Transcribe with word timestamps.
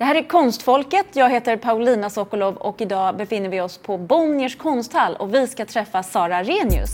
Det 0.00 0.04
här 0.04 0.14
är 0.14 0.22
Konstfolket. 0.22 1.06
Jag 1.12 1.30
heter 1.30 1.56
Paulina 1.56 2.10
Sokolov 2.10 2.56
och 2.56 2.80
idag 2.80 3.16
befinner 3.16 3.48
vi 3.48 3.60
oss 3.60 3.78
på 3.78 3.98
Bonniers 3.98 4.56
konsthall 4.56 5.16
och 5.16 5.34
vi 5.34 5.46
ska 5.46 5.64
träffa 5.64 6.02
Sara 6.02 6.42
Renius. 6.42 6.90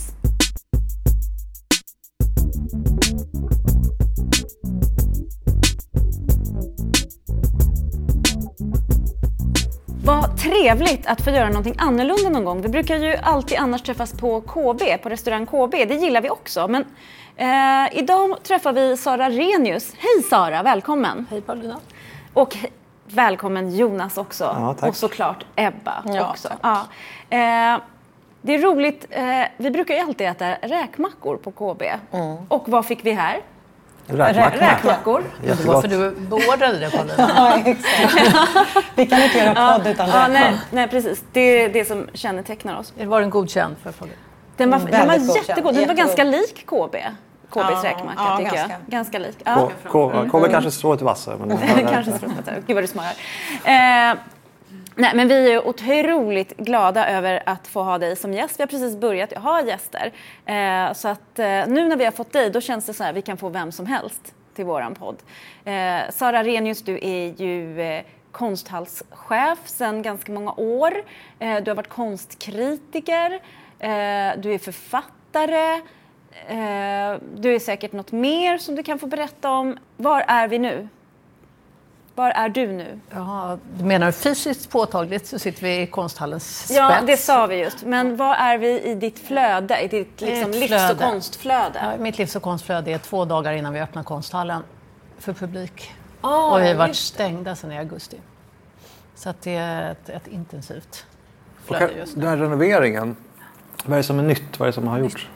Vad 10.05 10.39
trevligt 10.39 11.07
att 11.07 11.25
få 11.25 11.31
göra 11.31 11.49
någonting 11.49 11.75
annorlunda 11.79 12.29
någon 12.29 12.45
gång. 12.45 12.63
Vi 12.63 12.69
brukar 12.69 12.97
ju 12.97 13.17
alltid 13.17 13.59
annars 13.59 13.83
träffas 13.83 14.13
på 14.13 14.41
KB, 14.41 15.03
på 15.03 15.09
restaurang 15.09 15.47
KB. 15.47 15.71
Det 15.71 15.95
gillar 15.95 16.21
vi 16.21 16.31
också. 16.31 16.69
Men 16.69 16.85
eh, 17.37 17.99
idag 17.99 18.43
träffar 18.43 18.73
vi 18.73 18.97
Sara 18.97 19.31
Renius. 19.31 19.95
Hej 19.99 20.23
Sara, 20.31 20.63
välkommen! 20.63 21.27
Hej 21.31 21.41
Paulina! 21.41 21.81
Och 22.33 22.57
välkommen 23.09 23.77
Jonas 23.77 24.19
också. 24.19 24.45
Ja, 24.45 24.75
tack. 24.81 24.89
och 24.89 24.97
såklart 24.97 25.45
Ebba 25.57 26.03
Ja, 26.05 26.31
också. 26.31 26.49
tack. 26.49 26.59
Ja. 26.63 26.81
Eh, 27.31 27.81
det 28.43 28.55
är 28.55 28.59
roligt, 28.63 29.07
eh, 29.11 29.25
vi 29.57 29.71
brukar 29.71 29.95
ju 29.95 30.01
alltid 30.01 30.27
äta 30.27 30.51
räkmackor 30.63 31.37
på 31.37 31.51
KB. 31.51 31.83
Mm. 32.13 32.37
Och 32.49 32.69
vad 32.69 32.87
fick 32.87 33.05
vi 33.05 33.13
här? 33.13 33.41
Räkmackor. 34.07 35.25
Det 35.43 35.65
var 35.65 35.81
för 35.81 35.89
du 35.89 36.11
beordrade 36.11 36.79
det 36.79 36.91
Paulina. 36.91 37.31
Ja, 37.37 37.57
exakt. 37.65 38.77
Vi 38.95 39.07
kan 39.07 39.23
inte 39.23 39.39
göra 39.39 39.55
podd 39.79 39.87
utan 39.87 40.09
Ja, 40.09 40.15
räkmacka. 40.15 40.29
nej, 40.33 40.61
nej, 40.71 40.89
precis. 40.89 41.25
Det 41.33 41.41
är 41.41 41.69
det 41.69 41.85
som 41.85 42.09
kännetecknar 42.15 42.79
oss. 42.79 42.93
Var 43.05 43.21
den 43.21 43.31
godkänd 43.31 43.77
för 43.83 43.93
Paulina? 43.93 44.19
Den 44.57 44.71
var, 44.71 44.79
Mm, 44.79 44.91
den 44.91 45.07
var 45.09 45.37
jättegod. 45.37 45.75
Den 45.75 45.87
var 45.89 45.95
ganska 45.95 46.25
lik 46.25 46.67
KB. 46.67 46.97
KBs 47.51 47.57
Ja, 47.57 47.81
räkmacka 47.85 48.23
ja, 48.23 48.37
tycker 48.37 48.51
ganska. 48.57 48.73
jag. 48.73 48.81
Ganska 48.91 49.19
lik. 49.19 49.37
Ja. 49.45 49.55
K- 49.55 50.11
K- 50.13 50.29
Kommer 50.31 50.49
kanske 50.49 50.71
strået 50.71 51.03
vassare. 51.03 51.37
Men 51.39 51.59
Kanske 51.89 52.13
strumpat. 52.13 52.49
Gud 52.67 52.75
vad 52.75 52.85
du 52.85 52.89
smarar. 52.89 53.11
Eh, 53.65 54.17
nej, 54.95 55.11
men 55.15 55.29
vi 55.29 55.53
är 55.53 55.67
otroligt 55.69 56.57
glada 56.57 57.09
över 57.09 57.43
att 57.47 57.67
få 57.67 57.83
ha 57.83 57.99
dig 57.99 58.17
som 58.17 58.33
gäst. 58.35 58.59
Vi 58.59 58.63
har 58.63 58.67
precis 58.69 58.97
börjat 58.97 59.33
ha 59.33 59.63
gäster. 59.63 60.13
Eh, 60.47 60.93
så 60.93 61.09
att 61.09 61.39
eh, 61.39 61.45
nu 61.47 61.89
när 61.89 61.97
vi 61.97 62.05
har 62.05 62.13
fått 62.13 62.33
dig, 62.33 62.51
då 62.51 62.61
känns 62.61 62.87
det 62.87 62.95
så 62.95 63.05
här, 63.05 63.13
vi 63.13 63.23
kan 63.23 63.37
få 63.37 63.49
vem 63.49 63.73
som 63.73 63.87
helst 63.87 64.35
till 64.55 64.65
våran 64.65 64.95
podd. 64.95 65.17
Eh, 65.65 65.99
Sara 66.11 66.43
Renius, 66.45 66.83
du 66.83 66.99
är 67.03 67.43
ju 67.43 67.81
eh, 67.83 68.03
konsthallschef 68.33 69.59
sedan 69.65 70.03
ganska 70.03 70.33
många 70.33 70.53
år. 70.57 70.93
Eh, 71.39 71.57
du 71.63 71.71
har 71.71 71.75
varit 71.77 71.89
konstkritiker. 71.89 73.41
Du 74.37 74.53
är 74.55 74.59
författare. 74.59 75.81
Eh, 76.49 77.21
du 77.37 77.55
är 77.55 77.59
säkert 77.59 77.93
något 77.93 78.13
mer 78.13 78.59
som 78.59 78.75
du 78.75 78.83
kan 78.83 78.99
få 78.99 79.07
berätta 79.07 79.51
om. 79.51 79.79
Var 79.97 80.25
är 80.29 80.49
vi 80.49 80.59
nu? 80.59 80.89
Var 82.15 82.31
är 82.31 82.49
du 82.49 82.67
nu? 82.67 83.01
Ja, 83.11 83.59
du 83.79 83.85
menar 83.85 84.13
fysiskt 84.13 84.71
påtagligt 84.71 85.27
så 85.27 85.39
sitter 85.39 85.63
vi 85.63 85.81
i 85.81 85.87
konsthallens 85.87 86.59
spets. 86.59 86.77
Ja, 86.77 87.01
det 87.07 87.17
sa 87.17 87.47
vi 87.47 87.57
just. 87.57 87.85
Men 87.85 88.17
var 88.17 88.35
är 88.35 88.59
vi 88.59 88.81
i 88.83 88.95
ditt 88.95 89.19
flöde? 89.19 89.81
I 89.81 89.89
ditt 89.89 90.21
liksom, 90.21 90.51
livs 90.51 90.63
och 90.63 90.69
flöde. 90.69 91.05
konstflöde? 91.05 91.79
Ja, 91.83 91.93
mitt 91.99 92.19
livs 92.19 92.37
och 92.37 92.43
konstflöde 92.43 92.91
är 92.93 92.99
två 92.99 93.25
dagar 93.25 93.53
innan 93.53 93.73
vi 93.73 93.81
öppnar 93.81 94.03
konsthallen 94.03 94.63
för 95.19 95.33
publik. 95.33 95.93
Ah, 96.21 96.53
och 96.53 96.63
vi 96.63 96.69
har 96.69 96.75
varit 96.75 96.89
just 96.89 97.07
stängda 97.15 97.57
sedan 97.57 97.73
i 97.73 97.79
augusti. 97.79 98.17
Så 99.15 99.29
att 99.29 99.43
det 99.43 99.55
är 99.57 99.91
ett, 99.93 100.09
ett 100.09 100.27
intensivt 100.27 101.07
Och 101.61 101.77
flöde 101.77 101.93
just 101.93 102.17
nu. 102.17 102.23
den 102.23 102.31
här 102.31 102.37
renoveringen, 102.37 103.17
vad 103.85 103.93
är 103.93 103.97
det 103.97 104.03
som 104.03 104.19
är 104.19 104.23
nytt? 104.23 104.59
Vad 104.59 104.67
är 104.69 104.73
det 104.73 104.75
som 104.75 104.89
har 104.89 104.99
gjorts? 104.99 105.29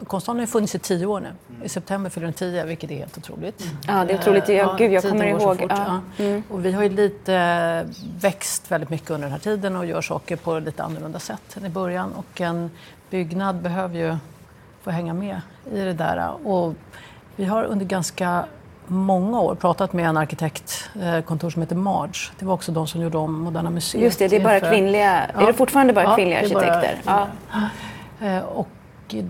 Eh, 0.00 0.06
Konsthallen 0.06 0.40
har 0.40 0.46
funnits 0.46 0.74
i 0.74 0.78
tio 0.78 1.06
år 1.06 1.20
nu. 1.20 1.28
I 1.64 1.68
september 1.68 2.10
fyller 2.10 2.26
den 2.26 2.34
tio, 2.34 2.64
vilket 2.64 2.90
är 2.90 2.96
helt 2.96 3.18
otroligt. 3.18 3.64
Ja, 3.86 4.04
det 4.04 4.12
är 4.12 4.18
otroligt. 4.18 4.48
Ja, 4.48 4.74
gud, 4.78 4.92
jag 4.92 5.02
kommer 5.02 5.24
ihåg. 5.26 5.66
Ja. 5.68 6.00
Mm. 6.18 6.42
Och 6.50 6.64
vi 6.64 6.72
har 6.72 6.82
ju 6.82 6.88
lite 6.88 7.34
eh, 7.34 8.04
växt 8.20 8.70
väldigt 8.70 8.90
mycket 8.90 9.10
under 9.10 9.26
den 9.26 9.32
här 9.32 9.38
tiden 9.40 9.76
och 9.76 9.86
gör 9.86 10.00
saker 10.00 10.36
på 10.36 10.58
lite 10.58 10.82
annorlunda 10.82 11.18
sätt 11.18 11.56
än 11.56 11.66
i 11.66 11.68
början. 11.68 12.12
Och 12.12 12.40
en 12.40 12.70
byggnad 13.10 13.56
behöver 13.56 13.98
ju 13.98 14.16
få 14.82 14.90
hänga 14.90 15.14
med 15.14 15.40
i 15.72 15.78
det 15.80 15.92
där. 15.92 16.46
Och 16.46 16.74
vi 17.36 17.44
har 17.44 17.64
under 17.64 17.86
ganska 17.86 18.44
många 18.86 19.40
år 19.40 19.54
pratat 19.54 19.92
med 19.92 20.06
en 20.08 20.16
arkitektkontor 20.16 21.50
som 21.50 21.62
heter 21.62 21.76
Marge. 21.76 22.30
Det 22.38 22.44
var 22.44 22.54
också 22.54 22.72
de 22.72 22.86
som 22.86 23.00
gjorde 23.00 23.18
om 23.18 23.40
Moderna 23.40 23.70
Museet. 23.70 24.04
Just 24.04 24.18
det, 24.18 24.28
det 24.28 24.36
är 24.36 24.44
bara 24.44 24.60
kvinnliga. 24.60 25.30
Ja. 25.34 25.40
Är 25.42 25.46
det 25.46 25.52
fortfarande 25.52 25.92
bara 25.92 26.14
kvinnliga 26.16 26.40
är 26.40 26.54
bara 26.54 26.72
arkitekter? 26.72 27.00
Ja. 27.04 27.28
Eh, 28.26 28.38
Och 28.38 28.68
eh, 29.08 29.24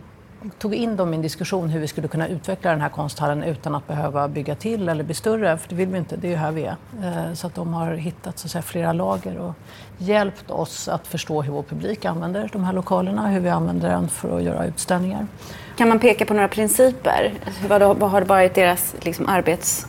tog 0.59 0.75
in 0.75 0.97
dem 0.97 1.13
i 1.13 1.17
en 1.17 1.23
diskussion 1.23 1.69
hur 1.69 1.81
vi 1.81 1.89
skulle 1.89 2.09
kunna 2.09 2.29
utveckla 2.29 2.71
den 2.71 2.81
här 2.81 2.89
konsthallen 2.89 3.43
utan 3.43 3.75
att 3.75 3.87
behöva 3.87 4.29
bygga 4.29 4.55
till 4.55 4.89
eller 4.89 5.05
bli 5.05 5.15
större, 5.15 5.59
för 5.59 5.69
det 5.69 5.75
vill 5.75 5.89
vi 5.89 5.99
inte, 5.99 6.17
det 6.17 6.27
är 6.27 6.31
ju 6.31 6.37
här 6.37 6.53
vi 6.53 6.65
är. 6.65 6.77
Eh, 7.03 7.35
så 7.35 7.47
att 7.47 7.55
de 7.55 7.75
har 7.75 7.95
hittat 7.95 8.39
så 8.39 8.47
att 8.47 8.51
säga, 8.51 8.63
flera 8.63 8.93
lager 8.93 9.39
och 9.39 9.55
hjälpt 9.99 10.51
oss 10.51 10.89
att 10.89 11.07
förstå 11.07 11.43
hur 11.43 11.53
vår 11.53 11.63
publik 11.63 12.05
använder 12.05 12.51
de 12.53 12.65
här 12.65 12.73
lokalerna, 12.73 13.29
hur 13.29 13.41
vi 13.41 13.49
använder 13.49 13.89
den 13.89 14.09
för 14.09 14.37
att 14.37 14.43
göra 14.43 14.67
utställningar. 14.67 15.27
Kan 15.77 15.89
man 15.89 15.99
peka 15.99 16.25
på 16.25 16.35
några 16.35 16.49
principer? 16.49 17.33
Vad, 17.69 17.99
vad 17.99 18.11
har 18.11 18.23
varit 18.23 18.55
deras 18.55 18.95
liksom, 19.01 19.29
arbets... 19.29 19.87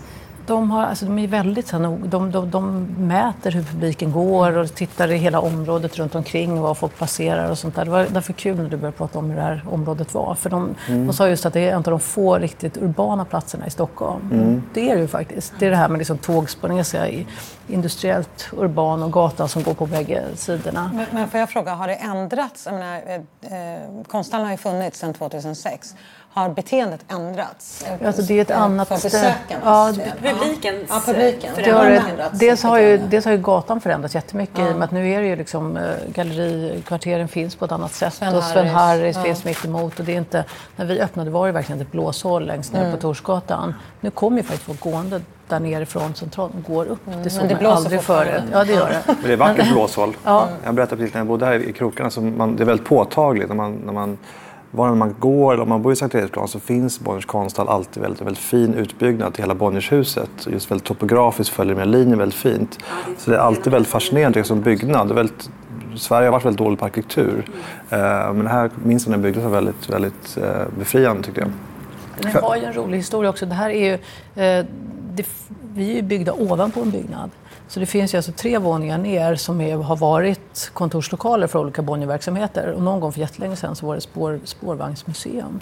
De, 0.47 0.71
har, 0.71 0.83
alltså, 0.83 1.05
de 1.05 1.19
är 1.19 1.27
väldigt 1.27 1.67
så 1.67 1.77
här, 1.77 1.83
de, 2.07 2.31
de, 2.31 2.51
de 2.51 2.87
mäter 2.97 3.51
hur 3.51 3.63
publiken 3.63 4.11
går 4.11 4.57
och 4.57 4.75
tittar 4.75 5.11
i 5.11 5.17
hela 5.17 5.39
området 5.39 5.97
runt 5.97 6.15
omkring 6.15 6.61
var 6.61 6.73
folk 6.73 6.97
passerar 6.97 7.51
och 7.51 7.57
sånt 7.57 7.75
där. 7.75 7.85
Det 7.85 7.91
var 7.91 8.05
därför 8.09 8.33
kul 8.33 8.57
när 8.57 8.69
du 8.69 8.77
började 8.77 8.97
prata 8.97 9.19
om 9.19 9.29
hur 9.29 9.35
det 9.35 9.41
här 9.41 9.65
området 9.69 10.13
var. 10.13 10.35
För 10.35 10.49
de, 10.49 10.75
de 10.87 11.13
sa 11.13 11.27
just 11.29 11.45
att 11.45 11.53
det 11.53 11.59
är 11.59 11.71
en 11.71 11.77
av 11.77 11.83
de 11.83 11.99
få 11.99 12.37
riktigt 12.37 12.77
urbana 12.77 13.25
platserna 13.25 13.67
i 13.67 13.69
Stockholm. 13.69 14.61
Det 14.73 14.89
är 14.89 14.95
det 14.95 15.01
ju 15.01 15.07
faktiskt. 15.07 15.53
Det 15.59 15.65
är 15.65 15.69
det 15.69 15.77
här 15.77 15.89
med 15.89 15.97
liksom 15.97 16.17
tågspår 16.17 16.83
så 16.83 16.97
här, 16.97 17.07
i 17.07 17.27
industriellt 17.67 18.49
urban 18.57 19.03
och 19.03 19.11
gatan 19.11 19.49
som 19.49 19.63
går 19.63 19.73
på 19.73 19.85
bägge 19.85 20.23
sidorna. 20.35 20.91
Men, 20.93 21.05
men 21.11 21.29
får 21.29 21.39
jag 21.39 21.49
fråga, 21.49 21.73
har 21.73 21.87
det 21.87 21.95
ändrats? 21.95 22.65
Jag 22.65 22.73
menar, 22.73 23.01
eh, 23.05 23.73
eh, 23.73 24.03
konsthallen 24.07 24.45
har 24.45 24.53
ju 24.53 24.57
funnits 24.57 24.99
sedan 24.99 25.13
2006. 25.13 25.95
Har 26.37 26.49
beteendet 26.49 27.05
ändrats? 27.07 27.85
Alltså, 28.05 28.21
det 28.21 28.33
är 28.37 28.41
ett 28.41 28.49
eh, 28.49 28.61
annat 28.61 28.87
För 28.87 28.95
besökarna? 28.95 29.61
Ja, 29.65 29.93
Publikens 30.21 30.89
Ja, 30.89 31.01
publiken. 31.05 31.51
Det 31.55 31.71
har, 31.71 31.85
ändrats 31.85 32.39
dels, 32.39 32.63
har 32.63 32.79
ju, 32.79 32.97
dels 32.97 33.25
har 33.25 33.31
ju 33.31 33.37
gatan 33.37 33.81
förändrats 33.81 34.15
jättemycket 34.15 34.59
i 34.59 34.73
och 34.73 34.75
med 34.75 34.83
att 34.83 34.91
nu 34.91 35.11
är 35.11 35.21
det 35.21 35.27
ju 35.27 35.35
liksom, 35.35 35.77
eh, 35.77 35.83
gallerikvarteren 36.07 37.27
finns 37.27 37.55
på 37.55 37.65
ett 37.65 37.71
annat 37.71 37.93
sätt 37.93 38.13
Sven 38.13 38.35
och 38.35 38.43
Sven 38.43 38.67
Harris, 38.67 38.73
Harris 38.75 39.15
ja. 39.15 39.23
finns 39.23 39.45
mitt 39.45 39.65
emot 39.65 39.99
och 39.99 40.05
det 40.05 40.13
är 40.13 40.17
inte, 40.17 40.43
när 40.75 40.85
vi 40.85 40.99
öppnade 41.01 41.29
var 41.31 41.47
det 41.47 41.53
verkligen 41.53 41.81
ett 41.81 41.91
blåshål 41.91 42.45
längst 42.47 42.73
ner 42.73 42.79
Mm. 42.81 42.91
på 42.91 42.97
Torsgatan. 43.01 43.73
Nu 44.01 44.09
kommer 44.11 44.37
ju 44.37 44.43
faktiskt 44.43 44.65
folk 44.65 44.79
gående 44.79 45.21
där 45.47 45.59
nerifrån 45.59 46.15
centralen 46.15 46.65
går 46.67 46.85
upp. 46.85 46.99
Det 47.23 47.29
såg 47.29 47.43
Mm. 47.43 47.47
det 47.47 47.53
man 47.53 47.59
blåser 47.59 47.75
aldrig 47.75 48.01
förut. 48.01 48.43
Ja, 48.51 48.63
det 48.63 48.73
gör 48.73 48.89
det. 48.89 49.01
Men 49.05 49.15
det 49.23 49.33
är 49.33 49.37
vackert 49.37 49.71
blåshål. 49.71 50.17
Ja. 50.23 50.47
Jag 50.65 50.75
berättade 50.75 50.97
precis 50.97 51.13
när 51.13 51.19
jag 51.21 51.27
bodde 51.27 51.45
här 51.45 51.69
i 51.69 51.73
krokarna, 51.73 52.09
så 52.09 52.21
man, 52.21 52.55
det 52.55 52.63
är 52.63 52.65
väldigt 52.65 52.87
påtagligt. 52.87 53.47
När 53.49 53.55
man, 53.55 53.73
när 53.85 53.93
man, 53.93 54.17
var 54.71 54.95
man 54.95 55.15
går 55.19 55.53
eller 55.53 55.63
om 55.63 55.69
man 55.69 55.81
bor 55.81 55.93
i 55.93 55.95
Sankt 55.95 56.15
Eriksplan 56.15 56.47
så 56.47 56.59
finns 56.59 56.99
Bonniers 56.99 57.25
konsthall 57.25 57.67
alltid 57.67 58.03
väldigt, 58.03 58.21
väldigt 58.21 58.43
fin 58.43 58.73
utbyggnad 58.73 59.33
till 59.33 59.43
hela 59.43 59.55
Bonniershuset. 59.55 60.45
Och 60.45 60.51
Just 60.51 60.71
väldigt 60.71 60.87
topografiskt 60.87 61.49
följer 61.49 61.75
med 61.75 61.87
linjen 61.87 62.19
väldigt 62.19 62.39
fint. 62.39 62.79
Så 63.17 63.31
det 63.31 63.37
är 63.37 63.41
alltid 63.41 63.73
väldigt 63.73 63.91
fascinerande 63.91 64.43
som 64.43 64.61
byggnad. 64.61 65.07
Det 65.07 65.11
är 65.11 65.15
väldigt, 65.15 65.49
Sverige 65.95 66.27
har 66.27 66.31
varit 66.31 66.45
väldigt 66.45 66.59
dåligt 66.59 66.79
på 66.79 66.85
arkitektur. 66.85 67.45
Eh, 67.89 67.99
men 68.33 68.43
det 68.43 68.49
här 68.49 68.69
minns 68.83 69.05
jag 69.05 69.11
när 69.11 69.17
byggdes 69.17 69.43
var 69.43 69.51
väldigt, 69.51 69.89
väldigt 69.89 70.37
eh, 70.37 70.77
befriande 70.79 71.23
tyckte 71.23 71.41
jag. 71.41 71.49
Den 72.21 72.43
har 72.43 72.55
ju 72.55 72.63
en 72.63 72.73
rolig 72.73 72.97
historia 72.97 73.29
också. 73.29 73.45
Det 73.45 73.55
här 73.55 73.69
är 73.69 73.85
ju, 73.85 73.93
eh, 74.43 74.65
det, 75.13 75.25
vi 75.73 75.91
är 75.91 75.95
ju 75.95 76.01
byggda 76.01 76.33
ovanpå 76.33 76.81
en 76.81 76.91
byggnad. 76.91 77.29
Så 77.69 77.79
det 77.79 77.85
finns 77.85 78.13
ju 78.13 78.17
alltså 78.17 78.31
tre 78.31 78.57
våningar 78.57 78.97
ner 78.97 79.35
som 79.35 79.61
är, 79.61 79.75
har 79.77 79.95
varit 79.95 80.71
kontorslokaler 80.73 81.47
för 81.47 81.59
olika 81.59 81.81
Bonnierverksamheter. 81.81 82.71
Och 82.71 82.81
någon 82.81 82.99
gång 82.99 83.11
för 83.11 83.19
jättelänge 83.19 83.55
sedan 83.55 83.75
så 83.75 83.87
var 83.87 83.95
det 83.95 84.01
spår, 84.01 84.39
spårvagnsmuseum. 84.43 85.59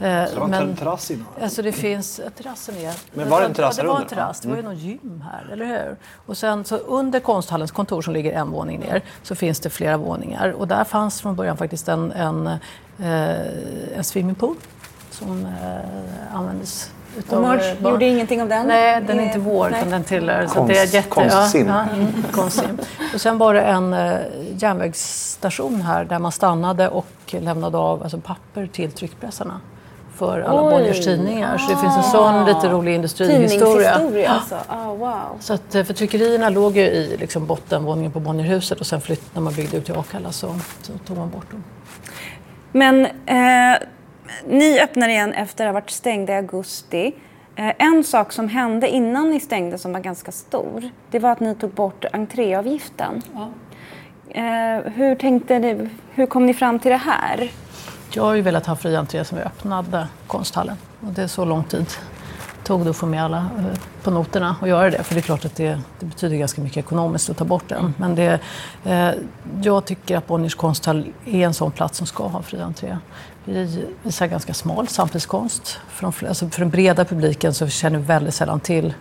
Eh, 0.00 0.24
Så 0.26 0.34
det 0.34 0.40
var 0.40 0.48
en 0.48 0.76
terrass 0.76 1.10
innan? 1.10 1.26
Alltså 1.42 1.62
det 1.62 1.72
finns, 1.72 2.20
terrassen 2.36 2.76
är... 2.76 2.94
Men 3.14 3.28
var 3.28 3.40
det 3.40 3.46
en 3.46 3.54
terrass 3.54 3.76
ja, 3.76 3.82
det 3.82 3.88
var 3.88 4.00
en 4.00 4.06
terrass. 4.06 4.40
Det 4.40 4.48
var 4.48 4.56
ju 4.56 4.62
någon 4.62 4.76
gym 4.76 5.24
här, 5.32 5.52
eller 5.52 5.66
hur? 5.66 5.96
Och 6.26 6.36
sen 6.36 6.64
så 6.64 6.76
under 6.76 7.20
konsthallens 7.20 7.70
kontor 7.70 8.02
som 8.02 8.12
ligger 8.12 8.32
en 8.32 8.50
våning 8.50 8.80
ner 8.80 9.02
så 9.22 9.34
finns 9.34 9.60
det 9.60 9.70
flera 9.70 9.96
våningar. 9.96 10.50
Och 10.52 10.68
där 10.68 10.84
fanns 10.84 11.20
från 11.20 11.36
början 11.36 11.56
faktiskt 11.56 11.88
en, 11.88 12.12
en, 12.12 12.46
eh, 12.46 13.96
en 13.96 14.04
swimmingpool 14.04 14.56
som 15.10 15.46
eh, 15.46 16.36
användes 16.36 16.90
utav... 17.18 17.38
Och 17.38 17.48
Marge 17.48 17.72
eh, 17.72 17.78
barn. 17.80 17.92
gjorde 17.92 18.04
ingenting 18.04 18.42
av 18.42 18.48
den? 18.48 18.66
Nej, 18.66 19.02
den 19.06 19.20
är 19.20 19.24
inte 19.24 19.38
vår, 19.38 19.70
nej. 19.70 19.80
utan 19.80 19.90
den 19.90 20.04
tillhör... 20.04 20.46
så 20.46 20.54
Konst- 20.54 20.68
det 20.68 20.78
är 20.78 20.94
jätte, 20.94 21.08
konstsim. 21.08 21.68
Ja, 21.68 21.86
ja, 21.90 21.96
mm, 21.96 22.12
konstsim. 22.32 22.78
Och 23.14 23.20
sen 23.20 23.38
var 23.38 23.54
det 23.54 23.60
en 23.60 23.94
eh, 23.94 24.14
järnvägsstation 24.56 25.80
här 25.82 26.04
där 26.04 26.18
man 26.18 26.32
stannade 26.32 26.88
och 26.88 27.06
lämnade 27.30 27.78
av 27.78 28.02
alltså, 28.02 28.18
papper 28.18 28.66
till 28.66 28.92
tryckpressarna 28.92 29.60
för 30.16 30.40
alla 30.40 30.62
Oj. 30.62 30.70
Bonniers 30.70 31.04
tidningar. 31.04 31.58
Så 31.58 31.70
det 31.70 31.76
finns 31.76 31.96
en 31.96 32.02
sån 32.02 32.44
lite 32.44 32.68
rolig 32.68 32.94
industrihistoria. 32.94 34.30
Alltså. 34.30 34.56
Ah, 34.68 34.86
wow. 34.86 35.36
Så 35.40 35.54
att, 35.54 35.74
eh, 35.74 35.84
för 35.84 35.94
tryckerierna 35.94 36.48
låg 36.48 36.76
ju 36.76 36.82
i 36.82 37.16
liksom, 37.16 37.46
bottenvåningen 37.46 38.12
på 38.12 38.20
Bonnierhuset 38.20 38.80
och 38.80 38.86
sen 38.86 39.00
flytt, 39.00 39.34
när 39.34 39.42
man 39.42 39.54
byggde 39.54 39.76
ut 39.76 39.84
till 39.84 39.96
Akalla 39.96 40.32
så, 40.32 40.54
så 40.82 40.92
tog 41.06 41.16
man 41.16 41.30
bort 41.30 41.50
dem. 41.50 41.64
Men 42.72 43.06
eh, 43.06 43.78
ni 44.46 44.80
öppnar 44.80 45.08
igen 45.08 45.32
efter 45.32 45.66
att 45.66 45.68
ha 45.68 45.80
varit 45.80 45.90
stängda 45.90 46.32
i 46.32 46.36
augusti. 46.36 47.14
Eh, 47.56 47.72
en 47.78 48.04
sak 48.04 48.32
som 48.32 48.48
hände 48.48 48.88
innan 48.88 49.30
ni 49.30 49.40
stängde 49.40 49.78
som 49.78 49.92
var 49.92 50.00
ganska 50.00 50.32
stor, 50.32 50.90
det 51.10 51.18
var 51.18 51.30
att 51.30 51.40
ni 51.40 51.54
tog 51.54 51.70
bort 51.70 52.04
entréavgiften. 52.12 53.22
Ja. 53.34 53.48
Eh, 54.28 54.92
hur, 54.92 55.14
tänkte 55.14 55.58
ni, 55.58 55.88
hur 56.10 56.26
kom 56.26 56.46
ni 56.46 56.54
fram 56.54 56.78
till 56.78 56.90
det 56.90 56.96
här? 56.96 57.50
Jag 58.10 58.22
har 58.22 58.34
ju 58.34 58.42
velat 58.42 58.66
ha 58.66 58.76
fri 58.76 58.96
entré 58.96 59.24
som 59.24 59.38
vi 59.38 59.44
öppnade 59.44 60.08
konsthallen. 60.26 60.76
Och 61.00 61.12
det 61.12 61.22
är 61.22 61.26
så 61.26 61.44
lång 61.44 61.64
tid 61.64 61.86
tog 62.64 62.84
det 62.84 62.90
att 62.90 62.96
få 62.96 63.06
med 63.06 63.24
alla 63.24 63.36
eh, 63.38 63.78
på 64.02 64.10
noterna 64.10 64.56
och 64.60 64.68
göra 64.68 64.90
det. 64.90 65.02
För 65.02 65.14
det 65.14 65.20
är 65.20 65.22
klart 65.22 65.44
att 65.44 65.54
det, 65.54 65.80
det 66.00 66.06
betyder 66.06 66.36
ganska 66.36 66.62
mycket 66.62 66.76
ekonomiskt 66.76 67.30
att 67.30 67.36
ta 67.36 67.44
bort 67.44 67.68
den. 67.68 67.94
Men 67.98 68.14
det, 68.14 68.40
eh, 68.84 69.10
jag 69.62 69.84
tycker 69.84 70.16
att 70.16 70.26
Bonniers 70.26 70.54
konsthall 70.54 71.06
är 71.24 71.46
en 71.46 71.54
sån 71.54 71.72
plats 71.72 71.98
som 71.98 72.06
ska 72.06 72.26
ha 72.26 72.42
fri 72.42 72.60
entré. 72.60 72.96
Vi 73.44 73.86
visar 74.02 74.26
ganska 74.26 74.54
smal 74.54 74.88
samtidskonst. 74.88 75.78
För, 75.88 76.02
de, 76.02 76.28
alltså 76.28 76.48
för 76.48 76.60
den 76.60 76.70
breda 76.70 77.04
publiken 77.04 77.54
så 77.54 77.68
känner 77.68 77.98
vi 77.98 78.04
väldigt 78.04 78.34
sällan 78.34 78.60
till 78.60 78.94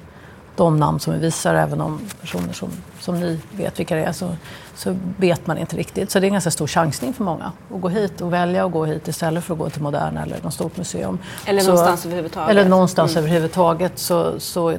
de 0.55 0.79
namn 0.79 0.99
som 0.99 1.13
vi 1.13 1.19
visar, 1.19 1.55
även 1.55 1.81
om 1.81 1.99
personer 2.21 2.53
som, 2.53 2.69
som 2.99 3.19
ni 3.19 3.39
vet 3.51 3.79
vilka 3.79 3.95
det 3.95 4.03
är, 4.03 4.11
så, 4.11 4.35
så 4.75 4.97
vet 5.17 5.47
man 5.47 5.57
inte 5.57 5.77
riktigt. 5.77 6.11
Så 6.11 6.19
det 6.19 6.25
är 6.25 6.27
en 6.27 6.33
ganska 6.33 6.51
stor 6.51 6.67
chansning 6.67 7.13
för 7.13 7.23
många 7.23 7.51
att 7.75 7.81
gå 7.81 7.89
hit 7.89 8.21
och 8.21 8.33
välja 8.33 8.65
att 8.65 8.71
gå 8.71 8.85
hit 8.85 9.07
istället 9.07 9.43
för 9.43 9.53
att 9.53 9.59
gå 9.59 9.69
till 9.69 9.81
Moderna 9.81 10.23
eller 10.23 10.41
något 10.41 10.53
stort 10.53 10.77
museum. 10.77 11.19
Eller 11.45 11.61
så, 11.61 11.67
någonstans 11.67 12.05
överhuvudtaget. 12.05 12.49
Eller 12.49 12.69
någonstans 12.69 13.11
mm. 13.11 13.23
överhuvudtaget. 13.23 13.99
Så, 13.99 14.39
så 14.39 14.77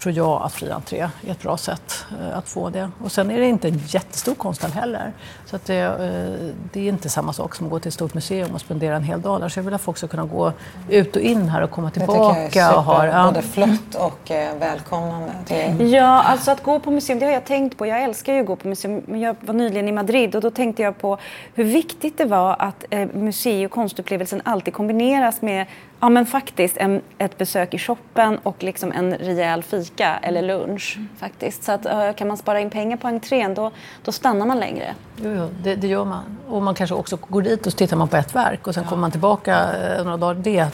tror 0.00 0.14
jag 0.14 0.42
att 0.42 0.52
fri 0.52 0.70
entré 0.70 0.98
är 0.98 1.30
ett 1.30 1.42
bra 1.42 1.56
sätt 1.56 2.04
eh, 2.20 2.38
att 2.38 2.48
få 2.48 2.70
det. 2.70 2.90
Och 3.02 3.12
sen 3.12 3.30
är 3.30 3.40
det 3.40 3.46
inte 3.46 3.68
en 3.68 3.78
jättestor 3.86 4.34
konsthall 4.34 4.70
heller. 4.70 5.12
Så 5.46 5.56
att 5.56 5.64
det, 5.64 5.76
eh, 5.76 6.54
det, 6.72 6.80
är 6.80 6.88
inte 6.88 7.08
samma 7.08 7.32
sak 7.32 7.54
som 7.54 7.66
att 7.66 7.72
gå 7.72 7.78
till 7.78 7.88
ett 7.88 7.94
stort 7.94 8.14
museum 8.14 8.54
och 8.54 8.60
spendera 8.60 8.96
en 8.96 9.02
hel 9.02 9.20
dag 9.20 9.40
där. 9.40 9.48
Så 9.48 9.58
jag 9.58 9.64
vill 9.64 9.74
att 9.74 9.80
folk 9.80 9.98
ska 9.98 10.08
kunna 10.08 10.24
gå 10.24 10.52
ut 10.88 11.16
och 11.16 11.22
in 11.22 11.48
här 11.48 11.62
och 11.62 11.70
komma 11.70 11.90
tillbaka. 11.90 12.40
Det 12.40 12.46
tycker 12.46 12.60
jag 12.60 12.68
är 12.68 12.72
super, 12.72 12.82
har, 12.82 13.06
ja. 13.06 13.26
både 13.26 13.42
flott 13.42 13.94
och 13.94 14.30
eh, 14.30 14.56
välkomnande. 14.58 15.32
Till... 15.44 15.92
Ja, 15.92 16.22
alltså 16.22 16.50
att 16.50 16.62
gå 16.62 16.80
på 16.80 16.90
museum, 16.90 17.18
det 17.18 17.26
har 17.26 17.32
jag 17.32 17.44
tänkt 17.44 17.78
på. 17.78 17.86
Jag 17.86 18.02
älskar 18.02 18.34
ju 18.34 18.40
att 18.40 18.46
gå 18.46 18.56
på 18.56 18.68
museum. 18.68 19.20
Jag 19.20 19.36
var 19.40 19.54
nyligen 19.54 19.88
i 19.88 19.92
Madrid 19.92 20.34
och 20.34 20.40
då 20.40 20.50
tänkte 20.50 20.82
jag 20.82 20.98
på 20.98 21.18
hur 21.54 21.64
viktigt 21.64 22.18
det 22.18 22.24
var 22.24 22.56
att 22.58 22.84
eh, 22.90 23.08
musei 23.14 23.66
och 23.66 23.70
konstupplevelsen 23.70 24.42
alltid 24.44 24.74
kombineras 24.74 25.42
med 25.42 25.66
Ja 26.00 26.08
men 26.08 26.26
faktiskt 26.26 26.76
en, 26.76 27.02
ett 27.18 27.38
besök 27.38 27.74
i 27.74 27.78
shoppen 27.78 28.38
och 28.42 28.62
liksom 28.62 28.92
en 28.92 29.14
rejäl 29.14 29.62
fika 29.62 30.18
eller 30.22 30.42
lunch. 30.42 30.94
Mm. 30.96 31.08
faktiskt. 31.18 31.64
Så 31.64 31.72
att, 31.72 32.16
kan 32.16 32.28
man 32.28 32.36
spara 32.36 32.60
in 32.60 32.70
pengar 32.70 32.96
på 32.96 33.08
entrén 33.08 33.54
då, 33.54 33.70
då 34.04 34.12
stannar 34.12 34.46
man 34.46 34.60
längre. 34.60 34.94
Jo, 35.16 35.30
jo 35.36 35.48
det, 35.62 35.74
det, 35.74 35.86
gör 35.86 36.04
man. 36.04 36.38
Och 36.48 36.62
man 36.62 36.74
kanske 36.74 36.94
också 36.94 37.18
går 37.28 37.42
dit 37.42 37.66
och 37.66 37.76
tittar 37.76 37.96
man 37.96 38.08
på 38.08 38.16
ett 38.16 38.34
verk 38.34 38.66
och 38.66 38.74
sen 38.74 38.82
ja. 38.82 38.88
kommer 38.88 39.00
man 39.00 39.10
tillbaka 39.10 39.68
uh, 39.98 40.04
några 40.04 40.16
dagar. 40.16 40.40
Det 40.42 40.66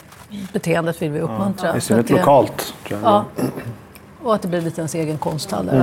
beteendet 0.53 1.01
vill 1.01 1.11
vi 1.11 1.19
uppmuntra. 1.19 1.69
Ja, 1.69 1.77
I 1.77 1.81
synnerhet 1.81 2.09
lokalt. 2.09 2.73
Tror 2.87 2.99
jag. 3.03 3.11
Ja. 3.11 3.25
Och 4.23 4.35
att 4.35 4.41
det 4.41 4.47
blir 4.47 4.61
lite 4.61 4.81
ens 4.81 4.95
egen 4.95 5.17
konsthall. 5.17 5.69
Mm. 5.69 5.81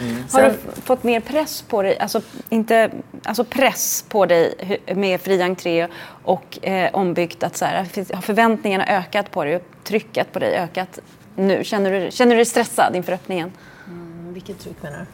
Mm. 0.00 0.24
Har 0.32 0.42
du 0.42 0.54
fått 0.82 1.02
mer 1.02 1.20
press 1.20 1.62
på 1.62 1.82
dig, 1.82 1.98
alltså, 1.98 2.20
inte, 2.48 2.90
alltså 3.22 3.44
press 3.44 4.04
på 4.08 4.26
dig 4.26 4.54
med 4.94 5.20
fri 5.20 5.42
entré 5.42 5.88
och 6.24 6.66
eh, 6.66 6.90
ombyggt? 6.94 7.42
Att, 7.42 7.56
så 7.56 7.64
här, 7.64 7.76
har 8.14 8.22
förväntningarna 8.22 8.86
ökat 8.86 9.30
på 9.30 9.44
dig 9.44 9.56
och 9.56 9.62
trycket 9.84 10.32
på 10.32 10.38
dig 10.38 10.56
ökat 10.56 10.98
nu? 11.36 11.64
Känner 11.64 12.00
du, 12.00 12.10
känner 12.10 12.30
du 12.30 12.36
dig 12.36 12.44
stressad 12.44 12.96
inför 12.96 13.12
öppningen? 13.12 13.52
Mm, 13.86 14.34
vilket 14.34 14.60
tryck 14.60 14.82
menar 14.82 14.98
du? 14.98 15.04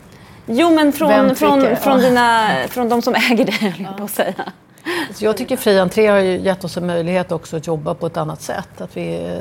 Jo, 0.46 0.70
men 0.70 0.92
från, 0.92 1.36
från, 1.36 1.76
från, 1.76 2.00
dina, 2.00 2.48
från 2.68 2.88
de 2.88 3.02
som 3.02 3.14
äger 3.14 3.44
dig, 3.44 3.54
höll 3.54 3.80
jag 3.82 3.96
på 3.96 4.04
att 4.04 4.10
säga. 4.10 4.52
Jag 5.18 5.36
tycker 5.36 5.56
fri 5.56 5.78
entré 5.78 6.06
har 6.06 6.18
gett 6.18 6.64
oss 6.64 6.76
en 6.76 6.86
möjlighet 6.86 7.32
också 7.32 7.56
att 7.56 7.66
jobba 7.66 7.94
på 7.94 8.06
ett 8.06 8.16
annat 8.16 8.42
sätt. 8.42 8.80
Att 8.80 8.96
vi, 8.96 9.38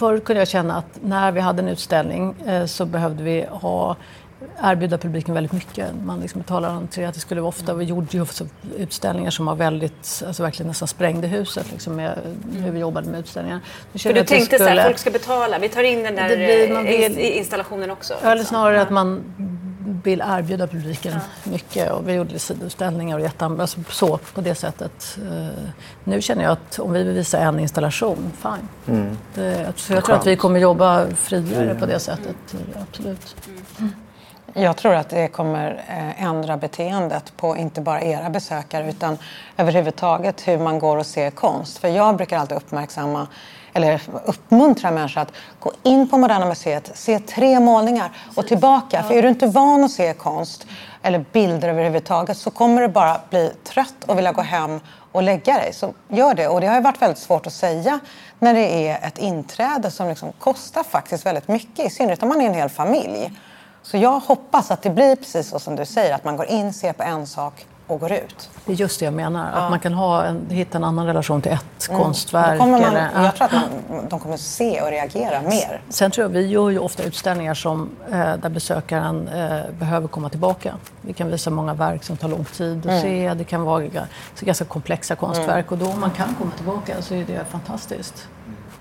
eh, 0.00 0.08
Förut 0.08 0.24
kunde 0.24 0.40
jag 0.40 0.48
känna 0.48 0.76
att 0.76 0.98
när 1.02 1.32
vi 1.32 1.40
hade 1.40 1.62
en 1.62 1.68
utställning 1.68 2.34
eh, 2.46 2.66
så 2.66 2.84
behövde 2.84 3.22
vi 3.22 3.46
ha 3.50 3.96
erbjuda 4.62 4.98
publiken 4.98 5.34
väldigt 5.34 5.52
mycket. 5.52 5.86
Man 6.04 6.20
liksom 6.20 6.40
betalade 6.40 6.74
entré, 6.74 7.04
att 7.04 7.14
det 7.14 7.20
skulle 7.20 7.40
vara 7.40 7.48
ofta. 7.48 7.74
Vi 7.74 7.84
gjorde 7.84 8.06
ju 8.10 8.26
utställningar 8.76 9.30
som 9.30 9.46
var 9.46 9.54
väldigt, 9.54 10.22
alltså 10.26 10.42
verkligen 10.42 10.68
nästan 10.68 10.88
sprängde 10.88 11.26
huset 11.26 11.72
liksom 11.72 11.96
med 11.96 12.18
hur 12.52 12.70
vi 12.70 12.78
jobbade 12.78 13.10
med 13.10 13.20
utställningar. 13.20 13.60
För 13.94 14.12
du 14.12 14.24
tänkte 14.24 14.44
skulle, 14.44 14.58
så 14.58 14.64
här, 14.64 14.84
folk 14.84 14.98
ska 14.98 15.10
betala, 15.10 15.58
vi 15.58 15.68
tar 15.68 15.82
in 15.82 16.02
den 16.02 16.14
där 16.16 16.36
blir, 16.36 16.82
vill, 16.82 17.18
installationen 17.18 17.90
också? 17.90 18.14
Ja, 18.22 18.32
eller 18.32 18.44
snarare 18.44 18.76
ja. 18.76 18.82
att 18.82 18.90
man 18.90 19.24
vill 20.04 20.22
erbjuda 20.26 20.66
publiken 20.66 21.12
ja. 21.12 21.50
mycket 21.50 21.92
och 21.92 22.08
vi 22.08 22.12
gjorde 22.12 22.38
sidoutställningar 22.38 23.16
och 23.16 23.22
jätteandra 23.22 23.62
alltså 23.62 23.80
så 23.90 24.18
på 24.34 24.40
det 24.40 24.54
sättet. 24.54 25.18
Uh, 25.22 25.48
nu 26.04 26.22
känner 26.22 26.42
jag 26.42 26.52
att 26.52 26.78
om 26.78 26.92
vi 26.92 27.02
vill 27.02 27.14
visa 27.14 27.38
en 27.38 27.60
installation, 27.60 28.32
fine. 28.42 28.96
Mm. 28.96 29.16
Det, 29.34 29.72
så 29.76 29.92
jag 29.92 30.04
tror 30.04 30.16
att 30.16 30.26
vi 30.26 30.36
kommer 30.36 30.60
jobba 30.60 31.06
friare 31.14 31.64
mm. 31.64 31.80
på 31.80 31.86
det 31.86 31.98
sättet, 31.98 32.36
absolut. 32.82 33.36
Mm. 33.78 33.92
Jag 34.54 34.76
tror 34.76 34.94
att 34.94 35.08
det 35.08 35.28
kommer 35.28 35.84
eh, 35.88 36.22
ändra 36.24 36.56
beteendet 36.56 37.36
på 37.36 37.56
inte 37.56 37.80
bara 37.80 38.02
era 38.02 38.30
besökare 38.30 38.90
utan 38.90 39.18
överhuvudtaget 39.56 40.48
hur 40.48 40.58
man 40.58 40.78
går 40.78 40.96
och 40.96 41.06
ser 41.06 41.30
konst. 41.30 41.78
För 41.78 41.88
jag 41.88 42.16
brukar 42.16 42.38
alltid 42.38 42.56
uppmärksamma 42.56 43.26
eller 43.72 44.00
uppmuntra 44.24 44.90
människor 44.90 45.20
att 45.20 45.32
gå 45.60 45.72
in 45.82 46.08
på 46.08 46.18
Moderna 46.18 46.46
Museet, 46.46 46.90
se 46.94 47.18
tre 47.18 47.60
målningar 47.60 48.10
och 48.36 48.46
tillbaka. 48.46 49.02
För 49.02 49.14
är 49.14 49.22
du 49.22 49.28
inte 49.28 49.46
van 49.46 49.84
att 49.84 49.90
se 49.90 50.14
konst 50.14 50.66
eller 51.02 51.24
bilder 51.32 51.68
överhuvudtaget 51.68 52.36
så 52.36 52.50
kommer 52.50 52.82
du 52.82 52.88
bara 52.88 53.20
bli 53.30 53.52
trött 53.64 54.04
och 54.06 54.18
vilja 54.18 54.32
gå 54.32 54.42
hem 54.42 54.80
och 55.12 55.22
lägga 55.22 55.54
dig. 55.54 55.72
Så 55.72 55.94
gör 56.08 56.34
det. 56.34 56.48
Och 56.48 56.60
det 56.60 56.66
har 56.66 56.80
varit 56.80 57.02
väldigt 57.02 57.18
svårt 57.18 57.46
att 57.46 57.52
säga 57.52 58.00
när 58.38 58.54
det 58.54 58.88
är 58.88 59.06
ett 59.06 59.18
inträde 59.18 59.90
som 59.90 60.08
liksom 60.08 60.32
kostar 60.38 60.82
faktiskt 60.82 61.26
väldigt 61.26 61.48
mycket. 61.48 61.86
I 61.86 61.90
synnerhet 61.90 62.22
om 62.22 62.28
man 62.28 62.40
är 62.40 62.46
en 62.46 62.54
hel 62.54 62.68
familj. 62.68 63.30
Så 63.82 63.96
jag 63.96 64.20
hoppas 64.20 64.70
att 64.70 64.82
det 64.82 64.90
blir 64.90 65.16
precis 65.16 65.48
så 65.48 65.58
som 65.58 65.76
du 65.76 65.86
säger, 65.86 66.14
att 66.14 66.24
man 66.24 66.36
går 66.36 66.46
in, 66.46 66.72
ser 66.72 66.92
på 66.92 67.02
en 67.02 67.26
sak 67.26 67.66
och 67.90 68.00
går 68.00 68.12
ut. 68.12 68.50
Det 68.64 68.72
är 68.72 68.76
just 68.76 68.98
det 68.98 69.04
jag 69.04 69.14
menar, 69.14 69.50
ja. 69.54 69.60
att 69.60 69.70
man 69.70 69.80
kan 69.80 69.92
ha 69.94 70.24
en, 70.24 70.46
hitta 70.50 70.78
en 70.78 70.84
annan 70.84 71.06
relation 71.06 71.42
till 71.42 71.52
ett 71.52 71.88
mm. 71.88 72.02
konstverk. 72.02 72.58
Man, 72.58 72.74
eller, 72.74 73.10
jag 73.14 73.34
tror 73.36 73.46
att 73.46 73.52
man, 73.52 74.08
de 74.08 74.20
kommer 74.20 74.36
se 74.36 74.82
och 74.82 74.90
reagera 74.90 75.42
mer. 75.42 75.82
Sen 75.88 76.10
tror 76.10 76.24
jag, 76.24 76.28
vi 76.28 76.46
gör 76.46 76.70
ju 76.70 76.78
ofta 76.78 77.02
utställningar 77.02 77.54
som, 77.54 77.90
eh, 78.12 78.12
där 78.12 78.48
besökaren 78.48 79.28
eh, 79.28 79.70
behöver 79.78 80.08
komma 80.08 80.28
tillbaka. 80.28 80.74
Vi 81.02 81.12
kan 81.12 81.30
visa 81.30 81.50
många 81.50 81.74
verk 81.74 82.04
som 82.04 82.16
tar 82.16 82.28
lång 82.28 82.44
tid 82.44 82.78
att 82.78 82.86
mm. 82.86 83.02
se. 83.02 83.34
Det 83.34 83.44
kan 83.44 83.62
vara 83.62 83.84
ganska 84.40 84.64
komplexa 84.64 85.16
konstverk 85.16 85.66
mm. 85.66 85.72
och 85.72 85.78
då 85.78 85.92
om 85.92 86.00
man 86.00 86.10
kan 86.10 86.34
komma 86.34 86.50
tillbaka 86.56 87.02
så 87.02 87.14
är 87.14 87.24
det 87.24 87.44
fantastiskt. 87.50 88.28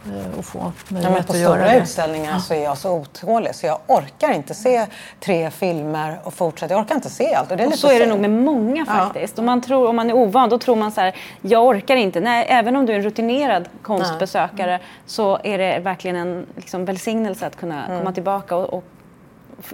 Eh, 0.10 0.40
och 0.40 0.46
få 0.46 0.72
möjlighet 0.88 1.26
ja, 1.28 1.34
att 1.34 1.40
göra 1.40 1.58
det. 1.58 1.64
På 1.64 1.68
stora 1.68 1.76
utställningar 1.76 2.32
ja. 2.32 2.40
så 2.40 2.54
är 2.54 2.64
jag 2.64 2.78
så 2.78 2.92
otålig 2.92 3.56
så 3.56 3.66
jag 3.66 3.80
orkar 3.88 4.32
inte 4.32 4.54
se 4.54 4.88
tre 5.20 5.52
filmer 5.52 6.20
och 6.24 6.34
fortsätta. 6.34 6.74
Jag 6.74 6.82
orkar 6.82 6.96
inte 6.96 7.10
se 7.10 7.34
allt. 7.34 7.52
Och, 7.52 7.58
det 7.58 7.64
är 7.64 7.68
och 7.68 7.74
så 7.74 7.92
är 7.92 8.00
det 8.00 8.06
nog 8.06 8.20
med 8.20 8.32
många 8.32 8.86
faktiskt. 8.86 9.34
Ja. 9.38 9.42
Om, 9.42 9.46
man 9.46 9.62
tror, 9.62 9.90
om 9.90 9.96
man 9.96 10.10
är 10.10 10.14
ovan 10.14 10.50
då 10.50 10.60
tror 10.60 10.76
man 10.76 10.92
så 10.92 11.02
här, 11.02 11.16
jag 11.42 11.66
orkar 11.66 11.96
inte. 11.96 12.20
Nej, 12.20 12.46
även 12.50 12.76
om 12.76 12.86
du 12.86 12.94
är 12.94 12.98
en 12.98 13.04
rutinerad 13.04 13.70
konstbesökare 13.82 14.72
Nej. 14.72 14.82
så 15.06 15.40
är 15.44 15.58
det 15.58 15.80
verkligen 15.80 16.16
en 16.16 16.46
liksom, 16.56 16.86
välsignelse 16.86 17.48
att 17.48 17.56
kunna 17.56 17.86
mm. 17.86 18.00
komma 18.00 18.14
tillbaka 18.14 18.56
och, 18.56 18.74
och 18.74 18.84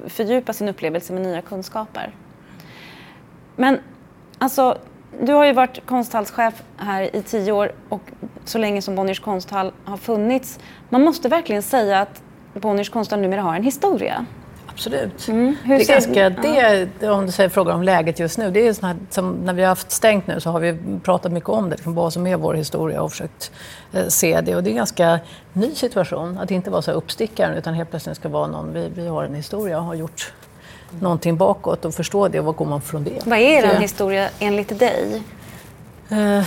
fördjupa 0.08 0.54
sin 0.54 0.70
upplevelse 0.70 1.14
med 1.14 1.22
nya 1.22 1.42
kunskaper. 1.42 2.16
Men 3.56 3.80
alltså 4.38 4.78
du 5.22 5.34
har 5.34 5.46
ju 5.46 5.54
varit 5.54 5.86
konsthallschef 5.86 6.64
här 6.78 7.16
i 7.16 7.22
tio 7.22 7.52
år 7.52 7.72
och 7.90 8.02
så 8.46 8.58
länge 8.58 8.82
som 8.82 8.96
Bonniers 8.96 9.20
konsthall 9.20 9.72
har 9.86 9.98
funnits. 9.98 10.60
Man 10.90 11.02
måste 11.02 11.30
verkligen 11.30 11.62
säga 11.62 12.00
att 12.00 12.22
Bonniers 12.54 12.90
konsthall 12.90 13.20
numera 13.20 13.42
har 13.42 13.56
en 13.56 13.64
historia. 13.64 14.26
Absolut. 14.76 15.28
Mm. 15.28 15.56
det 15.66 15.74
är 15.74 15.88
ganska, 15.88 16.30
det, 16.30 17.10
om 17.10 17.26
du 17.26 17.32
säger 17.32 17.50
frågar 17.50 17.74
om 17.74 17.84
läget 17.84 18.20
just 18.20 18.38
nu, 18.38 18.52
det 18.52 18.68
är 18.68 18.74
sån 18.74 18.88
här, 18.88 18.98
som 19.10 19.32
när 19.32 19.54
vi 19.54 19.62
har 19.62 19.70
haft 19.70 19.92
stängt 19.92 20.28
nu 20.28 20.40
så 20.40 20.50
har 20.50 20.60
vi 20.60 20.78
pratat 21.04 21.32
mycket 21.32 21.50
om 21.50 21.70
det, 21.70 21.76
liksom 21.76 21.96
vad 21.96 22.14
som 22.14 22.28
är 22.28 22.36
vår 22.36 22.54
historia 22.54 23.02
och 23.02 23.12
försökt 23.12 23.52
eh, 23.94 24.08
se 24.08 24.42
det. 24.42 24.56
Och 24.56 24.64
det 24.64 24.70
är 24.70 24.72
en 24.72 24.78
ganska 24.78 25.20
ny 25.54 25.76
situation, 25.76 26.38
att 26.38 26.52
inte 26.52 26.70
vara 26.70 26.82
så 26.82 26.92
uppstickaren 26.92 27.58
utan 27.58 27.74
helt 27.74 27.90
plötsligt 27.90 28.16
ska 28.16 28.30
vara 28.30 28.48
någon, 28.48 28.74
vi, 28.74 28.90
vi 28.96 29.08
har 29.08 29.24
en 29.24 29.36
historia 29.36 29.78
och 29.78 29.86
har 29.86 29.96
gjort 29.96 30.34
någonting 31.00 31.38
bakåt 31.38 31.86
och 31.86 31.94
förstå 31.94 32.28
det 32.28 32.40
och 32.40 32.46
vad 32.46 32.56
går 32.56 32.66
man 32.66 32.82
från 32.82 33.04
det. 33.04 33.26
Vad 33.26 33.40
är 33.40 33.64
er 33.64 33.80
historia 33.80 34.30
enligt 34.40 34.80
dig? 34.80 35.24
Eh, 36.10 36.46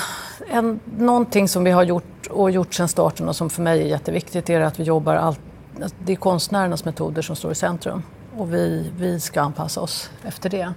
en, 0.50 0.80
någonting 0.98 1.48
som 1.48 1.64
vi 1.64 1.70
har 1.70 1.82
gjort 1.82 2.26
och 2.30 2.50
gjort 2.50 2.74
sedan 2.74 2.88
starten 2.88 3.28
och 3.28 3.36
som 3.36 3.50
för 3.50 3.62
mig 3.62 3.82
är 3.82 3.86
jätteviktigt 3.86 4.50
är 4.50 4.60
att 4.60 4.80
vi 4.80 4.84
jobbar 4.84 5.16
allt, 5.16 5.40
det 6.04 6.12
är 6.12 6.16
konstnärernas 6.16 6.84
metoder 6.84 7.22
som 7.22 7.36
står 7.36 7.52
i 7.52 7.54
centrum 7.54 8.02
och 8.36 8.54
vi, 8.54 8.90
vi 8.98 9.20
ska 9.20 9.40
anpassa 9.40 9.80
oss 9.80 10.10
efter 10.24 10.50
det. 10.50 10.72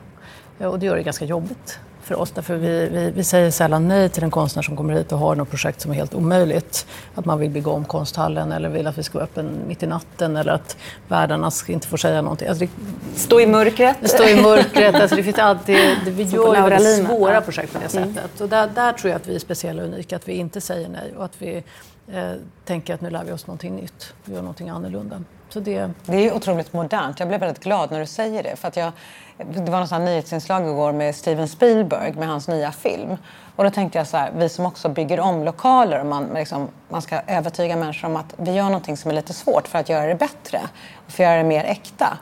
Och 0.68 0.80
det 0.80 0.86
gör 0.86 0.96
det 0.96 1.04
ganska 1.04 1.26
jobbigt 1.26 1.80
för 2.04 2.16
oss. 2.16 2.32
Därför 2.32 2.56
vi, 2.56 2.90
vi, 2.90 3.12
vi, 3.16 3.24
säger 3.24 3.52
sällan 3.52 3.88
nej 3.88 4.10
till 4.10 4.24
en 4.24 4.32
konstnär 4.32 4.64
som 4.64 4.78
kommer 4.78 4.94
hit 4.94 5.12
och 5.12 5.20
har 5.20 5.36
något 5.36 5.50
projekt 5.50 5.82
som 5.82 5.92
är 5.92 5.96
helt 5.96 6.14
omöjligt. 6.14 6.86
Att 7.16 7.26
man 7.26 7.40
vill 7.40 7.50
bygga 7.50 7.72
om 7.72 7.86
konsthallen 7.86 8.52
eller 8.52 8.70
vill 8.70 8.88
att 8.88 8.98
vi 8.98 9.04
ska 9.04 9.18
vara 9.18 9.24
öppen 9.24 9.50
mitt 9.68 9.84
i 9.84 9.88
natten 9.88 10.38
eller 10.38 10.52
att 10.52 10.78
värdarna 11.08 11.52
inte 11.68 11.88
får 11.88 11.98
säga 11.98 12.22
någonting. 12.22 12.48
Alltså 12.48 12.66
det, 12.66 12.72
stå 13.20 13.40
i 13.40 13.48
mörkret. 13.48 13.98
Stå 14.10 14.24
i 14.24 14.42
mörkret. 14.42 14.96
Alltså 14.96 15.16
det 15.16 15.24
finns 15.24 15.40
alltid, 15.40 15.98
det, 16.06 16.12
vi 16.12 16.24
gör 16.24 16.56
ju 16.56 16.70
väldigt 16.70 17.08
svåra 17.08 17.42
projekt 17.42 17.74
på 17.74 17.80
det 17.80 17.90
sättet. 17.90 18.08
Mm. 18.08 18.30
Och 18.40 18.50
där, 18.50 18.70
där 18.76 18.94
tror 18.94 19.12
jag 19.12 19.16
att 19.16 19.28
vi 19.28 19.36
är 19.36 19.40
speciella 19.40 19.82
och 19.82 19.88
unika, 19.88 20.16
att 20.16 20.28
vi 20.28 20.34
inte 20.34 20.62
säger 20.62 20.90
nej 20.90 21.14
och 21.18 21.26
att 21.26 21.36
vi 21.38 21.64
eh, 22.08 22.34
tänker 22.66 22.94
att 22.94 23.02
nu 23.02 23.10
lär 23.10 23.24
vi 23.24 23.32
oss 23.32 23.48
någonting 23.48 23.76
nytt, 23.76 24.14
vi 24.24 24.34
gör 24.34 24.42
någonting 24.42 24.70
annorlunda. 24.70 25.24
Så 25.50 25.60
det... 25.60 25.92
det 26.06 26.28
är 26.28 26.34
otroligt 26.34 26.74
modernt. 26.74 27.20
Jag 27.20 27.28
blev 27.28 27.40
väldigt 27.40 27.64
glad 27.64 27.92
när 27.92 28.00
du 28.00 28.06
säger 28.06 28.44
det. 28.44 28.56
För 28.56 28.68
att 28.68 28.76
jag, 28.76 28.92
det 29.38 29.72
var 29.72 29.80
något 29.80 29.92
nyhetsinslag 29.92 30.68
igår 30.68 30.92
med 30.92 31.16
Steven 31.16 31.48
Spielberg 31.48 32.14
med 32.14 32.28
hans 32.28 32.48
nya 32.48 32.72
film. 32.72 33.18
Och 33.56 33.64
då 33.64 33.70
tänkte 33.70 33.98
jag 33.98 34.08
så 34.08 34.18
här, 34.18 34.32
vi 34.36 34.50
som 34.50 34.66
också 34.66 34.90
bygger 34.90 35.20
om 35.20 35.44
lokaler 35.44 36.00
och 36.00 36.06
man, 36.06 36.30
liksom, 36.34 36.68
man 36.90 37.02
ska 37.02 37.22
övertyga 37.28 37.76
människor 37.76 38.08
om 38.08 38.16
att 38.16 38.34
vi 38.38 38.52
gör 38.52 38.64
någonting 38.64 38.98
som 38.98 39.12
är 39.12 39.16
lite 39.16 39.34
svårt 39.34 39.68
för 39.68 39.80
att 39.80 39.90
göra 39.90 40.08
det 40.08 40.16
bättre 40.16 40.62
och 41.06 41.12
för 41.12 41.24
att 41.24 41.30
göra 41.30 41.38
det 41.38 41.48
mer 41.48 41.64
äkta. 41.64 42.18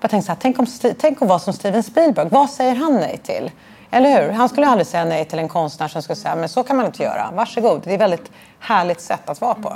Jag 0.00 0.10
tänkte 0.10 0.26
så 0.26 0.32
här, 0.32 0.38
tänk, 0.42 0.58
om, 0.58 0.66
tänk 0.98 1.22
om 1.22 1.28
vara 1.28 1.38
som 1.38 1.52
Steven 1.52 1.82
Spielberg. 1.82 2.28
Vad 2.28 2.50
säger 2.50 2.74
han 2.74 2.94
nej 2.94 3.20
till? 3.22 3.50
Eller 3.90 4.22
hur? 4.22 4.32
Han 4.32 4.48
skulle 4.48 4.66
aldrig 4.66 4.86
säga 4.86 5.04
nej 5.04 5.24
till 5.24 5.38
en 5.38 5.48
konstnär 5.48 5.88
som 5.88 6.02
skulle 6.02 6.16
säga 6.16 6.36
men 6.36 6.48
så 6.48 6.62
kan 6.62 6.76
man 6.76 6.86
inte 6.86 7.02
göra. 7.02 7.30
Varsågod. 7.32 7.80
Det 7.84 7.90
är 7.90 7.94
ett 7.94 8.00
väldigt 8.00 8.30
härligt 8.58 9.00
sätt 9.00 9.28
att 9.28 9.40
vara 9.40 9.54
på. 9.54 9.72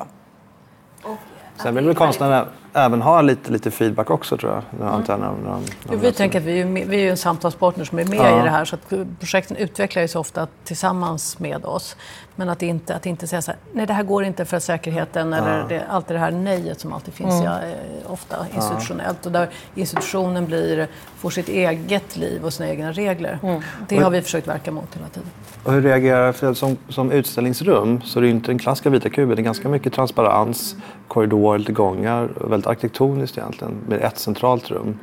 Sen 1.56 1.75
vill 1.75 1.87
väl 1.87 1.94
konstnärerna 1.94 2.47
även 2.75 3.02
ha 3.02 3.23
lite, 3.23 3.52
lite 3.52 3.71
feedback 3.71 4.11
också 4.11 4.37
tror 4.37 4.52
jag. 4.52 4.88
Mm. 4.88 5.02
När, 5.09 5.19
när, 5.19 5.33
när, 5.45 5.61
jo, 5.90 5.99
vi 5.99 6.12
tänker 6.12 6.38
att 6.38 6.45
vi 6.45 6.61
är, 6.61 6.64
med, 6.64 6.88
vi 6.88 7.07
är 7.07 7.11
en 7.11 7.16
samtalspartner 7.16 7.85
som 7.85 7.99
är 7.99 8.04
med 8.04 8.19
ja. 8.19 8.40
i 8.40 8.43
det 8.43 8.50
här 8.50 8.64
så 8.64 8.76
att 8.76 8.93
projekten 9.19 9.57
utvecklar 9.57 10.07
sig 10.07 10.19
ofta 10.19 10.47
tillsammans 10.64 11.38
med 11.38 11.64
oss. 11.64 11.97
Men 12.37 12.49
att 12.49 12.62
inte, 12.62 12.95
att 12.95 13.07
inte 13.07 13.26
säga 13.26 13.43
så 13.43 13.50
här, 13.50 13.61
nej 13.73 13.87
det 13.87 13.93
här 13.93 14.02
går 14.02 14.25
inte 14.25 14.45
för 14.45 14.59
säkerheten 14.59 15.33
ja. 15.33 15.38
eller 15.38 15.69
det, 15.69 15.83
allt 15.88 16.09
det 16.09 16.19
här 16.19 16.31
nejet 16.31 16.81
som 16.81 16.93
alltid 16.93 17.14
finns 17.14 17.35
mm. 17.35 17.45
ja, 17.45 17.59
eh, 17.59 18.12
ofta 18.12 18.37
institutionellt. 18.54 19.26
Och 19.26 19.33
där 19.33 19.49
institutionen 19.75 20.47
blir, 20.47 20.88
får 21.16 21.31
sitt 21.31 21.49
eget 21.49 22.16
liv 22.16 22.45
och 22.45 22.52
sina 22.52 22.69
egna 22.69 22.93
regler. 22.93 23.38
Mm. 23.43 23.62
Det 23.88 23.99
har 23.99 24.11
vi 24.11 24.23
försökt 24.23 24.49
verka 24.49 24.71
mot 24.71 24.97
hela 24.97 25.09
tiden. 25.09 25.31
Och 25.64 25.73
hur 25.73 25.83
reagerar, 25.83 26.33
för 26.33 26.54
som, 26.54 26.76
som 26.88 27.12
utställningsrum 27.12 28.00
så 28.02 28.19
är 28.19 28.23
det 28.23 28.28
inte 28.28 28.50
den 28.50 28.59
klassiska 28.59 28.90
vita 28.90 29.11
kuben, 29.11 29.37
det 29.37 29.43
är 29.43 29.45
ganska 29.45 29.69
mycket 29.69 29.93
transparens, 29.93 30.76
korridor, 31.09 31.59
lite 31.59 31.73
gångar, 31.73 32.28
väldigt 32.35 32.63
arkitektoniskt 32.66 33.38
egentligen, 33.38 33.75
med 33.88 34.02
ett 34.02 34.18
centralt 34.18 34.71
rum. 34.71 34.99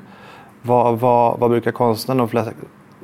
Vad, 0.61 0.99
vad, 0.99 1.39
vad 1.39 1.49
brukar 1.49 1.71
konstnärerna, 1.71 2.51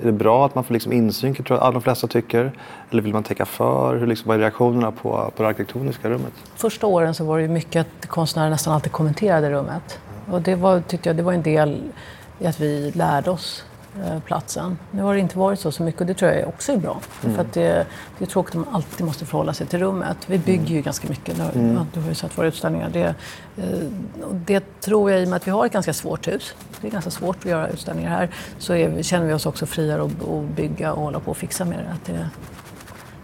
är 0.02 0.06
det 0.06 0.12
bra 0.12 0.46
att 0.46 0.56
man 0.56 0.64
får 0.64 0.74
liksom 0.74 0.92
insyn, 0.92 1.36
tror 1.36 1.60
jag 1.60 1.74
de 1.74 1.82
flesta 1.82 2.08
tycker? 2.08 2.52
Eller 2.92 3.02
vill 3.02 3.14
man 3.14 3.24
täcka 3.24 3.46
för? 3.46 3.96
Hur 3.96 4.08
liksom, 4.08 4.28
vad 4.28 4.38
är 4.38 4.42
reaktionerna 4.42 4.92
på, 4.92 5.32
på 5.36 5.44
det 5.44 5.50
arkitektoniska 5.50 6.10
rummet? 6.10 6.34
Första 6.56 6.88
åren 6.88 7.14
så 7.14 7.24
var 7.24 7.40
det 7.40 7.48
mycket 7.48 7.88
att 7.88 8.08
konstnärer 8.08 8.50
nästan 8.50 8.74
alltid 8.74 8.92
kommenterade 8.92 9.52
rummet. 9.52 10.00
Och 10.32 10.42
det 10.42 10.56
var, 10.56 10.80
tyckte 10.80 11.10
jag, 11.10 11.16
det 11.16 11.24
var 11.24 11.34
en 11.34 11.42
del 11.42 11.84
i 12.40 12.48
att 12.48 12.60
vi 12.60 12.92
lärde 12.92 13.30
oss 13.32 13.66
platsen. 14.26 14.78
Nu 14.92 15.02
har 15.02 15.14
det 15.14 15.20
inte 15.20 15.38
varit 15.38 15.60
så, 15.60 15.72
så 15.72 15.84
mycket 15.84 16.02
och 16.02 16.08
det 16.08 16.14
tror 16.14 16.32
jag 16.32 16.48
också 16.48 16.72
är 16.72 16.78
bra. 16.78 17.00
Mm. 17.24 17.36
För 17.36 17.42
att 17.42 17.54
det, 17.54 17.86
det 18.18 18.26
är 18.26 18.30
tråkigt 18.30 18.56
om 18.56 18.62
man 18.62 18.76
alltid 18.76 19.06
måste 19.06 19.26
förhålla 19.26 19.54
sig 19.54 19.68
till 19.68 19.80
rummet. 19.80 20.18
Vi 20.26 20.38
bygger 20.38 20.62
mm. 20.62 20.76
ju 20.76 20.82
ganska 20.82 21.08
mycket. 21.10 21.40
Mm. 21.56 21.80
Du 21.94 22.00
har 22.00 22.10
ju 22.10 22.16
sett 22.16 22.38
våra 22.38 22.48
utställningar. 22.48 22.90
Det, 22.94 23.16
eh, 23.58 23.80
det 24.32 24.82
tror 24.82 25.12
jag 25.12 25.22
i 25.22 25.26
och 25.26 25.30
med 25.30 25.38
att 25.38 25.48
vi 25.48 25.52
har 25.52 25.66
ett 25.66 25.74
ganska 25.74 25.94
svårt 25.94 26.28
hus. 26.28 26.56
Det 26.82 26.88
är 26.88 26.92
ganska 26.92 27.12
svårt 27.12 27.38
att 27.38 27.46
göra 27.46 27.68
utställningar 27.68 28.10
här. 28.10 28.30
Så 28.58 28.74
är, 28.74 29.04
känner 29.04 29.26
vi 29.26 29.34
oss 29.34 29.46
också 29.46 29.66
friare 29.66 30.04
att 30.04 30.56
bygga 30.56 30.94
och 30.94 31.04
hålla 31.04 31.20
på 31.20 31.32
och 31.32 31.38
fixa 31.38 31.66
med 31.66 31.80
det. 31.80 31.92
Att 31.94 32.06
det, 32.06 32.30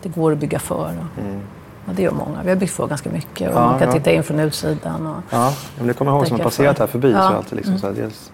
det 0.02 0.10
går 0.10 0.32
att 0.32 0.38
bygga 0.38 0.60
för. 0.60 0.76
Och, 0.76 1.22
mm. 1.24 1.42
Ja, 1.86 1.94
det 1.96 2.02
gör 2.02 2.12
många. 2.12 2.44
Vi 2.44 2.50
har 2.50 2.56
byggt 2.56 2.74
för 2.74 2.88
ganska 2.88 3.10
mycket 3.10 3.50
och 3.50 3.56
ja, 3.56 3.66
man 3.66 3.80
kan 3.80 3.88
ja. 3.88 3.94
titta 3.94 4.12
in 4.12 4.24
från 4.24 4.40
utsidan. 4.40 5.08
Och 5.08 5.24
ja, 5.30 5.54
men 5.78 5.88
det 5.88 5.94
kommer 5.94 6.12
jag 6.12 6.18
ihåg 6.18 6.28
som 6.28 6.38
har 6.38 6.44
passerat 6.44 6.80
här 6.80 6.88
förbi. 6.88 7.14
Så 7.14 7.20
alltid 7.20 7.56
liksom, 7.56 7.72
mm. 7.72 7.82
så 7.82 7.88
här, 7.88 7.94
dels 7.94 8.32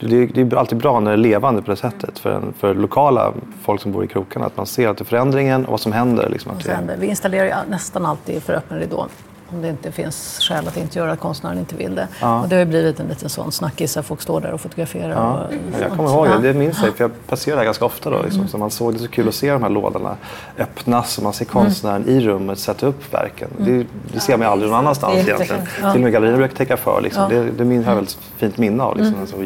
det, 0.00 0.26
det 0.26 0.40
är 0.40 0.56
alltid 0.56 0.78
bra 0.78 1.00
när 1.00 1.10
det 1.10 1.14
är 1.14 1.16
levande 1.16 1.62
på 1.62 1.70
det 1.70 1.76
sättet 1.76 2.18
för, 2.18 2.42
för 2.58 2.74
lokala 2.74 3.32
folk 3.62 3.80
som 3.80 3.92
bor 3.92 4.04
i 4.04 4.08
krokarna. 4.08 4.46
Att 4.46 4.56
man 4.56 4.66
ser 4.66 4.88
att 4.88 4.98
det 4.98 5.02
är 5.02 5.06
förändringen 5.06 5.64
och 5.64 5.70
vad 5.70 5.80
som 5.80 5.92
händer. 5.92 6.28
Liksom, 6.28 6.52
att 6.52 6.64
det... 6.64 6.96
Vi 6.98 7.06
installerar 7.06 7.64
nästan 7.68 8.06
alltid 8.06 8.42
för 8.42 8.52
öppen 8.52 8.78
ridå 8.78 9.06
om 9.52 9.62
det 9.62 9.68
inte 9.68 9.92
finns 9.92 10.38
skäl 10.40 10.68
att 10.68 10.76
inte 10.76 10.98
göra, 10.98 11.12
att 11.12 11.20
konstnären 11.20 11.58
inte 11.58 11.76
vill 11.76 11.94
det. 11.94 12.08
Ja. 12.20 12.40
Och 12.40 12.48
det 12.48 12.54
har 12.54 12.60
ju 12.60 12.66
blivit 12.66 13.00
en 13.00 13.08
liten 13.08 13.28
sån 13.28 13.52
snackis 13.52 13.96
att 13.96 14.06
folk 14.06 14.20
står 14.20 14.40
där 14.40 14.52
och 14.52 14.60
fotograferar. 14.60 15.10
Ja. 15.10 15.44
Och, 15.74 15.82
jag 15.82 15.90
kommer 15.90 16.10
ihåg 16.10 16.28
det, 16.28 16.52
det 16.52 16.58
minns 16.58 16.82
jag, 16.82 16.96
för 16.96 17.04
jag 17.04 17.10
passerade 17.26 17.64
ganska 17.64 17.84
ofta 17.84 18.10
då. 18.10 18.22
Liksom. 18.22 18.40
Mm. 18.40 18.48
Så 18.48 18.58
man 18.58 18.70
såg 18.70 18.92
det 18.92 18.98
så 18.98 19.08
kul 19.08 19.28
att 19.28 19.34
se 19.34 19.52
de 19.52 19.62
här 19.62 19.70
lådorna 19.70 20.16
öppnas 20.58 21.18
och 21.18 21.24
man 21.24 21.32
ser 21.32 21.44
konstnären 21.44 22.02
mm. 22.02 22.18
i 22.18 22.20
rummet 22.20 22.58
sätta 22.58 22.86
upp 22.86 23.14
verken. 23.14 23.48
Mm. 23.58 23.78
Det, 23.78 23.86
det, 24.14 24.20
ser 24.20 24.36
man 24.36 24.46
ju 24.46 24.52
aldrig 24.52 24.70
någon 24.70 24.78
annanstans 24.78 25.14
egentligen. 25.14 25.62
Ja. 25.82 25.92
Till 25.92 26.00
och 26.00 26.04
med 26.04 26.12
gallerierna 26.12 26.38
brukar 26.38 26.56
täcka 26.56 26.76
för. 26.76 27.00
Liksom. 27.00 27.22
Ja. 27.22 27.28
Det, 27.28 27.50
det 27.50 27.64
min, 27.64 27.84
har 27.84 27.90
jag 27.90 27.96
väldigt 27.96 28.18
fint 28.36 28.58
minne 28.58 28.82
av. 28.82 28.96
Liksom, 28.96 29.14
mm. 29.14 29.20
alltså, 29.20 29.36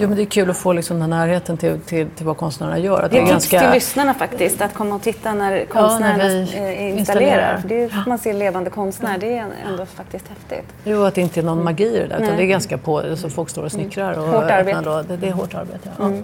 jo, 0.00 0.08
men 0.08 0.16
det 0.16 0.22
är 0.22 0.26
kul 0.26 0.50
att 0.50 0.56
få 0.56 0.72
liksom, 0.72 1.00
den 1.00 1.10
närheten 1.10 1.56
till, 1.56 1.80
till, 1.80 2.06
till 2.16 2.26
vad 2.26 2.36
konstnärerna 2.36 2.78
gör. 2.78 3.02
Att 3.02 3.10
det 3.10 3.16
är 3.16 3.20
tips 3.20 3.30
ganska... 3.30 3.60
till 3.60 3.70
lyssnarna 3.70 4.14
faktiskt, 4.14 4.62
att 4.62 4.74
komma 4.74 4.94
och 4.94 5.02
titta 5.02 5.34
när 5.34 5.64
konstnärerna 5.64 6.24
ja, 6.24 6.28
när 6.28 6.36
installerar. 6.36 6.98
installerar. 6.98 7.58
För 7.60 7.68
det 7.68 7.82
är, 7.82 8.04
man 8.06 8.18
ser 8.18 8.34
levande 8.34 8.70
konstnär, 8.70 9.18
det 9.18 9.38
är 9.38 9.49
ändå 9.66 9.86
faktiskt 9.86 10.28
häftigt. 10.28 10.74
Jo, 10.84 11.04
att 11.04 11.14
det 11.14 11.20
inte 11.20 11.40
är 11.40 11.44
någon 11.44 11.64
magi 11.64 11.84
i 11.84 11.98
det 11.98 12.06
där. 12.06 12.22
Utan 12.22 12.36
det 12.36 12.42
är 12.42 12.46
ganska 12.46 12.78
på, 12.78 13.16
så 13.16 13.30
folk 13.30 13.48
står 13.48 13.62
och 13.62 13.72
snickrar. 13.72 14.18
Och 14.18 14.24
hårt 14.24 14.50
arbete. 14.50 14.80
Då, 14.80 15.02
det, 15.02 15.16
det, 15.16 15.28
är 15.28 15.32
hårt 15.32 15.54
arbete, 15.54 15.90
ja. 15.98 16.04
Mm. 16.04 16.22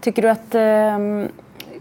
Tycker 0.00 0.22
du 0.22 0.28
att 0.28 0.54
eh, 0.54 1.30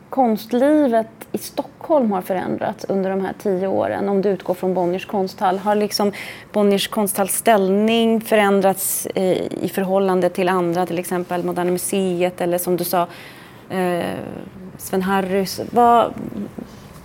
konstlivet 0.10 1.08
i 1.32 1.38
Stockholm 1.38 2.12
har 2.12 2.22
förändrats 2.22 2.86
under 2.90 3.10
de 3.10 3.26
här 3.26 3.34
tio 3.40 3.68
åren? 3.68 4.10
Om 4.10 4.22
du 4.22 4.30
utgår 4.30 4.54
från 4.54 4.74
Bonniers 4.74 5.06
konsthall. 5.06 5.58
Har 5.58 5.76
liksom 5.76 6.12
Bonniers 6.52 6.88
konsthalls 6.88 7.34
ställning 7.34 8.22
förändrats 8.22 9.06
eh, 9.06 9.64
i 9.64 9.72
förhållande 9.74 10.30
till 10.30 10.50
andra, 10.50 10.86
till 10.86 11.00
exempel 11.00 11.44
Moderna 11.44 11.72
Museet 11.72 12.42
eller 12.42 12.58
som 12.58 12.78
du 12.78 12.84
sa, 12.84 13.08
eh, 13.70 14.06
Sven 14.78 15.02
Harrys? 15.02 15.62
Vad, 15.72 16.06
och 16.06 16.14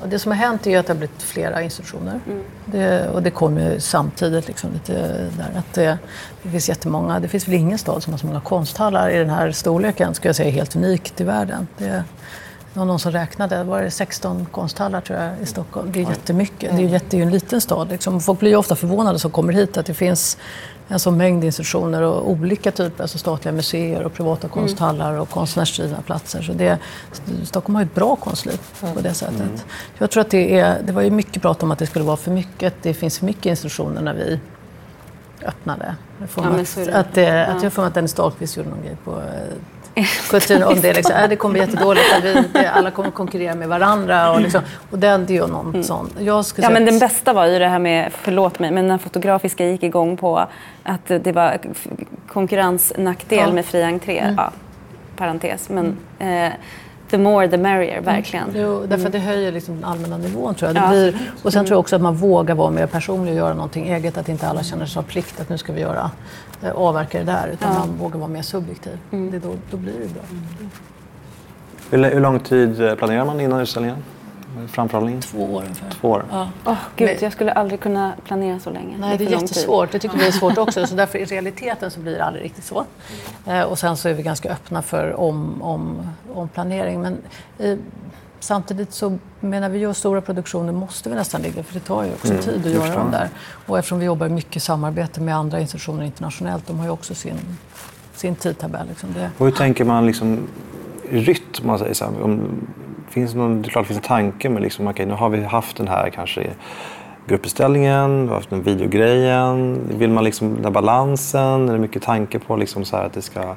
det 0.07 0.19
som 0.19 0.33
har 0.33 0.39
hänt 0.39 0.67
är 0.67 0.79
att 0.79 0.87
det 0.87 0.93
har 0.93 0.99
blivit 0.99 1.23
flera 1.23 1.63
institutioner. 1.63 2.21
Mm. 2.27 2.43
Det, 2.67 3.09
och 3.09 3.23
det 3.23 3.31
kommer 3.31 3.79
samtidigt. 3.79 4.49
Liksom 4.49 4.73
lite 4.73 4.93
där, 5.37 5.59
att 5.59 5.75
det, 5.75 5.99
det 6.43 6.51
finns 6.51 6.69
jättemånga. 6.69 7.21
Det 7.21 7.29
finns 7.29 7.49
väl 7.49 7.55
ingen 7.55 7.79
stad 7.79 8.03
som 8.03 8.13
har 8.13 8.19
så 8.19 8.27
många 8.27 8.41
konsthallar 8.41 9.11
i 9.11 9.19
den 9.19 9.31
här 9.31 9.53
storleken. 9.53 10.15
Skulle 10.15 10.29
jag 10.29 10.37
säga 10.37 10.51
helt 10.51 10.77
unikt 10.77 11.21
i 11.21 11.25
världen. 11.25 11.67
Det, 11.79 12.05
det 12.73 12.79
var 12.79 12.87
någon 12.87 12.99
som 12.99 13.13
räknade, 13.13 13.65
var 13.65 13.83
det 13.83 13.91
16 13.91 14.47
konsthallar 14.51 15.01
tror 15.01 15.19
jag 15.19 15.31
i 15.43 15.47
Stockholm. 15.47 15.93
Det 15.93 16.03
är 16.03 16.09
jättemycket. 16.09 16.71
Det 16.71 16.77
är 16.77 16.81
ju, 16.81 16.89
jätte, 16.89 17.07
det 17.11 17.17
är 17.17 17.19
ju 17.19 17.25
en 17.25 17.31
liten 17.31 17.61
stad. 17.61 17.89
Liksom. 17.89 18.21
Folk 18.21 18.41
blir 18.41 18.51
ju 18.51 18.57
ofta 18.57 18.77
förvånade 18.77 19.19
som 19.19 19.31
kommer 19.31 19.53
hit 19.53 19.77
att 19.77 19.87
det 19.87 19.95
finns 19.95 20.39
en 20.93 21.01
sån 21.01 21.17
mängd 21.17 21.45
institutioner 21.45 22.03
och 22.03 22.31
olika 22.31 22.71
typer, 22.71 23.03
alltså 23.03 23.19
statliga 23.19 23.53
museer 23.53 24.03
och 24.03 24.13
privata 24.13 24.47
mm. 24.47 24.55
konsthallar 24.55 25.19
och 25.19 25.31
konstnärsdrivna 25.31 26.03
platser. 26.03 26.43
Så 26.43 26.53
det, 26.53 26.79
Stockholm 27.45 27.75
har 27.75 27.83
ett 27.83 27.95
bra 27.95 28.17
konstliv 28.17 28.61
på 28.95 29.01
det 29.01 29.15
sättet. 29.15 29.41
Mm. 29.41 29.59
Jag 29.99 30.11
tror 30.11 30.21
att 30.21 30.31
det, 30.31 30.59
är, 30.59 30.83
det 30.83 30.93
var 30.93 31.03
ju 31.03 31.11
mycket 31.11 31.43
prat 31.43 31.63
om 31.63 31.71
att 31.71 31.79
det 31.79 31.87
skulle 31.87 32.05
vara 32.05 32.17
för 32.17 32.31
mycket, 32.31 32.75
det 32.83 32.95
finns 32.95 33.19
för 33.19 33.27
mycket 33.27 33.47
institutioner 33.47 34.03
när 34.03 34.15
vi 34.15 34.41
öppnade. 35.47 35.95
Jag 36.21 36.31
får 36.31 36.45
ja, 36.45 36.51
att, 36.51 36.75
det. 36.75 36.95
att, 36.95 37.17
ja. 37.17 37.57
att 37.57 37.63
jag 37.63 37.73
får 37.73 37.85
att 37.85 37.95
Dennis 37.95 38.15
Dahlqvist 38.15 38.57
gjorde 38.57 38.69
någon 38.69 38.83
grej 38.83 38.97
på 39.05 39.11
eh, 39.11 39.27
kulturen 40.31 40.63
om 40.63 40.81
det. 40.81 40.93
Liksom, 40.93 41.17
äh, 41.17 41.29
det 41.29 41.37
kommer 41.37 41.53
bli 41.53 41.61
jättedåligt. 41.61 42.05
Vi, 42.55 42.67
alla 42.67 42.91
kommer 42.91 43.11
konkurrera 43.11 43.55
med 43.55 43.69
varandra. 43.69 44.33
Och, 44.33 44.41
liksom, 44.41 44.61
och 44.91 44.99
det, 44.99 45.17
det 45.17 45.33
är 45.33 45.43
ju 45.43 45.47
någon 45.47 45.69
mm. 45.69 45.83
sån. 45.83 46.11
Jag 46.19 46.45
ja, 46.57 46.71
men 46.71 46.85
den 46.85 46.99
bästa 46.99 47.33
var 47.33 47.47
ju 47.47 47.59
det 47.59 47.69
här 47.69 47.79
med, 47.79 48.13
förlåt 48.13 48.59
mig, 48.59 48.71
men 48.71 48.89
när 48.89 48.99
Fotografiska 48.99 49.67
gick 49.67 49.83
igång 49.83 50.17
på 50.17 50.47
att 50.83 51.07
det 51.07 51.33
var 51.33 51.59
konkurrensnackdel 52.29 53.39
ja. 53.39 53.53
med 53.53 53.65
fri 53.65 53.83
entré. 53.83 54.19
Mm. 54.19 54.35
Ja, 54.35 54.53
parentes. 55.17 55.69
Men, 55.69 55.97
mm. 56.19 56.53
eh, 56.53 56.59
the 57.13 57.19
more 57.19 57.49
the 57.49 57.57
merrier, 57.57 57.93
mm. 57.93 58.05
verkligen. 58.05 58.49
Mm. 58.49 58.61
Jo, 58.61 58.87
därför 58.87 59.07
att 59.07 59.13
det 59.13 59.19
höjer 59.19 59.53
liksom 59.53 59.75
den 59.75 59.85
allmänna 59.85 60.19
nivån 60.19 60.55
tror 60.55 60.75
jag. 60.75 60.83
Det 60.83 60.89
blir, 60.91 61.33
och 61.43 61.53
sen 61.53 61.65
tror 61.65 61.75
jag 61.75 61.81
också 61.81 61.97
att 61.97 62.03
man 62.03 62.15
vågar 62.15 62.55
vara 62.55 62.71
mer 62.71 62.87
personlig 62.87 63.33
och 63.33 63.39
göra 63.39 63.55
någonting 63.55 63.89
eget. 63.89 64.17
Att 64.17 64.29
inte 64.29 64.49
alla 64.49 64.63
känner 64.63 64.87
sig 64.87 65.03
ha 65.03 65.03
plikt 65.03 65.41
att 65.41 65.49
nu 65.49 65.59
ska 65.59 65.73
vi 65.73 65.81
göra, 65.81 66.11
avverka 66.71 67.19
det 67.19 67.25
där. 67.25 67.49
Utan 67.49 67.73
ja. 67.73 67.79
man 67.79 67.97
vågar 67.97 68.19
vara 68.19 68.29
mer 68.29 68.43
subjektiv. 68.43 68.99
Mm. 69.11 69.31
Det, 69.31 69.39
då, 69.39 69.55
då 69.71 69.77
blir 69.77 69.93
det 69.93 70.15
bra. 70.15 70.23
Hur, 71.91 72.15
hur 72.15 72.21
lång 72.21 72.41
tid 72.41 72.81
eh, 72.81 72.95
planerar 72.95 73.25
man 73.25 73.41
innan 73.41 73.61
utställningen? 73.61 73.97
framförhållning? 74.69 75.21
Två 75.21 75.55
år 75.55 75.63
ungefär. 75.63 75.91
Två 75.91 76.11
år. 76.11 76.25
Ja. 76.31 76.49
Oh, 76.65 76.79
Gud, 76.97 77.23
jag 77.23 77.33
skulle 77.33 77.53
aldrig 77.53 77.81
kunna 77.81 78.13
planera 78.25 78.59
så 78.59 78.71
länge. 78.71 78.97
Nej, 78.99 79.19
det 79.19 79.25
är, 79.25 79.29
det 79.29 79.35
är 79.35 79.41
jättesvårt. 79.41 79.93
Det 79.93 79.99
tycker 79.99 80.19
vi 80.19 80.27
är 80.27 80.33
svårt 80.33 80.59
också. 80.69 80.87
Så 80.87 80.95
därför 80.95 81.19
i 81.19 81.25
realiteten 81.25 81.91
så 81.91 82.01
blir 82.01 82.17
det 82.17 82.25
aldrig 82.25 82.45
riktigt 82.45 82.65
så. 82.65 82.85
Eh, 83.47 83.63
och 83.63 83.79
sen 83.79 83.97
så 83.97 84.09
är 84.09 84.15
vi 84.15 84.23
ganska 84.23 84.51
öppna 84.53 84.83
för 84.83 85.21
om, 85.21 85.63
om, 85.63 86.11
om 86.35 86.49
planering. 86.49 87.01
Men 87.01 87.19
eh, 87.59 87.79
samtidigt 88.43 88.93
så 88.93 89.19
menar 89.41 89.69
vi 89.69 89.79
gör 89.79 89.93
stora 89.93 90.21
produktioner 90.21 90.73
måste 90.73 91.09
vi 91.09 91.15
nästan 91.15 91.43
ligga 91.43 91.63
för 91.63 91.75
det 91.75 91.81
tar 91.81 92.05
ju 92.05 92.13
också 92.13 92.33
mm, 92.33 92.43
tid 92.43 92.67
att 92.67 92.73
göra 92.73 92.95
dem 92.95 93.11
där. 93.11 93.29
Och 93.67 93.79
eftersom 93.79 93.99
vi 93.99 94.05
jobbar 94.05 94.29
mycket 94.29 94.63
samarbete 94.63 95.21
med 95.21 95.37
andra 95.37 95.61
institutioner 95.61 96.05
internationellt, 96.05 96.67
de 96.67 96.79
har 96.79 96.85
ju 96.85 96.91
också 96.91 97.15
sin, 97.15 97.39
sin 98.15 98.35
tidtabell. 98.35 98.89
Liksom. 98.89 99.13
Det... 99.13 99.31
Och 99.39 99.47
hur 99.47 99.53
tänker 99.53 99.85
man 99.85 100.07
liksom 100.07 100.49
rytm. 101.11 101.67
Man 101.67 101.79
säger 101.79 101.95
så 101.95 102.05
här, 102.05 102.23
om, 102.23 102.67
finns 103.09 103.35
någon, 103.35 103.63
det 103.63 103.69
är 103.69 103.71
klart 103.71 103.85
det 103.85 103.89
finns 103.89 103.99
en 103.99 104.09
tanke 104.09 104.49
med 104.49 104.63
liksom, 104.63 104.87
okay, 104.87 105.07
nu 105.07 105.15
har 105.15 105.29
vi 105.29 105.45
haft 105.45 105.77
den 105.77 105.89
här 105.89 106.11
kanske 106.11 106.51
gruppbeställningen, 107.27 108.23
vi 108.23 108.29
har 108.29 108.35
haft 108.35 108.51
den 108.51 108.63
videogrejen. 108.63 109.81
Vill 109.99 110.11
man 110.11 110.25
liksom 110.25 110.55
den 110.55 110.65
här 110.65 110.71
balansen? 110.71 111.69
Är 111.69 111.73
det 111.73 111.79
mycket 111.79 112.03
tanke 112.03 112.39
på 112.39 112.57
liksom 112.57 112.85
så 112.85 112.97
att 112.97 113.13
det 113.13 113.23
ska 113.23 113.55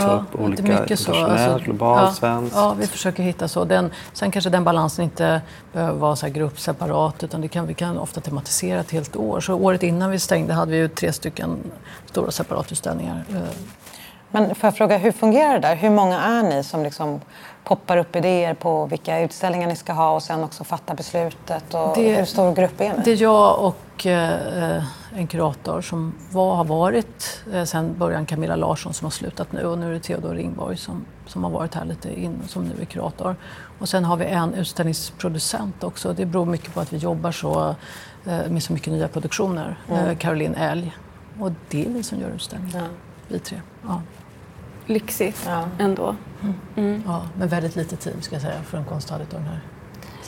ta 0.00 0.06
Ja, 0.06 0.12
upp 0.32 0.40
olika 0.40 0.62
det 0.62 0.72
är 0.72 0.80
mycket 0.80 0.98
så. 1.00 1.10
internationellt, 1.10 1.52
Alltså, 1.52 1.64
globalt, 1.64 2.02
ja, 2.02 2.12
svenskt? 2.12 2.56
Ja, 2.56 2.74
vi 2.78 2.86
försöker 2.86 3.22
hitta 3.22 3.48
så. 3.48 3.64
Den, 3.64 3.90
sen 4.12 4.30
kanske 4.30 4.50
den 4.50 4.64
balansen 4.64 5.04
inte 5.04 5.40
behöver 5.72 5.98
vara 5.98 6.16
så 6.16 6.26
här 6.26 6.32
gruppseparat 6.32 7.22
utan 7.22 7.40
det 7.40 7.48
kan, 7.48 7.66
vi 7.66 7.74
kan 7.74 7.98
ofta 7.98 8.20
tematisera 8.20 8.80
ett 8.80 8.90
helt 8.90 9.16
år. 9.16 9.40
Så 9.40 9.54
året 9.54 9.82
innan 9.82 10.10
vi 10.10 10.18
stängde 10.18 10.52
hade 10.54 10.70
vi 10.72 10.76
ju 10.76 10.88
tre 10.88 11.12
stycken 11.12 11.56
stora 12.06 12.30
separatutställningar. 12.30 13.24
Eh, 13.30 13.36
Men 14.32 14.54
får 14.54 14.66
jag 14.66 14.76
fråga, 14.76 14.96
hur 14.98 15.12
fungerar 15.12 15.52
det 15.52 15.58
där? 15.68 15.76
Hur 15.76 15.90
många 15.90 16.20
är 16.20 16.42
ni 16.42 16.64
som 16.64 16.82
liksom 16.82 17.20
poppar 17.64 17.96
upp 17.96 18.16
idéer 18.16 18.54
på 18.54 18.86
vilka 18.86 19.20
utställningar 19.20 19.68
ni 19.68 19.76
ska 19.76 19.92
ha 19.92 20.10
och 20.14 20.22
sen 20.22 20.44
också 20.44 20.64
fattar 20.64 20.94
beslutet? 20.94 21.74
Och 21.74 21.92
Det- 21.94 22.14
hur 22.16 22.24
stor 22.24 22.54
grupp 22.54 22.80
är 22.80 22.88
ni? 22.88 23.02
Det 23.04 23.10
är 23.10 23.22
jag 23.22 23.58
och 23.64 24.06
eh, 24.06 24.82
en 25.14 25.26
kurator 25.26 25.80
som 25.80 26.14
var, 26.32 26.54
har 26.56 26.64
varit 26.64 27.42
eh, 27.52 27.64
sen 27.64 27.98
början 27.98 28.26
Camilla 28.26 28.56
Larsson 28.56 28.94
som 28.94 29.04
har 29.04 29.10
slutat 29.10 29.52
nu 29.52 29.64
och 29.64 29.78
nu 29.78 29.88
är 29.88 29.92
det 29.92 30.00
Theodor 30.00 30.34
Ringborg 30.34 30.76
som, 30.76 31.04
som 31.26 31.44
har 31.44 31.50
varit 31.50 31.74
här 31.74 31.84
lite 31.84 32.20
in, 32.20 32.38
som 32.46 32.64
nu 32.64 32.74
är 32.80 32.84
kurator. 32.84 33.36
Och 33.78 33.88
sen 33.88 34.04
har 34.04 34.16
vi 34.16 34.24
en 34.24 34.54
utställningsproducent 34.54 35.84
också. 35.84 36.12
Det 36.12 36.26
beror 36.26 36.46
mycket 36.46 36.74
på 36.74 36.80
att 36.80 36.92
vi 36.92 36.96
jobbar 36.96 37.32
så, 37.32 37.74
eh, 38.26 38.50
med 38.50 38.62
så 38.62 38.72
mycket 38.72 38.92
nya 38.92 39.08
produktioner. 39.08 39.78
Eh, 39.88 40.16
Caroline 40.16 40.54
Elg. 40.54 40.96
Och 41.40 41.52
det 41.68 41.86
är 41.86 41.90
vi 41.90 42.02
som 42.02 42.20
gör 42.20 42.28
utställningen. 42.30 42.84
Vi 43.28 43.38
tre. 43.38 43.60
Ja. 43.82 44.02
Lyxigt 44.86 45.44
Ja. 45.46 45.64
ändå. 45.78 46.16
Ja, 47.06 47.22
men 47.38 47.48
väldigt 47.48 47.76
lite 47.76 47.96
team 47.96 48.22
ska 48.22 48.34
jag 48.34 48.42
säga 48.42 48.62
för 48.62 48.78
en 48.78 48.84
konsthall 48.84 49.20
av 49.20 49.26
den 49.30 49.42
här 49.42 49.60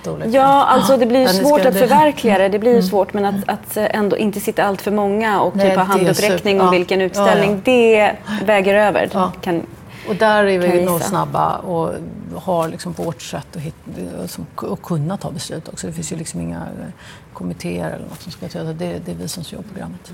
storleken. 0.02 0.32
Ja, 0.32 0.64
alltså 0.64 0.96
det 0.96 1.06
blir 1.06 1.20
ju 1.20 1.28
svårt 1.28 1.64
att 1.64 1.78
förverkliga 1.78 2.38
det. 2.38 2.48
Det 2.48 2.58
blir 2.58 2.74
ju 2.74 2.82
svårt, 2.82 3.12
men 3.12 3.24
att, 3.24 3.48
att 3.48 3.76
ändå 3.76 4.16
inte 4.16 4.40
sitta 4.40 4.64
allt 4.64 4.82
för 4.82 4.90
många 4.90 5.40
och 5.40 5.56
Nej, 5.56 5.68
typ 5.68 5.78
ha 5.78 5.84
handuppräckning 5.84 6.60
om 6.60 6.66
ja. 6.66 6.70
vilken 6.70 7.00
utställning, 7.00 7.50
ja. 7.50 7.60
det 7.64 8.16
väger 8.44 8.74
över. 8.74 9.10
Ja. 9.12 9.32
Kan, 9.40 9.66
Och 10.08 10.16
där 10.16 10.44
är 10.44 10.58
vi 10.58 10.84
nog 10.84 11.00
snabba 11.00 11.56
och 11.56 11.94
har 12.34 12.68
liksom 12.68 12.92
vårt 12.92 13.22
sätt 13.22 13.56
att, 13.56 13.62
hitta, 13.62 14.28
som, 14.28 14.46
att 14.56 14.82
kunna 14.82 15.16
ta 15.16 15.30
beslut 15.30 15.68
också. 15.68 15.86
Det 15.86 15.92
finns 15.92 16.12
ju 16.12 16.16
liksom 16.16 16.40
inga 16.40 16.56
eh, 16.56 16.92
kommittéer 17.32 17.90
eller 17.90 18.08
något 18.08 18.20
som 18.22 18.32
ska 18.32 18.48
ta 18.48 18.58
det. 18.58 18.72
Det 18.74 19.10
är 19.12 19.14
vi 19.14 19.28
som 19.28 19.42
gör 19.46 19.62
programmet. 19.62 20.12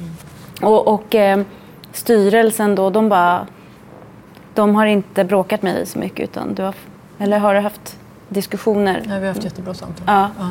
och 0.62 0.88
och 0.88 1.14
eh, 1.14 1.42
styrelsen 1.92 2.74
då, 2.74 2.90
de 2.90 3.08
bara... 3.08 3.46
De 4.54 4.74
har 4.74 4.86
inte 4.86 5.24
bråkat 5.24 5.62
med 5.62 5.74
dig 5.74 5.86
så 5.86 5.98
mycket, 5.98 6.30
utan 6.30 6.54
du 6.54 6.62
har... 6.62 6.74
Eller 7.18 7.38
har 7.38 7.54
du 7.54 7.60
haft 7.60 7.96
diskussioner? 8.28 9.02
Nej, 9.06 9.20
vi 9.20 9.26
har 9.26 9.34
haft 9.34 9.44
jättebra 9.44 9.74
samtal. 9.74 10.04
Ja. 10.06 10.30
Ja. 10.38 10.48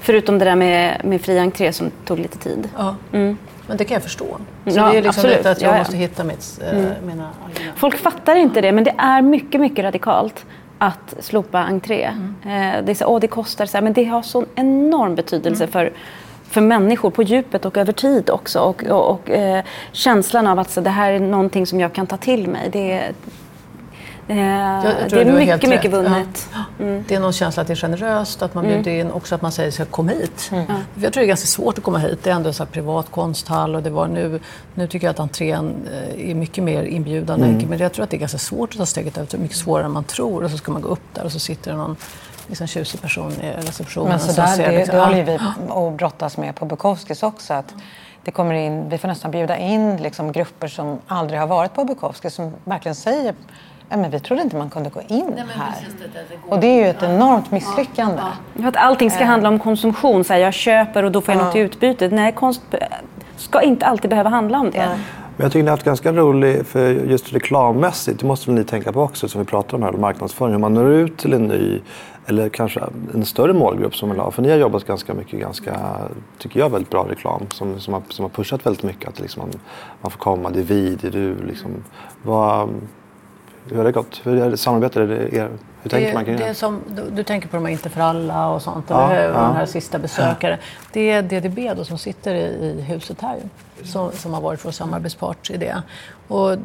Förutom 0.00 0.38
det 0.38 0.44
där 0.44 0.56
med, 0.56 1.00
med 1.04 1.20
fri 1.20 1.38
entré 1.38 1.72
som 1.72 1.90
tog 2.04 2.18
lite 2.18 2.38
tid. 2.38 2.68
Ja. 2.78 2.94
Mm. 3.12 3.36
Men 3.66 3.76
det 3.76 3.84
kan 3.84 3.94
jag 3.94 4.02
förstå. 4.02 4.24
Så 4.24 4.70
Ja, 4.70 4.72
det 4.72 4.78
är 4.88 4.92
liksom 4.92 5.08
absolut. 5.08 5.36
lite 5.36 5.50
att 5.50 5.60
jag 5.62 5.68
Ja, 5.70 5.74
ja. 5.74 5.78
måste 5.78 5.96
hitta 5.96 6.24
mitt, 6.24 6.60
eh, 6.62 6.72
mina 7.06 7.28
argument. 7.44 7.76
Folk 7.78 7.96
fattar 7.96 8.36
inte 8.36 8.60
det, 8.60 8.72
men 8.72 8.84
det 8.84 8.94
är 8.98 9.22
mycket, 9.22 9.60
mycket 9.60 9.84
radikalt 9.84 10.44
att 10.78 11.14
slopa 11.20 11.58
entré. 11.58 12.02
Mm. 12.04 12.34
Eh, 12.42 12.84
det, 12.84 12.92
är 12.92 12.94
så, 12.94 13.06
åh, 13.06 13.20
det 13.20 13.26
kostar, 13.26 13.66
så 13.66 13.76
här, 13.76 13.82
men 13.82 13.92
det 13.92 14.04
har 14.04 14.22
sån 14.22 14.46
enorm 14.54 15.14
betydelse 15.14 15.64
Mm. 15.64 15.72
för, 15.72 15.92
för 16.48 16.60
människor 16.60 17.10
på 17.10 17.22
djupet 17.22 17.64
och 17.64 17.76
över 17.76 17.92
tid 17.92 18.30
också. 18.30 18.60
Och, 18.60 18.84
och, 18.84 19.10
och 19.10 19.30
eh, 19.30 19.64
känslan 19.92 20.46
av 20.46 20.58
att 20.58 20.70
så, 20.70 20.80
det 20.80 20.90
här 20.90 21.12
är 21.12 21.20
någonting 21.20 21.66
som 21.66 21.80
jag 21.80 21.92
kan 21.92 22.06
ta 22.06 22.16
till 22.16 22.48
mig. 22.48 22.68
Det, 22.72 23.02
eh, 24.28 24.36
jag 24.38 24.82
det 24.84 25.08
tror 25.10 25.20
är 25.20 25.32
mycket, 25.32 25.46
helt 25.48 25.66
mycket 25.68 25.90
vunnet. 25.92 26.48
Det 27.08 27.14
är 27.14 27.20
någon 27.20 27.32
känsla 27.32 27.60
att 27.60 27.66
det 27.66 27.72
är 27.72 27.76
generöst, 27.76 28.42
att 28.42 28.54
man 28.54 28.64
bjuder 28.66 28.90
in, 28.90 29.10
också 29.10 29.34
att 29.34 29.42
man 29.42 29.52
säger 29.52 29.70
så 29.70 29.78
här, 29.78 29.90
kom 29.90 30.08
hit. 30.08 30.40
För 30.40 30.56
Jag 31.02 31.12
tror 31.12 31.20
det 31.20 31.24
är 31.26 31.28
ganska 31.28 31.46
svårt 31.46 31.78
att 31.78 31.84
komma 31.84 31.98
hit. 31.98 32.18
Det 32.22 32.30
är 32.30 32.34
ändå 32.34 32.48
en 32.48 32.54
så 32.54 32.66
privat 32.66 33.10
konsthall 33.10 33.74
och 33.74 33.82
det 33.82 33.90
var 33.90 34.06
nu, 34.06 34.40
nu 34.74 34.86
tycker 34.86 35.06
jag 35.06 35.10
att 35.12 35.20
entrén 35.20 35.74
eh, 35.92 36.30
är 36.30 36.34
mycket 36.34 36.64
mer 36.64 36.82
inbjudande. 36.82 37.66
Men 37.68 37.78
jag 37.78 37.92
tror 37.92 38.04
att 38.04 38.10
det 38.10 38.16
är 38.16 38.18
ganska 38.18 38.38
svårt 38.38 38.70
att 38.72 38.78
ta 38.78 38.86
steget 38.86 39.18
ut, 39.18 39.34
mycket 39.40 39.56
svårare 39.56 39.84
än 39.84 39.92
man 39.92 40.04
tror. 40.04 40.44
Och 40.44 40.50
så 40.50 40.56
ska 40.56 40.72
man 40.72 40.82
gå 40.82 40.88
upp 40.88 41.00
där 41.14 41.24
och 41.24 41.32
så 41.32 41.38
sitter 41.38 41.70
det 41.70 41.76
någon 41.76 41.96
liksom, 42.46 42.66
tjusig 42.66 43.00
person 43.02 43.32
i 43.32 43.50
receptionen. 43.66 44.08
Men 44.08 44.20
så 44.20 44.32
där, 44.40 44.46
ser 44.46 44.70
det, 44.70 44.76
liksom- 44.78 44.92
det 44.96 44.98
Ja. 45.00 45.04
håller 45.04 45.18
ju 45.18 45.24
vi 45.24 45.38
och 45.68 45.92
brottas 45.92 46.36
med 46.36 46.54
på 46.54 46.64
Bukowskis 46.64 47.22
också. 47.22 47.54
Att 47.54 47.74
det 48.24 48.30
kommer 48.30 48.54
in, 48.54 48.88
vi 48.88 48.98
får 48.98 49.08
nästan 49.08 49.30
bjuda 49.30 49.56
in 49.56 49.96
liksom 49.96 50.32
grupper 50.32 50.68
som 50.68 50.98
aldrig 51.06 51.40
har 51.40 51.46
varit 51.46 51.74
på 51.74 51.84
Bukowskis 51.84 52.34
som 52.34 52.52
verkligen 52.64 52.94
säger 52.94 53.34
Ja, 53.94 54.00
men 54.00 54.10
vi 54.10 54.20
trodde 54.20 54.42
inte 54.42 54.56
man 54.56 54.70
kunde 54.70 54.90
gå 54.90 55.00
in 55.08 55.34
här. 55.48 55.88
Och 56.48 56.60
det 56.60 56.66
är 56.66 56.84
ju 56.84 56.90
ett 56.90 57.02
enormt 57.02 57.50
misslyckande. 57.50 58.22
För 58.54 58.68
att 58.68 58.76
allting 58.76 59.10
ska 59.10 59.24
handla 59.24 59.48
om 59.48 59.58
konsumtion. 59.58 60.24
Så 60.24 60.32
här, 60.32 60.40
jag 60.40 60.54
köper 60.54 61.02
och 61.02 61.12
då 61.12 61.20
får 61.20 61.34
jag 61.34 61.44
något 61.44 61.56
i 61.56 61.58
utbyte. 61.58 62.08
Nej, 62.08 62.32
konst 62.32 62.62
ska 63.36 63.62
inte 63.62 63.86
alltid 63.86 64.10
behöva 64.10 64.30
handla 64.30 64.58
om 64.58 64.70
det. 64.70 64.88
Men 65.36 65.44
jag 65.44 65.52
tycker 65.52 65.62
ni 65.62 65.68
har 65.68 65.76
haft 65.76 65.84
ganska 65.84 66.12
rolig, 66.12 66.66
för 66.66 66.90
just 66.90 67.32
reklammässigt, 67.32 68.20
det 68.20 68.26
måste 68.26 68.50
väl 68.50 68.54
ni 68.54 68.64
tänka 68.64 68.92
på 68.92 69.00
också 69.00 69.28
som 69.28 69.40
vi 69.40 69.46
pratar 69.46 69.76
om 69.76 69.82
här, 69.82 69.92
marknadsföring. 69.92 70.52
Hur 70.52 70.60
man 70.60 70.74
når 70.74 70.90
ut 70.90 71.16
till 71.16 71.32
en 71.32 71.44
ny, 71.44 71.80
eller 72.26 72.48
kanske 72.48 72.80
en 73.14 73.24
större 73.24 73.52
målgrupp 73.52 73.96
som 73.96 74.10
vill 74.10 74.18
ha. 74.18 74.30
För 74.30 74.42
ni 74.42 74.50
har 74.50 74.56
jobbat 74.56 74.84
ganska 74.84 75.14
mycket, 75.14 75.40
ganska, 75.40 75.80
tycker 76.38 76.60
jag, 76.60 76.70
väldigt 76.70 76.90
bra 76.90 77.06
reklam 77.08 77.42
som, 77.50 77.80
som, 77.80 77.94
har, 77.94 78.02
som 78.08 78.22
har 78.22 78.30
pushat 78.30 78.66
väldigt 78.66 78.82
mycket. 78.82 79.08
Att 79.08 79.20
liksom 79.20 79.42
man, 79.42 79.50
man 80.00 80.10
får 80.10 80.18
komma, 80.18 80.50
det 80.50 80.60
är 80.60 80.64
vi, 80.64 80.98
det 81.00 81.06
är 81.06 81.12
du. 81.12 81.36
Liksom. 81.46 81.70
Vad, 82.22 82.68
hur 83.70 83.76
har 83.76 83.84
det 83.84 83.92
gått? 83.92 84.20
Hur 84.24 84.56
samarbetar 84.56 85.00
er? 85.00 85.48
Hur 85.82 85.90
tänker 85.90 86.08
det, 86.08 86.14
man 86.14 86.24
kring 86.24 86.36
det? 86.36 86.44
det? 86.44 86.54
som, 86.54 86.80
du, 86.88 87.02
du 87.10 87.22
tänker 87.22 87.48
på 87.48 87.56
de 87.56 87.64
här 87.64 87.72
Inte 87.72 87.90
för 87.90 88.00
alla 88.00 88.48
och 88.48 88.62
sånt, 88.62 88.84
Ja, 88.88 89.10
eller 89.12 89.22
hur? 89.28 89.34
ja. 89.34 89.40
Den 89.40 89.56
här 89.56 89.66
sista 89.66 89.98
besökare. 89.98 90.58
Det 90.92 91.10
är 91.10 91.22
DDB 91.22 91.76
då 91.76 91.84
som 91.84 91.98
sitter 91.98 92.34
i, 92.34 92.38
i 92.40 92.80
huset 92.80 93.20
här 93.20 93.36
som, 93.84 94.12
som 94.12 94.34
har 94.34 94.40
varit 94.40 94.64
vår 94.64 94.70
samarbetspart 94.70 95.50
i 95.50 95.56
det. 95.56 95.82
Och 96.28 96.56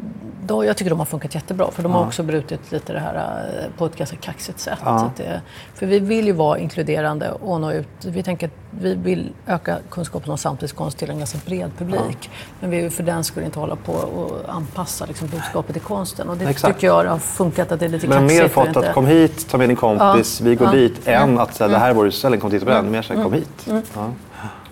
då, 0.46 0.66
jag 0.66 0.78
tycker 0.78 0.90
de 0.90 1.00
har 1.00 1.06
funkat 1.06 1.36
jättebra 1.36 1.72
för 1.72 1.84
de 1.84 1.92
har 1.92 2.06
också 2.06 2.24
brutit 2.24 2.72
lite 2.72 2.94
det 2.94 3.00
här 3.00 3.16
eh, 3.16 3.78
på 3.78 3.86
ett 3.86 3.96
ganska 3.96 4.16
kaxigt 4.18 4.60
sätt. 4.60 4.80
Ja. 4.86 5.12
Det, 5.18 5.42
för 5.76 5.86
vi 5.86 6.00
vill 6.00 6.26
ju 6.26 6.32
vara 6.32 6.60
inkluderande 6.60 7.32
och 7.32 7.62
nå 7.62 7.72
ut. 7.72 7.88
Vi 8.06 8.24
tänker 8.24 8.48
att 8.48 8.54
vi 8.72 8.96
vill 8.96 9.32
öka 9.48 9.78
kunskapen 9.90 10.32
om 10.32 10.38
samtidskonst 10.38 10.98
till 10.98 11.10
en 11.10 11.18
ganska 11.18 11.38
bred 11.46 11.72
publik. 11.78 12.30
Men 12.60 12.70
vi 12.70 12.82
vill 12.82 12.92
för 12.92 13.04
den 13.04 13.24
skulle 13.24 13.46
inte 13.46 13.60
hålla 13.60 13.76
på 13.76 13.92
och 13.94 14.54
anpassa 14.56 15.06
liksom, 15.06 15.28
budskapet 15.28 15.78
i 15.78 15.80
konsten. 15.80 16.30
Och 16.30 16.38
det 16.38 16.46
Exakt. 16.46 16.76
tycker 16.76 16.88
jag 16.88 17.06
har 17.06 17.18
funkat 17.18 17.72
att 17.72 17.80
det 17.80 17.86
är 17.86 17.90
lite 17.90 18.08
Men 18.08 18.18
kaxigt. 18.20 18.40
mer 18.40 18.46
och 18.46 18.52
fått 18.74 18.78
att 18.86 18.94
kom 18.94 19.06
hit, 19.06 19.50
ta 19.50 19.58
med 19.58 19.70
din 19.70 19.76
kompis, 19.78 20.42
vi 20.42 20.56
går 20.56 20.68
Ja. 20.68 20.74
Mm. 20.74 20.82
dit, 20.88 21.08
än 21.08 21.40
att 21.40 21.56
säga 21.56 21.68
det 21.68 21.78
här 21.78 21.90
är 21.90 21.94
vår 21.94 22.08
utställning, 22.08 22.40
kom 22.42 22.50
dit 22.50 22.64
på 22.64 22.70
den. 22.70 22.92
Mer 22.92 23.02
så 23.02 23.14
här, 23.14 23.24
kom 23.24 23.34
hit. 23.34 23.68
Ja. 23.96 24.10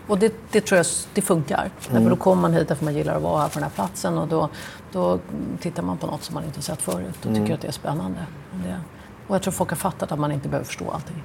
Och 0.08 0.18
det, 0.18 0.34
det 0.52 0.62
tror 0.62 0.78
jag 0.78 0.86
det 1.14 1.22
funkar. 1.22 1.70
Därför 1.92 2.10
då 2.10 2.16
kommer 2.16 2.42
man 2.42 2.54
hit 2.54 2.68
därför 2.68 2.86
man 2.86 2.96
gillar 2.96 3.16
att 3.16 3.22
vara 3.22 3.42
här 3.42 3.48
på 3.48 3.54
den 3.54 3.64
här 3.64 3.70
platsen 3.70 4.18
och 4.18 4.28
då, 4.28 4.50
då 4.92 5.20
tittar 5.62 5.84
man 5.84 5.98
på 5.98 6.08
något 6.08 6.24
som 6.24 6.36
man 6.36 6.44
inte 6.44 6.62
sett 6.62 6.82
förut 6.82 7.26
och 7.26 7.36
tycker 7.36 7.54
att 7.54 7.62
det 7.62 7.68
är 7.68 7.72
spännande. 7.72 8.20
Och 8.52 8.58
Det, 8.60 8.80
och 9.28 9.36
jag 9.36 9.42
tror 9.42 9.52
folk 9.52 9.70
har 9.70 9.78
fattat 9.78 10.12
att 10.12 10.20
man 10.20 10.32
inte 10.32 10.48
behöver 10.50 10.66
förstå 10.66 10.92
allting. 10.92 11.24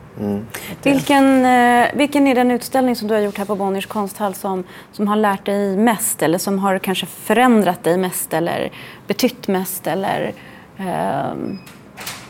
Det- 0.82 0.90
Vilken, 0.90 1.44
eh, 1.44 1.86
vilken 1.94 2.26
är 2.26 2.34
den 2.34 2.50
utställning 2.50 2.96
som 2.96 3.08
du 3.08 3.14
har 3.14 3.20
gjort 3.20 3.38
här 3.38 3.44
på 3.44 3.54
Bonniers 3.56 3.86
konsthall 3.86 4.34
som, 4.34 4.64
som 4.92 5.08
har 5.08 5.16
lärt 5.16 5.46
dig 5.46 5.76
mest 5.76 6.22
eller 6.22 6.38
som 6.38 6.58
har 6.58 6.78
kanske 6.78 7.06
förändrat 7.06 7.84
dig 7.84 7.96
mest 7.96 8.32
eller 8.32 8.72
betytt 9.06 9.48
mest 9.48 9.86
eller 9.86 10.32
ehm, 10.78 11.58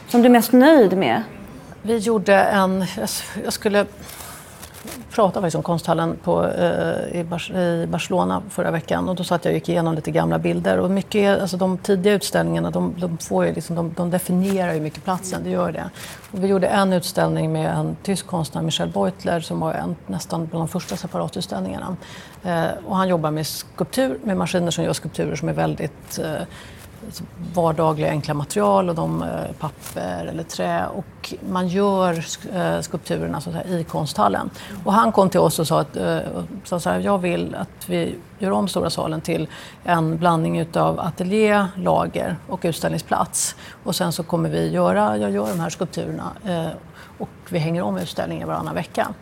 som 0.08 0.22
du 0.22 0.26
är 0.26 0.30
mest 0.32 0.52
nöjd 0.52 0.98
med? 0.98 1.22
Vi 1.82 1.96
gjorde 1.98 2.34
en... 2.42 2.84
Jag 3.44 3.52
skulle 3.52 3.86
pratade 5.14 5.40
faktiskt 5.40 5.56
om 5.56 5.62
konsthallen 5.62 6.16
på, 6.24 6.46
eh, 6.46 7.20
i, 7.20 7.24
Bar- 7.24 7.56
i 7.56 7.86
Barcelona 7.86 8.42
förra 8.50 8.70
veckan. 8.70 9.08
Och 9.08 9.14
då 9.14 9.24
satt 9.24 9.44
jag 9.44 9.52
och 9.52 9.54
gick 9.54 9.68
igenom 9.68 9.94
lite 9.94 10.10
gamla 10.10 10.38
bilder. 10.38 10.78
Och 10.78 10.90
mycket, 10.90 11.40
alltså 11.40 11.56
de 11.56 11.78
tidiga 11.78 12.12
utställningarna 12.12 12.70
de, 12.70 12.94
de, 12.98 13.18
får 13.18 13.46
ju 13.46 13.52
liksom, 13.52 13.76
de, 13.76 13.94
de 13.96 14.10
definierar 14.10 14.74
ju 14.74 14.80
mycket 14.80 15.04
platsen, 15.04 15.40
det 15.44 15.50
gör 15.50 15.72
det. 15.72 15.90
Och 16.32 16.44
vi 16.44 16.46
gjorde 16.48 16.66
en 16.66 16.92
utställning 16.92 17.52
med 17.52 17.70
en 17.72 17.96
tysk 18.02 18.26
konstnär, 18.26 18.62
Michel 18.62 18.88
Beutler, 18.88 19.40
som 19.40 19.60
var 19.60 19.74
en, 19.74 19.96
nästan 20.06 20.46
bland 20.46 20.62
de 20.62 20.68
första 20.68 20.96
separatutställningarna. 20.96 21.96
Eh, 22.42 22.64
och 22.86 22.96
han 22.96 23.08
jobbar 23.08 23.30
med 23.30 23.46
skulptur, 23.46 24.18
med 24.24 24.36
maskiner 24.36 24.70
som 24.70 24.84
gör 24.84 24.92
skulpturer 24.92 25.36
som 25.36 25.48
är 25.48 25.52
väldigt 25.52 26.18
eh, 26.18 26.42
vardagliga 27.54 28.10
enkla 28.10 28.34
material 28.34 28.88
och 28.88 28.94
de 28.94 29.22
eh, 29.22 29.28
papper 29.58 30.26
eller 30.26 30.42
trä 30.42 30.86
och 30.86 31.34
man 31.50 31.68
gör 31.68 32.24
eh, 32.54 32.80
skulpturerna 32.80 33.40
så 33.40 33.50
här, 33.50 33.66
i 33.66 33.84
konsthallen. 33.84 34.50
Och 34.84 34.92
han 34.92 35.12
kom 35.12 35.30
till 35.30 35.40
oss 35.40 35.58
och 35.58 35.66
sa 35.66 35.80
att 35.80 35.96
eh, 35.96 36.18
sa 36.64 36.80
så 36.80 36.90
här, 36.90 37.00
jag 37.00 37.18
vill 37.18 37.54
att 37.54 37.88
vi 37.88 38.14
gör 38.38 38.50
om 38.50 38.68
Stora 38.68 38.90
salen 38.90 39.20
till 39.20 39.48
en 39.84 40.18
blandning 40.18 40.58
utav 40.58 41.00
ateljé, 41.00 41.66
lager 41.76 42.36
och 42.48 42.60
utställningsplats. 42.62 43.56
Och 43.84 43.96
sen 43.96 44.12
så 44.12 44.22
kommer 44.22 44.48
vi 44.48 44.70
göra, 44.70 45.18
jag 45.18 45.30
gör 45.30 45.48
de 45.48 45.60
här 45.60 45.70
skulpturerna 45.70 46.32
och 47.18 47.28
vi 47.48 47.58
hänger 47.58 47.82
om 47.82 47.98
utställningen 47.98 48.48
varannan 48.48 48.74
vecka. 48.74 49.14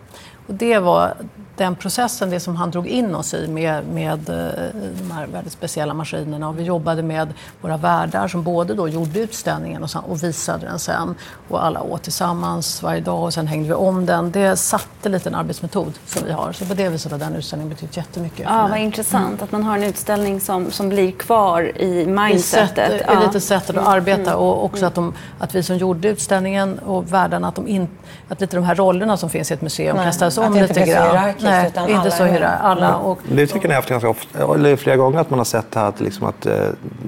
Och 0.50 0.56
det 0.56 0.78
var 0.78 1.14
den 1.60 1.76
processen, 1.76 2.30
det 2.30 2.40
som 2.40 2.56
han 2.56 2.70
drog 2.70 2.86
in 2.86 3.14
oss 3.14 3.34
i 3.34 3.48
med, 3.48 3.86
med 3.86 4.28
eh, 4.28 4.82
de 4.98 5.10
här 5.10 5.26
väldigt 5.26 5.52
speciella 5.52 5.94
maskinerna. 5.94 6.48
Och 6.48 6.58
vi 6.58 6.62
jobbade 6.62 7.02
med 7.02 7.28
våra 7.60 7.76
värdar 7.76 8.28
som 8.28 8.42
både 8.42 8.74
då 8.74 8.88
gjorde 8.88 9.20
utställningen 9.20 9.82
och, 9.82 9.90
och 10.08 10.22
visade 10.22 10.66
den 10.66 10.78
sen. 10.78 11.14
Och 11.48 11.64
alla 11.64 11.82
åt 11.82 12.02
tillsammans 12.02 12.82
varje 12.82 13.00
dag 13.00 13.22
och 13.22 13.34
sen 13.34 13.46
hängde 13.46 13.68
vi 13.68 13.74
om 13.74 14.06
den. 14.06 14.30
Det 14.30 14.56
satte 14.56 15.08
lite 15.08 15.28
en 15.28 15.34
arbetsmetod 15.34 15.92
som 16.06 16.22
vi 16.24 16.32
har. 16.32 16.52
Så 16.52 16.64
på 16.64 16.74
det 16.74 16.88
viset 16.88 17.12
har 17.12 17.18
den 17.18 17.36
utställningen 17.36 17.74
betytt 17.74 17.96
jättemycket. 17.96 18.46
Ja, 18.48 18.66
vad 18.70 18.78
intressant 18.78 19.26
mm. 19.26 19.44
att 19.44 19.52
man 19.52 19.62
har 19.62 19.76
en 19.76 19.84
utställning 19.84 20.40
som, 20.40 20.70
som 20.70 20.88
blir 20.88 21.12
kvar 21.12 21.78
i 21.78 22.06
mindsetet. 22.06 22.92
I, 22.92 22.98
sätt, 22.98 23.06
ja. 23.06 23.26
lite 23.26 23.40
sättet 23.40 23.76
att 23.76 23.86
arbeta 23.86 24.30
mm. 24.30 24.34
och 24.34 24.64
också 24.64 24.86
att, 24.86 24.94
de, 24.94 25.14
att 25.38 25.54
vi 25.54 25.62
som 25.62 25.76
gjorde 25.76 26.08
utställningen 26.08 26.78
och 26.78 27.12
värdarna, 27.12 27.48
att, 27.48 27.54
de 27.54 27.68
in, 27.68 27.88
att 28.28 28.40
lite 28.40 28.56
de 28.56 28.64
här 28.64 28.74
rollerna 28.74 29.16
som 29.16 29.30
finns 29.30 29.50
i 29.50 29.54
ett 29.54 29.62
museum 29.62 29.96
kastades 29.96 30.38
om 30.46 30.54
lite 30.54 30.84
grann. 30.84 31.32
Nej, 31.40 31.68
utan 31.68 31.88
inte 31.88 32.00
alla 32.00 32.10
så 32.10 32.24
hur 32.24 32.42
alla. 32.42 32.88
Mm. 32.88 33.00
Och, 33.00 33.18
det 33.28 33.46
tycker 33.46 33.68
ni 33.68 33.74
har 33.74 33.78
haft 33.78 33.88
ganska 33.88 34.08
ofta, 34.08 34.54
eller 34.54 34.76
flera 34.76 34.96
gånger 34.96 35.18
att 35.18 35.30
man 35.30 35.38
har 35.38 35.44
sett 35.44 35.74
här 35.74 35.88
att, 35.88 36.00
liksom 36.00 36.26
att 36.26 36.46
eh, 36.46 36.54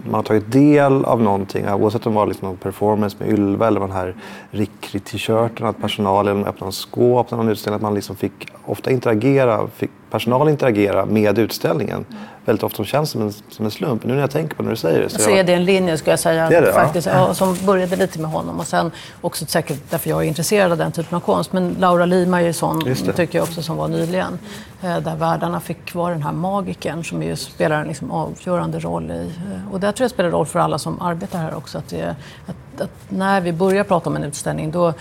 man 0.05 0.14
har 0.14 0.23
tagit 0.23 0.53
del 0.53 1.05
av 1.05 1.23
någonting. 1.23 1.68
Oavsett 1.68 2.07
om 2.07 2.12
det 2.12 2.18
var 2.18 2.27
liksom 2.27 2.49
någon 2.49 2.57
performance 2.57 3.16
med 3.21 3.29
Ylva 3.29 3.66
eller 3.66 3.81
den 3.81 3.92
här 3.92 4.14
Rickri-t-shirten. 4.51 5.66
Att 5.66 5.81
personalen 5.81 6.47
öppnade 6.47 6.73
skåp 6.73 7.31
när 7.31 7.38
någon 7.38 7.49
utställning. 7.49 7.77
Att 7.77 7.83
man 7.83 7.95
liksom 7.95 8.16
fick 8.16 8.49
ofta 8.64 8.90
interagera, 8.90 9.68
fick 9.77 9.90
personal 10.12 10.48
interagera 10.48 11.07
med 11.07 11.38
utställningen. 11.38 12.05
Mm. 12.11 12.22
Väldigt 12.44 12.62
ofta 12.62 12.85
känns 12.85 13.11
som 13.11 13.22
en, 13.22 13.33
som 13.33 13.64
en 13.64 13.70
slump. 13.70 14.05
Nu 14.05 14.14
när 14.14 14.20
jag 14.20 14.31
tänker 14.31 14.57
på 14.57 14.62
när 14.62 14.70
du 14.70 14.77
säger 14.77 15.01
det. 15.01 15.09
Så, 15.09 15.18
så 15.18 15.31
jag... 15.31 15.38
är 15.38 15.44
det 15.44 15.55
en 15.55 15.64
linje 15.64 15.98
skulle 15.98 16.12
jag 16.12 16.18
säga. 16.18 16.48
Det 16.48 16.61
det, 16.61 16.72
faktiskt, 16.72 17.07
ja. 17.07 17.12
Ja, 17.12 17.35
som 17.35 17.57
började 17.66 17.96
lite 17.96 18.20
med 18.20 18.31
honom 18.31 18.61
och 18.61 18.66
sen 18.66 18.90
också 19.20 19.46
säkert 19.46 19.90
därför 19.90 20.11
jag 20.11 20.25
är 20.25 20.29
intresserad 20.29 20.72
av 20.72 20.79
den 20.79 20.92
typen 20.92 21.16
av 21.16 21.20
konst. 21.20 21.53
Men 21.53 21.77
Laura 21.79 22.07
Lima 22.07 22.40
är 22.40 22.46
ju 22.46 22.53
sån, 22.53 22.94
tycker 23.16 23.38
jag 23.38 23.42
också, 23.42 23.62
som 23.62 23.77
var 23.77 23.88
nyligen. 23.88 24.38
Eh, 24.83 24.98
där 24.98 25.16
världarna 25.16 25.61
fick 25.61 25.94
vara 25.94 26.12
den 26.12 26.22
här 26.22 26.33
magiken 26.33 27.05
som 27.05 27.22
ju 27.22 27.37
spelar 27.37 27.81
en 27.81 27.88
liksom 27.88 28.11
avgörande 28.11 28.79
roll 28.79 29.11
i. 29.11 29.20
Eh, 29.20 29.72
och 29.72 29.81
det 29.81 29.92
tror 29.92 30.05
jag 30.05 30.11
spelar 30.11 30.31
roll 30.31 30.46
för 30.46 30.59
alla 30.59 30.79
som 30.79 31.01
arbetar 31.01 31.38
här 31.38 31.55
också. 31.55 31.79
Att, 31.79 31.88
det, 31.88 32.16
att, 32.46 32.81
att 32.81 32.90
när 33.09 33.40
vi 33.40 33.53
börjar 33.53 33.85
prata 33.85 34.11
om 34.11 34.16
en 34.16 34.25
utställning 34.25 34.70
då 34.70 34.94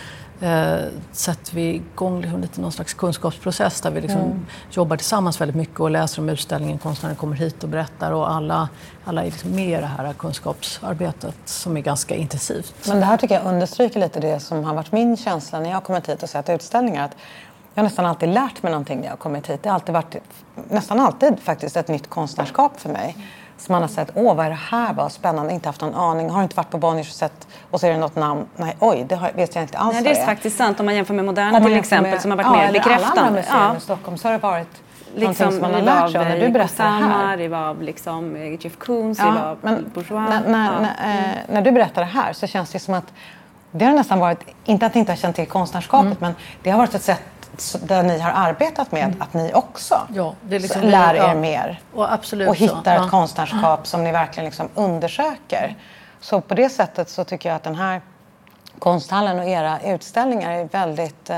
sätter 1.12 1.56
vi 1.56 1.62
igång 1.62 2.22
liksom 2.22 2.42
lite 2.42 2.62
någon 2.62 2.72
slags 2.72 2.94
kunskapsprocess 2.94 3.82
där 3.82 3.92
vi 3.92 4.02
liksom 4.02 4.22
mm. 4.22 4.46
jobbar 4.72 4.98
tillsammans 4.98 5.42
väldigt 5.42 5.56
mycket 5.56 5.80
och 5.80 5.92
läser 5.92 6.22
om 6.22 6.30
utställningen. 6.30 6.78
Konstnären 6.78 7.16
kommer 7.16 7.36
hit 7.36 7.64
och 7.64 7.70
berättar 7.70 8.12
och 8.12 8.32
alla, 8.32 8.70
alla 9.06 9.22
är 9.22 9.26
liksom 9.26 9.56
med 9.56 9.78
i 9.78 9.82
det 9.82 9.86
här 9.86 10.14
kunskapsarbetet 10.14 11.36
som 11.46 11.78
är 11.78 11.82
ganska 11.82 12.16
intensivt. 12.16 12.76
Men 12.88 13.00
det 13.00 13.06
här 13.06 13.18
tycker 13.18 13.36
jag 13.36 13.46
understryker 13.46 14.00
lite 14.00 14.20
det 14.20 14.40
som 14.40 14.64
har 14.64 14.74
varit 14.74 14.92
min 14.92 15.18
känsla 15.18 15.60
när 15.60 15.70
jag 15.70 15.76
har 15.76 15.82
kommit 15.82 16.10
hit 16.10 16.24
och 16.24 16.30
sett 16.30 16.50
utställningar. 16.50 17.06
Att 17.06 17.16
jag 17.74 17.84
har 17.84 17.90
nästan 17.90 18.06
alltid 18.06 18.30
lärt 18.30 18.64
mig 18.64 18.72
någonting 18.72 18.98
när 18.98 19.06
jag 19.06 19.12
har 19.12 19.18
kommit 19.18 19.50
hit. 19.50 19.64
Det 19.64 19.70
har 19.70 19.74
alltid 19.74 19.94
varit, 19.94 20.16
nästan 20.70 21.00
alltid 21.00 21.40
faktiskt, 21.40 21.78
ett 21.78 21.88
nytt 21.88 22.10
konstnärskap 22.10 22.80
för 22.80 22.90
mig. 22.90 23.18
Så 23.62 23.72
man 23.72 23.82
har 23.82 23.90
sett, 23.90 24.12
åh 24.16 24.36
vad 24.36 24.46
är 24.46 24.50
det 24.50 24.56
här, 24.56 24.94
vad 24.94 25.12
spännande, 25.12 25.54
inte 25.54 25.70
haft 25.70 25.82
någon 25.82 25.96
aning, 25.96 26.30
har 26.30 26.44
inte 26.44 26.56
varit 26.56 26.70
på 26.70 26.78
Bonniers 26.78 27.10
och 27.10 27.16
sett 27.16 27.48
och 27.72 27.80
så 27.80 27.88
är 27.88 27.92
det 27.92 27.98
något 27.98 28.16
namn, 28.16 28.46
nej 28.56 28.76
oj, 28.80 29.06
det 29.10 29.16
har, 29.16 29.32
vet 29.36 29.56
jag 29.56 29.64
inte 29.64 29.78
alls 29.78 29.94
Nej, 29.94 30.04
det 30.04 30.20
är, 30.20 30.26
faktiskt 30.26 30.58
sant 30.58 30.80
om 30.80 30.86
man 30.86 30.96
jämför 30.96 31.14
med 31.14 31.26
Moderna 31.26 31.62
till 31.62 31.74
exempel 31.74 32.12
med, 32.12 32.22
som 32.22 32.32
har 32.32 32.38
varit 32.38 32.48
ja, 32.48 32.66
mer 32.66 32.72
bekräftande. 32.72 33.12
Alla 33.12 33.28
andra 33.28 33.42
museer 33.42 33.58
ja. 33.58 33.78
i 33.78 33.80
Stockholm 33.80 34.18
så 34.18 34.28
har 34.28 34.34
det 34.34 34.40
varit 34.40 34.82
liksom, 35.16 35.52
som 35.52 35.62
man 35.62 35.74
har 35.74 35.82
lärt 35.82 36.12
sig 36.12 36.20
av 36.20 36.26
när 36.26 36.40
du 36.40 36.50
berättar 36.50 36.86
det 36.86 37.06
här. 37.06 37.38
Det 37.38 37.48
var 37.48 37.76
liksom 37.82 38.36
eh, 38.36 38.66
Jeff 38.66 38.78
Koons, 38.78 39.20
ja, 39.20 39.26
det 39.26 39.32
var 39.32 39.58
men 39.62 39.92
Bourgeois. 39.94 40.30
När, 40.30 40.50
när, 40.50 40.74
ja. 40.74 40.80
när, 40.80 41.30
äh, 41.30 41.36
när, 41.50 41.62
du 41.62 41.72
berättar 41.72 42.02
det 42.02 42.08
här 42.08 42.34
så 42.34 42.48
känns 42.48 42.72
det 42.72 42.80
som 42.80 42.94
att 42.94 43.14
det 43.72 43.86
har 43.86 43.94
nästan 43.94 44.20
varit, 44.20 44.40
inte 44.66 44.86
att 44.86 44.96
inte 44.96 45.12
har 45.12 45.18
känt 45.18 45.36
till 45.36 45.48
konstnärskapet, 45.48 46.06
mm. 46.06 46.18
men 46.20 46.36
det 46.64 46.70
har 46.70 46.78
varit 46.78 46.96
ett 46.96 47.04
sätt 47.04 47.41
där 47.84 48.04
ni 48.04 48.20
har 48.20 48.32
arbetat 48.32 48.92
med 48.92 49.04
mm. 49.04 49.22
att 49.22 49.34
ni 49.34 49.54
också 49.54 50.08
ja, 50.14 50.36
liksom, 50.50 50.82
lär 50.82 51.14
er 51.14 51.18
ja. 51.18 51.36
mer 51.36 51.80
och, 51.94 52.08
och 52.48 52.56
hittar 52.56 52.98
så. 52.98 53.04
ett 53.04 53.12
konstnärskap 53.12 53.88
som 53.88 54.04
ni 54.04 54.12
verkligen 54.12 54.46
liksom 54.46 54.70
undersöker. 54.76 55.76
Så 56.20 56.42
på 56.42 56.54
det 56.54 56.70
sättet 56.70 57.10
så 57.10 57.24
tycker 57.24 57.50
jag 57.50 57.56
att 57.56 57.64
den 57.64 57.76
här 57.76 58.02
konsthallen 58.80 59.40
och 59.40 59.46
era 59.46 59.80
utställningar 59.82 60.52
är 60.52 60.66
väldigt 60.66 61.30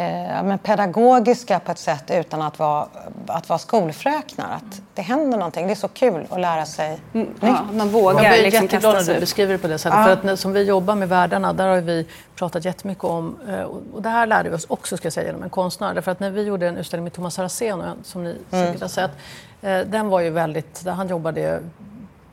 eh, 0.00 0.42
men 0.42 0.58
pedagogiska 0.58 1.60
på 1.60 1.72
ett 1.72 1.78
sätt 1.78 2.10
utan 2.10 2.42
att 2.42 2.58
vara, 2.58 2.86
att 3.26 3.48
vara 3.48 3.58
skolfröknar. 3.58 4.54
Att 4.56 4.82
det 4.94 5.02
händer 5.02 5.38
någonting. 5.38 5.66
Det 5.66 5.72
är 5.72 5.74
så 5.74 5.88
kul 5.88 6.26
att 6.30 6.40
lära 6.40 6.66
sig 6.66 7.00
mm, 7.12 7.26
nytt. 7.26 7.36
Ja, 7.40 7.64
man 7.72 7.88
vågar 7.88 8.22
jag 8.22 8.32
blir 8.32 8.42
liksom 8.42 8.64
jätteglad 8.64 9.06
när 9.06 9.14
du 9.14 9.20
beskriver 9.20 9.52
det 9.52 9.58
på 9.58 9.68
det 9.68 9.78
sättet. 9.78 9.98
Ja. 9.98 10.04
För 10.04 10.12
att 10.12 10.22
när, 10.22 10.36
som 10.36 10.52
vi 10.52 10.62
jobbar 10.62 10.94
med 10.94 11.08
världarna, 11.08 11.52
där 11.52 11.68
har 11.68 11.80
vi 11.80 12.06
pratat 12.36 12.64
jättemycket 12.64 13.04
om, 13.04 13.36
eh, 13.48 13.62
och 13.94 14.02
det 14.02 14.08
här 14.08 14.26
lärde 14.26 14.50
vi 14.50 14.56
oss 14.56 14.66
också 14.68 14.96
ska 14.96 15.06
jag 15.06 15.12
säga, 15.12 15.26
genom 15.26 15.42
en 15.42 15.50
konstnär. 15.50 15.94
Därför 15.94 16.12
att 16.12 16.20
när 16.20 16.30
vi 16.30 16.42
gjorde 16.42 16.68
en 16.68 16.76
utställning 16.76 17.04
med 17.04 17.12
Thomas 17.12 17.34
Saraceno, 17.34 17.84
som 18.02 18.24
ni 18.24 18.30
mm. 18.30 18.66
säkert 18.66 18.80
har 18.80 18.88
sett, 18.88 19.10
eh, 19.62 19.78
den 19.78 20.08
var 20.08 20.20
ju 20.20 20.30
väldigt, 20.30 20.84
där 20.84 20.92
han 20.92 21.08
jobbade 21.08 21.60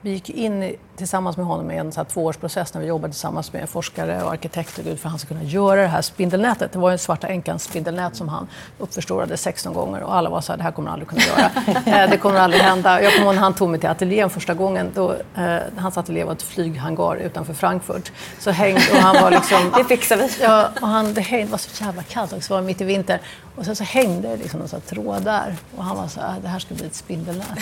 vi 0.01 0.10
gick 0.10 0.29
in 0.29 0.75
tillsammans 0.95 1.38
med 1.38 1.45
honom 1.45 1.71
i 1.71 1.77
en 1.77 1.91
så 1.91 1.99
här 1.99 2.05
tvåårsprocess 2.05 2.73
när 2.73 2.81
vi 2.81 2.88
jobbade 2.88 3.13
tillsammans 3.13 3.53
med 3.53 3.69
forskare 3.69 4.23
och 4.23 4.31
arkitekter 4.31 4.83
för 4.83 4.91
att 4.91 5.03
han 5.03 5.19
ska 5.19 5.27
kunna 5.27 5.43
göra 5.43 5.81
det 5.81 5.88
här 5.88 6.01
spindelnätet. 6.01 6.71
Det 6.71 6.79
var 6.79 6.91
ju 6.91 6.97
Svarta 6.97 7.27
änkans 7.27 7.63
spindelnät 7.63 8.15
som 8.15 8.29
han 8.29 8.47
uppförstorade 8.79 9.38
16 9.38 9.73
gånger 9.73 10.03
och 10.03 10.15
alla 10.15 10.29
var 10.29 10.41
så 10.41 10.51
här, 10.51 10.57
det 10.57 10.63
här 10.63 10.71
kommer 10.71 10.89
han 10.89 11.01
aldrig 11.01 11.10
kunna 11.10 11.21
göra. 11.21 11.51
Eh, 11.97 12.10
det 12.10 12.17
kommer 12.17 12.39
aldrig 12.39 12.62
hända. 12.62 13.01
Jag 13.01 13.13
kommer 13.13 13.25
ihåg 13.25 13.36
när 13.36 13.41
han 13.41 13.53
tog 13.53 13.69
mig 13.69 13.79
till 13.79 13.89
ateljén 13.89 14.29
första 14.29 14.53
gången. 14.53 14.91
Då, 14.95 15.15
eh, 15.36 15.57
hans 15.77 15.97
ateljé 15.97 16.23
var 16.23 16.31
ett 16.31 16.41
flyghangar 16.41 17.15
utanför 17.15 17.53
Frankfurt. 17.53 18.12
Så 18.39 18.51
hängde, 18.51 18.81
och 18.91 18.97
han 18.97 19.23
var 19.23 19.31
liksom, 19.31 19.71
det 19.77 19.83
fixar 19.83 20.17
vi. 20.17 20.29
Ja, 20.41 20.69
och 20.81 20.88
han, 20.88 21.13
det, 21.13 21.21
hängde, 21.21 21.51
var 21.51 21.57
så 21.57 21.83
jävla 21.83 22.03
kallt 22.03 22.33
också, 22.33 22.53
det 22.53 22.62
var 22.62 22.67
mitt 22.67 22.81
i 22.81 22.83
vinter. 22.83 23.21
Och 23.58 23.65
sen 23.65 23.76
så 23.76 23.84
hängde 23.84 24.28
det 24.28 24.38
liksom 24.38 24.60
några 24.60 24.80
trådar 24.80 25.56
och 25.78 25.84
han 25.84 25.98
var 25.98 26.08
så 26.08 26.22
här, 26.22 26.39
det 26.41 26.48
här 26.48 26.60
ska 26.60 26.76
bli 26.76 26.86
ett 26.86 26.96
spindelnät. 26.96 27.60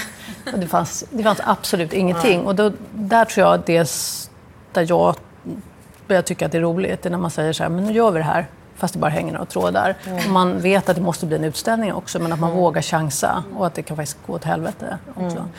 Och 0.53 0.59
det, 0.59 0.67
fanns, 0.67 1.05
det 1.09 1.23
fanns 1.23 1.39
absolut 1.43 1.93
ingenting. 2.03 2.45
Och 2.45 2.55
då, 2.55 2.71
där 2.93 3.25
tror 3.25 3.47
jag 3.47 3.61
det 3.65 3.91
där 4.73 4.85
jag 4.89 5.15
börjar 6.07 6.21
tycka 6.21 6.45
att 6.45 6.51
det 6.51 6.57
är 6.57 6.61
roligt, 6.61 7.01
det 7.01 7.09
är 7.09 7.11
när 7.11 7.17
man 7.17 7.31
säger 7.31 7.53
så 7.53 7.63
här, 7.63 7.69
men 7.69 7.83
nu 7.83 7.93
gör 7.93 8.11
vi 8.11 8.19
det 8.19 8.25
här 8.25 8.47
fast 8.75 8.93
det 8.93 8.99
bara 8.99 9.11
hänger 9.11 9.33
några 9.33 9.45
trådar. 9.45 9.95
Mm. 10.05 10.33
Man 10.33 10.61
vet 10.61 10.89
att 10.89 10.95
det 10.95 11.01
måste 11.01 11.25
bli 11.25 11.35
en 11.35 11.43
utställning 11.43 11.93
också, 11.93 12.19
men 12.19 12.33
att 12.33 12.39
man 12.39 12.49
mm. 12.49 12.61
vågar 12.61 12.81
chansa 12.81 13.43
och 13.57 13.67
att 13.67 13.73
det 13.73 13.81
kan 13.81 13.97
faktiskt 13.97 14.17
gå 14.27 14.33
åt 14.33 14.43
helvete 14.43 14.97
också. 15.15 15.37
Mm 15.37 15.49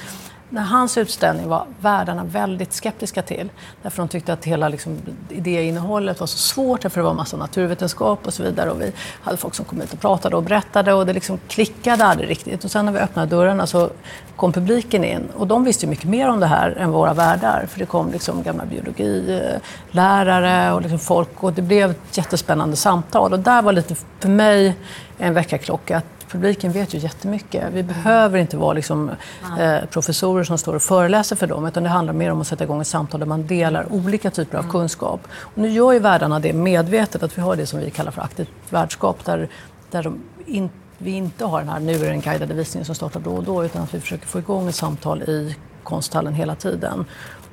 när 0.51 0.63
hans 0.63 0.99
utställning 0.99 1.49
var 1.49 1.67
värdarna 1.81 2.25
väldigt 2.25 2.73
skeptiska 2.73 3.23
till. 3.23 3.51
Därför 3.83 4.03
de 4.03 4.09
tyckte 4.09 4.33
att 4.33 4.45
hela 4.45 4.69
liksom, 4.69 4.99
idéinnehållet 5.29 6.21
var 6.21 6.27
så 6.27 6.39
svårt, 6.39 6.83
för 6.83 6.95
det 6.95 7.03
var 7.03 7.11
en 7.11 7.17
massa 7.17 7.37
naturvetenskap 7.37 8.27
och 8.27 8.35
så 8.35 8.43
vidare. 8.43 8.71
Och 8.71 8.81
vi 8.81 8.93
hade 9.23 9.37
folk 9.37 9.55
som 9.55 9.65
kom 9.65 9.81
hit 9.81 9.93
och 9.93 10.01
pratade 10.01 10.37
och 10.37 10.43
berättade 10.43 10.93
och 10.93 11.07
det 11.07 11.13
liksom 11.13 11.39
klickade 11.49 12.05
aldrig 12.05 12.31
riktigt. 12.31 12.65
Och 12.65 12.71
sen 12.71 12.85
när 12.85 12.93
vi 12.93 12.99
öppnade 12.99 13.37
dörrarna 13.37 13.67
så 13.67 13.91
kom 14.37 14.53
publiken 14.53 15.05
in 15.05 15.29
och 15.37 15.47
de 15.47 15.65
visste 15.65 15.87
mycket 15.87 16.09
mer 16.09 16.29
om 16.29 16.41
det 16.41 16.47
här 16.47 16.71
än 16.71 16.91
våra 16.91 17.15
värdar. 17.15 17.67
För 17.69 17.79
det 17.79 17.87
kom 17.87 18.13
liksom 18.13 18.43
gamla 18.43 18.65
biologilärare 18.65 20.73
och 20.73 20.83
liksom 20.83 20.99
folk 20.99 21.43
och 21.43 21.53
det 21.53 21.63
blev 21.63 21.91
ett 21.91 22.17
jättespännande 22.17 22.77
samtal. 22.77 23.33
Och 23.33 23.41
där 23.41 23.63
var 23.63 23.73
lite 23.73 23.95
för 24.21 24.29
mig 24.29 24.77
en 25.19 25.35
väckarklocka 25.35 26.03
publiken 26.31 26.73
vet 26.73 26.95
ju 26.95 26.99
jättemycket. 26.99 27.73
Vi 27.73 27.83
behöver 27.83 28.39
inte 28.39 28.57
vara 28.57 28.73
liksom, 28.73 29.11
eh, 29.59 29.85
professorer 29.91 30.45
som 30.45 30.59
står 30.59 30.75
och 30.75 30.83
föreläser 30.83 31.37
för 31.37 31.47
dem 31.47 31.67
utan 31.67 31.83
det 31.83 31.89
handlar 31.89 32.15
mer 32.15 32.33
om 32.33 32.41
att 32.41 32.47
sätta 32.47 32.65
igång 32.65 32.81
ett 32.81 32.87
samtal 32.87 33.21
där 33.21 33.27
man 33.27 33.47
delar 33.47 33.93
olika 33.93 34.31
typer 34.31 34.59
av 34.59 34.65
mm. 34.65 34.73
kunskap. 34.73 35.21
Och 35.31 35.59
nu 35.59 35.69
gör 35.69 35.93
ju 35.93 35.99
världarna 35.99 36.41
det 36.41 36.53
medvetet, 36.53 37.23
att 37.23 37.39
vi 37.39 37.43
har 37.43 37.57
det 37.57 37.67
som 37.67 37.81
vi 37.81 37.91
kallar 37.91 38.11
för 38.11 38.23
aktivt 38.23 38.51
värdskap 38.71 39.25
där, 39.25 39.49
där 39.91 40.03
de 40.03 40.21
in, 40.47 40.71
vi 40.99 41.11
inte 41.11 41.45
har 41.45 41.61
den 41.61 41.69
här 41.69 41.81
nu 41.81 41.93
är 41.93 42.11
den 42.11 42.21
guidade 42.21 42.55
visningen 42.55 42.85
som 42.85 42.95
startar 42.95 43.21
då 43.21 43.31
och 43.31 43.45
då 43.45 43.65
utan 43.65 43.83
att 43.83 43.95
vi 43.95 44.01
försöker 44.01 44.27
få 44.27 44.39
igång 44.39 44.69
ett 44.69 44.75
samtal 44.75 45.23
i 45.23 45.57
konsthallen 45.83 46.35
hela 46.35 46.55
tiden. 46.55 47.05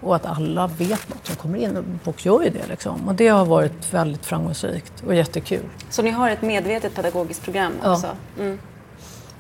Och 0.04 0.16
att 0.16 0.26
alla 0.26 0.68
vet 0.68 1.10
något 1.10 1.28
som 1.28 1.36
kommer 1.36 1.58
in. 1.58 2.00
Och 2.04 2.26
gör 2.26 2.42
ju 2.42 2.50
det. 2.50 2.68
Liksom. 2.68 3.08
Och 3.08 3.16
det 3.16 3.28
har 3.28 3.46
varit 3.46 3.94
väldigt 3.94 4.26
framgångsrikt 4.26 5.04
och 5.08 5.16
jättekul. 5.16 5.64
Så 5.90 6.02
ni 6.02 6.10
har 6.10 6.30
ett 6.30 6.42
medvetet 6.42 6.96
pedagogiskt 6.96 7.44
program 7.44 7.74
också? 7.84 8.08
Ja. 8.38 8.44
Mm. 8.44 8.60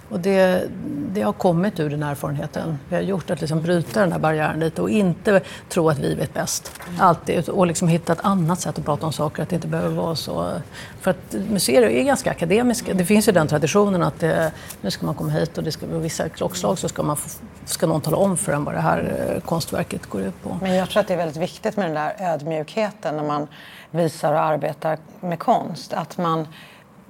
Och 0.09 0.19
det, 0.19 0.69
det, 1.13 1.21
har 1.21 1.33
kommit 1.33 1.79
ur 1.79 1.89
den 1.89 2.03
erfarenheten 2.03 2.79
vi 2.89 2.95
har 2.95 3.03
gjort, 3.03 3.29
att 3.31 3.41
liksom 3.41 3.61
bryta 3.61 3.99
den 3.99 4.11
här 4.11 4.19
barriären 4.19 4.59
lite 4.59 4.81
och 4.81 4.89
inte 4.89 5.41
tro 5.69 5.89
att 5.89 5.99
vi 5.99 6.15
vet 6.15 6.33
bäst. 6.33 6.71
Alltid. 6.99 7.49
Och 7.49 7.67
liksom 7.67 7.87
hitta 7.87 8.13
ett 8.13 8.19
annat 8.21 8.59
sätt 8.59 8.79
att 8.79 8.85
prata 8.85 9.05
om 9.05 9.13
saker, 9.13 9.43
att 9.43 9.49
det 9.49 9.55
inte 9.55 9.67
behöver 9.67 9.95
vara 9.95 10.15
så. 10.15 10.51
För 11.01 11.11
att 11.11 11.35
museer 11.49 11.81
är 11.81 12.03
ganska 12.03 12.31
akademiska. 12.31 12.93
Det 12.93 13.05
finns 13.05 13.27
ju 13.27 13.31
den 13.31 13.47
traditionen 13.47 14.03
att 14.03 14.19
det, 14.19 14.51
nu 14.81 14.91
ska 14.91 15.05
man 15.05 15.15
komma 15.15 15.29
hit 15.29 15.57
och 15.57 15.63
det 15.63 15.71
ska, 15.71 15.85
vissa 15.85 16.29
klockslag 16.29 16.77
så 16.77 16.89
ska, 16.89 17.03
man, 17.03 17.17
ska 17.65 17.87
någon 17.87 18.01
tala 18.01 18.17
om 18.17 18.37
för 18.37 18.51
en 18.51 18.63
vad 18.63 18.75
det 18.75 18.81
här 18.81 19.31
eh, 19.35 19.41
konstverket 19.41 20.05
går 20.05 20.21
ut 20.21 20.43
på. 20.43 20.57
Men 20.61 20.75
jag 20.75 20.89
tror 20.89 21.01
att 21.01 21.07
det 21.07 21.13
är 21.13 21.17
väldigt 21.17 21.37
viktigt 21.37 21.77
med 21.77 21.85
den 21.85 21.95
där 21.95 22.33
ödmjukheten 22.33 23.17
när 23.17 23.23
man 23.23 23.47
visar 23.91 24.33
och 24.33 24.39
arbetar 24.39 24.97
med 25.19 25.39
konst. 25.39 25.93
Att 25.93 26.17
man 26.17 26.47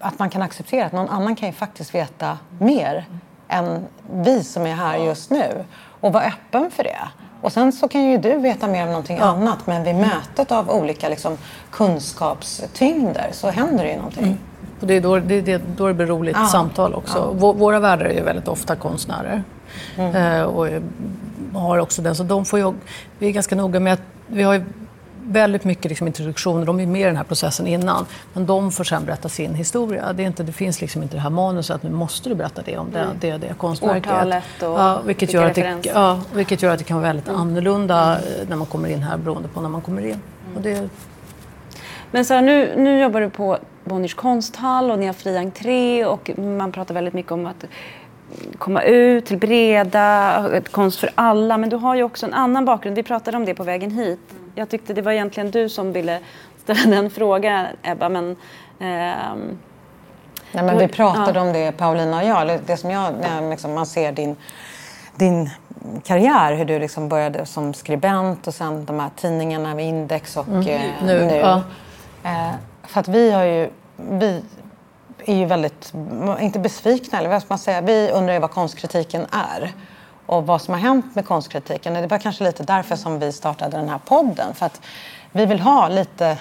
att 0.03 0.19
man 0.19 0.29
kan 0.29 0.41
acceptera 0.41 0.85
att 0.85 0.91
någon 0.91 1.09
annan 1.09 1.35
kan 1.35 1.49
ju 1.49 1.53
faktiskt 1.53 1.95
veta 1.95 2.37
mer 2.59 3.05
än 3.47 3.85
vi 4.13 4.43
som 4.43 4.65
är 4.65 4.73
här 4.75 4.97
just 4.97 5.29
nu 5.29 5.63
och 5.99 6.13
vara 6.13 6.23
öppen 6.23 6.71
för 6.71 6.83
det. 6.83 6.97
Och 7.41 7.51
sen 7.51 7.71
så 7.71 7.87
kan 7.87 8.03
ju 8.03 8.17
du 8.17 8.37
veta 8.37 8.67
mer 8.67 8.81
om 8.83 8.87
någonting 8.89 9.17
ja. 9.17 9.23
annat 9.25 9.67
men 9.67 9.83
vid 9.83 9.95
mötet 9.95 10.51
av 10.51 10.69
olika 10.69 11.09
liksom, 11.09 11.37
kunskapstyngder 11.71 13.29
så 13.31 13.49
händer 13.49 13.83
det 13.83 13.89
ju 13.89 13.97
någonting. 13.97 14.23
Mm. 14.23 14.37
Och 14.81 14.87
det 14.87 14.93
är 14.93 15.01
då 15.01 15.19
det, 15.19 15.41
det, 15.41 15.61
då 15.77 15.87
det 15.87 15.93
blir 15.93 16.05
roligt 16.07 16.35
Ja. 16.39 16.45
samtal 16.47 16.93
också. 16.93 17.35
Vå- 17.39 17.57
Våra 17.57 17.79
värdar 17.79 18.05
är 18.05 18.13
ju 18.13 18.21
väldigt 18.23 18.47
ofta 18.47 18.75
konstnärer. 18.75 19.43
Eh, 19.97 20.41
och 20.41 20.67
har 21.53 21.77
också 21.77 22.01
den. 22.01 22.15
Så 22.15 22.23
de 22.23 22.45
får 22.45 22.59
ju, 22.59 22.73
vi 23.19 23.27
är 23.27 23.31
ganska 23.31 23.55
noga 23.55 23.79
med 23.79 23.93
att 23.93 24.01
vi 24.27 24.43
har 24.43 24.63
väldigt 25.27 25.63
mycket 25.63 25.85
liksom 25.85 26.07
introduktioner. 26.07 26.65
De 26.65 26.79
är 26.79 26.85
med 26.85 27.01
i 27.01 27.03
den 27.03 27.15
här 27.15 27.23
processen 27.23 27.67
innan. 27.67 28.05
Men 28.33 28.45
de 28.45 28.71
får 28.71 28.83
sen 28.83 29.05
berätta 29.05 29.29
sin 29.29 29.53
historia. 29.55 30.13
Det, 30.13 30.23
är 30.23 30.27
inte, 30.27 30.43
det 30.43 30.51
finns 30.51 30.81
liksom 30.81 31.03
inte 31.03 31.15
det 31.15 31.21
här 31.21 31.29
manuset 31.29 31.75
att 31.75 31.83
nu 31.83 31.89
måste 31.89 32.29
du 32.29 32.35
berätta 32.35 32.61
det 32.61 32.77
om 32.77 32.91
det, 32.91 33.07
det, 33.19 33.37
det 33.37 33.53
konstverket. 33.57 34.11
Årtalet 34.11 34.43
och 34.59 34.67
ja, 34.67 35.01
vilket, 35.05 35.33
gör 35.33 35.45
att 35.45 35.55
det, 35.55 35.77
ja, 35.83 36.19
vilket 36.33 36.61
gör 36.61 36.73
att 36.73 36.79
det 36.79 36.85
kan 36.85 36.97
vara 36.97 37.07
väldigt 37.07 37.29
annorlunda 37.29 38.13
eh, 38.17 38.49
när 38.49 38.55
man 38.55 38.67
kommer 38.67 38.89
in 38.89 39.03
här 39.03 39.17
beroende 39.17 39.47
på 39.47 39.61
när 39.61 39.69
man 39.69 39.81
kommer 39.81 40.05
in. 40.05 40.19
Och 40.55 40.61
det, 40.61 40.89
Men 42.11 42.25
Sara, 42.25 42.41
nu, 42.41 42.73
nu 42.77 42.99
jobbar 43.01 43.21
du 43.21 43.29
på 43.29 43.57
Bonniers 43.83 44.13
konsthall 44.13 44.91
och 44.91 44.99
ni 44.99 45.05
har 45.05 45.13
fri 45.13 45.37
entré 45.37 46.05
och 46.05 46.31
man 46.37 46.71
pratar 46.71 46.93
väldigt 46.93 47.13
mycket 47.13 47.31
om 47.31 47.45
att 47.45 47.65
komma 48.57 48.83
ut 48.83 49.25
till 49.25 49.37
breda, 49.37 50.61
konst 50.71 50.99
för 50.99 51.09
alla. 51.15 51.57
Men 51.57 51.69
du 51.69 51.75
har 51.75 51.95
ju 51.95 52.03
också 52.03 52.25
en 52.25 52.33
annan 52.33 52.65
bakgrund. 52.65 52.95
Vi 52.95 53.03
pratade 53.03 53.37
om 53.37 53.45
det 53.45 53.55
på 53.55 53.63
vägen 53.63 53.91
hit. 53.91 54.19
Jag 54.55 54.69
tyckte 54.69 54.93
det 54.93 55.01
var 55.01 55.11
egentligen 55.11 55.51
du 55.51 55.69
som 55.69 55.93
ville 55.93 56.19
ställa 56.63 56.95
den 56.95 57.09
frågan, 57.09 57.65
Ebba. 57.83 58.09
Men, 58.09 58.35
ehm, 58.79 59.57
Nej, 60.51 60.63
men 60.63 60.77
vi 60.77 60.87
pratade 60.87 61.39
Ja. 61.39 61.41
om 61.41 61.53
det, 61.53 61.71
Paulina 61.71 62.17
och 62.17 62.23
jag. 62.27 62.59
Det 62.65 62.77
som 62.77 62.91
jag 62.91 63.13
när 63.21 63.41
jag 63.41 63.49
liksom, 63.49 63.73
man 63.73 63.85
ser 63.85 64.11
din, 64.11 64.35
din 65.15 65.49
karriär, 66.03 66.55
hur 66.55 66.65
du 66.65 66.79
liksom 66.79 67.09
började 67.09 67.45
som 67.45 67.73
skribent 67.73 68.47
och 68.47 68.53
sen 68.53 68.85
de 68.85 68.99
här 68.99 69.09
tidningarna 69.15 69.75
med 69.75 69.85
Index 69.85 70.37
och 70.37 70.47
eh, 70.47 70.81
Nu, 71.05 71.25
nu. 71.25 71.35
ja. 71.35 71.61
Eh, 72.23 72.51
för 72.87 72.99
att 72.99 73.07
vi 73.07 73.31
har 73.31 73.43
ju, 73.43 73.69
vi 73.95 74.43
är 75.25 75.35
ju 75.35 75.45
väldigt, 75.45 75.93
inte 76.39 76.59
besvikna, 76.59 77.17
eller 77.19 77.29
vad 77.29 77.41
ska 77.41 77.47
man 77.53 77.59
säga, 77.59 77.81
vi 77.81 78.09
undrar 78.11 78.33
ju 78.33 78.39
vad 78.39 78.51
konstkritiken 78.51 79.25
är. 79.31 79.71
Och 80.25 80.45
vad 80.47 80.61
som 80.61 80.73
har 80.73 80.81
hänt 80.81 81.15
med 81.15 81.25
konstkritiken. 81.27 81.93
Det 81.93 82.07
var 82.07 82.17
kanske 82.17 82.43
lite 82.43 82.63
därför 82.63 82.95
som 82.95 83.19
vi 83.19 83.31
startade 83.31 83.77
den 83.77 83.89
här 83.89 83.99
podden. 84.05 84.53
För 84.55 84.65
att 84.65 84.81
vi 85.31 85.45
vill 85.45 85.59
ha 85.59 85.87
lite, 85.87 86.37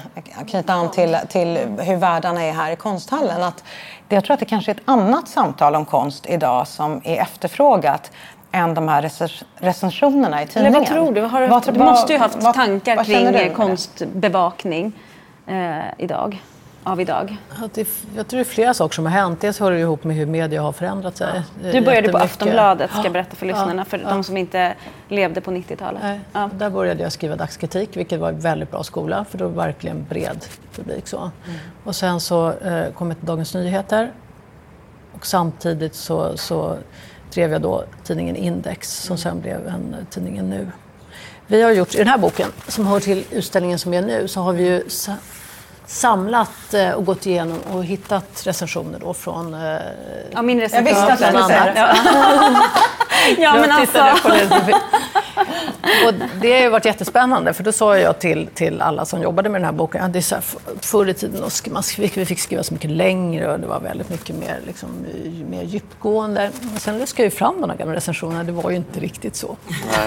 knyta 0.49 0.73
an 0.73 0.91
till, 0.91 1.17
till 1.29 1.59
hur 1.79 1.97
världarna 1.97 2.43
är 2.43 2.53
här 2.53 2.73
i 2.73 2.77
konsthallen. 2.77 3.43
Att 3.43 3.65
det, 4.09 4.15
jag 4.15 4.25
tror 4.25 4.35
att 4.35 4.41
det 4.41 4.47
kanske 4.47 4.71
är 4.71 4.75
ett 4.75 4.83
annat 4.85 5.29
samtal 5.29 5.75
om 5.75 5.85
konst 5.85 6.27
idag 6.29 6.67
som 6.69 7.01
är 7.05 7.21
efterfrågat 7.21 8.11
än 8.53 8.75
de 8.75 8.89
här 8.89 9.03
recens- 9.03 9.45
recensionerna 9.57 10.39
i 10.39 10.43
eller 10.43 10.53
tidningen. 10.53 10.73
vad 10.73 10.87
tror 10.87 11.13
du? 11.13 11.21
Har, 11.21 11.41
du- 11.41 11.47
Vad- 11.47 11.75
du 11.75 11.81
måste 11.81 12.13
ju 12.13 12.19
ha 12.19 12.25
haft 12.27 12.43
vad- 12.43 12.55
tankar 12.55 12.97
vad 12.97 13.07
kring 13.07 13.55
konstbevakning 13.55 14.93
eh, 15.47 15.79
idag. 15.99 16.43
Av 16.85 17.01
idag. 17.01 17.37
Ja, 17.61 17.69
det, 17.75 17.89
jag 18.17 18.29
tror 18.29 18.39
det 18.39 18.43
är 18.43 18.45
flera 18.45 18.75
saker 18.75 18.95
som 18.95 19.05
har 19.07 19.13
hänt. 19.13 19.41
Dels 19.41 19.61
hör 19.61 19.71
det 19.73 19.79
ihop 19.79 20.05
med 20.05 20.17
hur 20.17 20.27
media 20.27 20.63
har 20.63 20.73
förändrat 20.73 21.17
sig. 21.17 21.43
eh, 21.65 21.73
Du 21.73 21.81
började 21.81 22.09
på. 22.09 22.19
Aftonbladet, 22.19 22.91
ska 22.91 23.03
jag 23.03 23.13
berätta 23.13 23.37
för 23.37 23.47
lyssnarna, 23.47 23.75
Ja, 23.83 23.85
för 23.85 23.99
ja. 23.99 24.09
de 24.09 24.25
som 24.25 24.37
inte 24.37 24.75
levde 25.09 25.41
på 25.41 25.51
90-talet. 25.51 26.03
Nej, 26.03 26.21
Ja. 26.33 26.51
Där 26.55 26.71
började 26.71 27.03
jag 27.03 27.13
skriva 27.13 27.37
dagskritik, 27.37 27.97
vilket 27.97 28.21
var 28.21 28.29
en 28.29 28.41
väldigt 28.41 28.71
bra 28.71 28.83
skola, 28.83 29.25
för 29.31 29.39
då 29.39 29.45
var 29.49 29.51
det 29.51 29.57
verkligen 29.73 30.07
bred 30.09 30.45
publik. 30.77 31.07
Så. 31.07 31.31
Och 31.85 31.97
sen 31.97 32.21
så 32.21 32.53
eh, 32.53 32.93
kom 32.93 33.09
jag 33.09 33.19
till 33.19 33.27
Dagens 33.27 33.55
Nyheter 33.55 34.13
och 35.13 35.27
samtidigt 35.27 35.95
så, 35.95 36.37
så 36.37 36.77
drev 37.35 37.53
jag 37.53 37.63
då 37.63 37.85
tidningen 38.05 38.37
Index, 38.37 38.93
som 39.03 39.19
sen 39.19 39.41
blev 39.41 39.67
en 39.69 39.95
eh, 39.99 40.05
tidningen 40.11 40.51
Nu. 40.51 40.69
Vi 41.47 41.63
har 41.63 41.71
gjort, 41.71 41.95
i 41.95 41.99
den 41.99 42.09
här 42.09 42.19
boken, 42.19 42.49
som 42.69 42.87
hör 42.87 43.01
till 43.01 43.25
utställningen 43.31 43.79
som 43.79 43.95
är 43.95 44.03
nu, 44.03 44.29
så 44.29 44.41
har 44.41 44.53
vi 44.53 44.65
ju 44.65 44.83
samlat 45.87 46.75
eh, 46.75 46.91
och 46.91 47.05
gått 47.07 47.27
igenom 47.27 47.59
och 47.73 47.85
hittat 47.85 48.43
recensioner 48.47 48.99
då 48.99 49.15
från 49.15 49.55
eh, 49.55 49.77
Ja, 50.33 50.43
min 50.43 50.59
Jag 50.59 50.65
recension. 50.65 50.85
visste 50.85 51.13
att 51.13 51.19
du 51.19 51.25
skulle 51.25 51.45
säga 51.45 51.65
det. 51.65 51.73
Ja, 51.81 51.95
ja 53.39 53.53
men 53.61 53.69
jag 53.71 53.81
alltså. 53.81 54.29
det. 54.29 54.75
Och 56.07 56.15
det 56.41 56.53
har 56.53 56.61
ju 56.61 56.69
varit 56.69 56.85
jättespännande, 56.85 57.53
för 57.53 57.63
då 57.63 57.73
sa 57.73 57.99
jag 57.99 58.19
till, 58.19 58.49
till 58.55 58.81
alla 58.81 59.05
som 59.05 59.23
jobbade 59.23 59.49
med 59.49 59.61
den 59.61 59.65
här 59.67 59.73
boken 59.73 60.05
att 60.05 60.13
det 60.13 60.19
är 60.19 60.21
så 60.21 60.35
här, 60.35 60.45
förr 60.81 61.09
i 61.09 61.15
tiden 61.15 61.45
man 61.71 61.83
fick, 61.83 62.17
vi 62.17 62.27
fick 62.27 62.39
skriva 62.41 62.63
så 62.63 62.75
mycket 62.75 62.91
längre 62.91 63.53
och 63.53 63.61
det 63.61 63.67
var 63.67 63.81
väldigt 63.81 64.11
mycket 64.11 64.37
mer, 64.37 64.61
liksom, 64.67 64.89
mer 65.51 65.63
djupgående. 65.63 66.51
Men 66.61 66.81
sen 66.81 66.99
luskade 66.99 67.23
jag 67.23 67.33
ju 67.33 67.37
fram 67.37 67.61
de 67.61 67.71
här 67.71 67.77
gamla 67.77 67.95
recensionerna, 67.95 68.45
det 68.45 68.53
var 68.53 68.71
ju 68.71 68.77
inte 68.77 69.01
riktigt 69.01 69.37
så. 69.37 69.57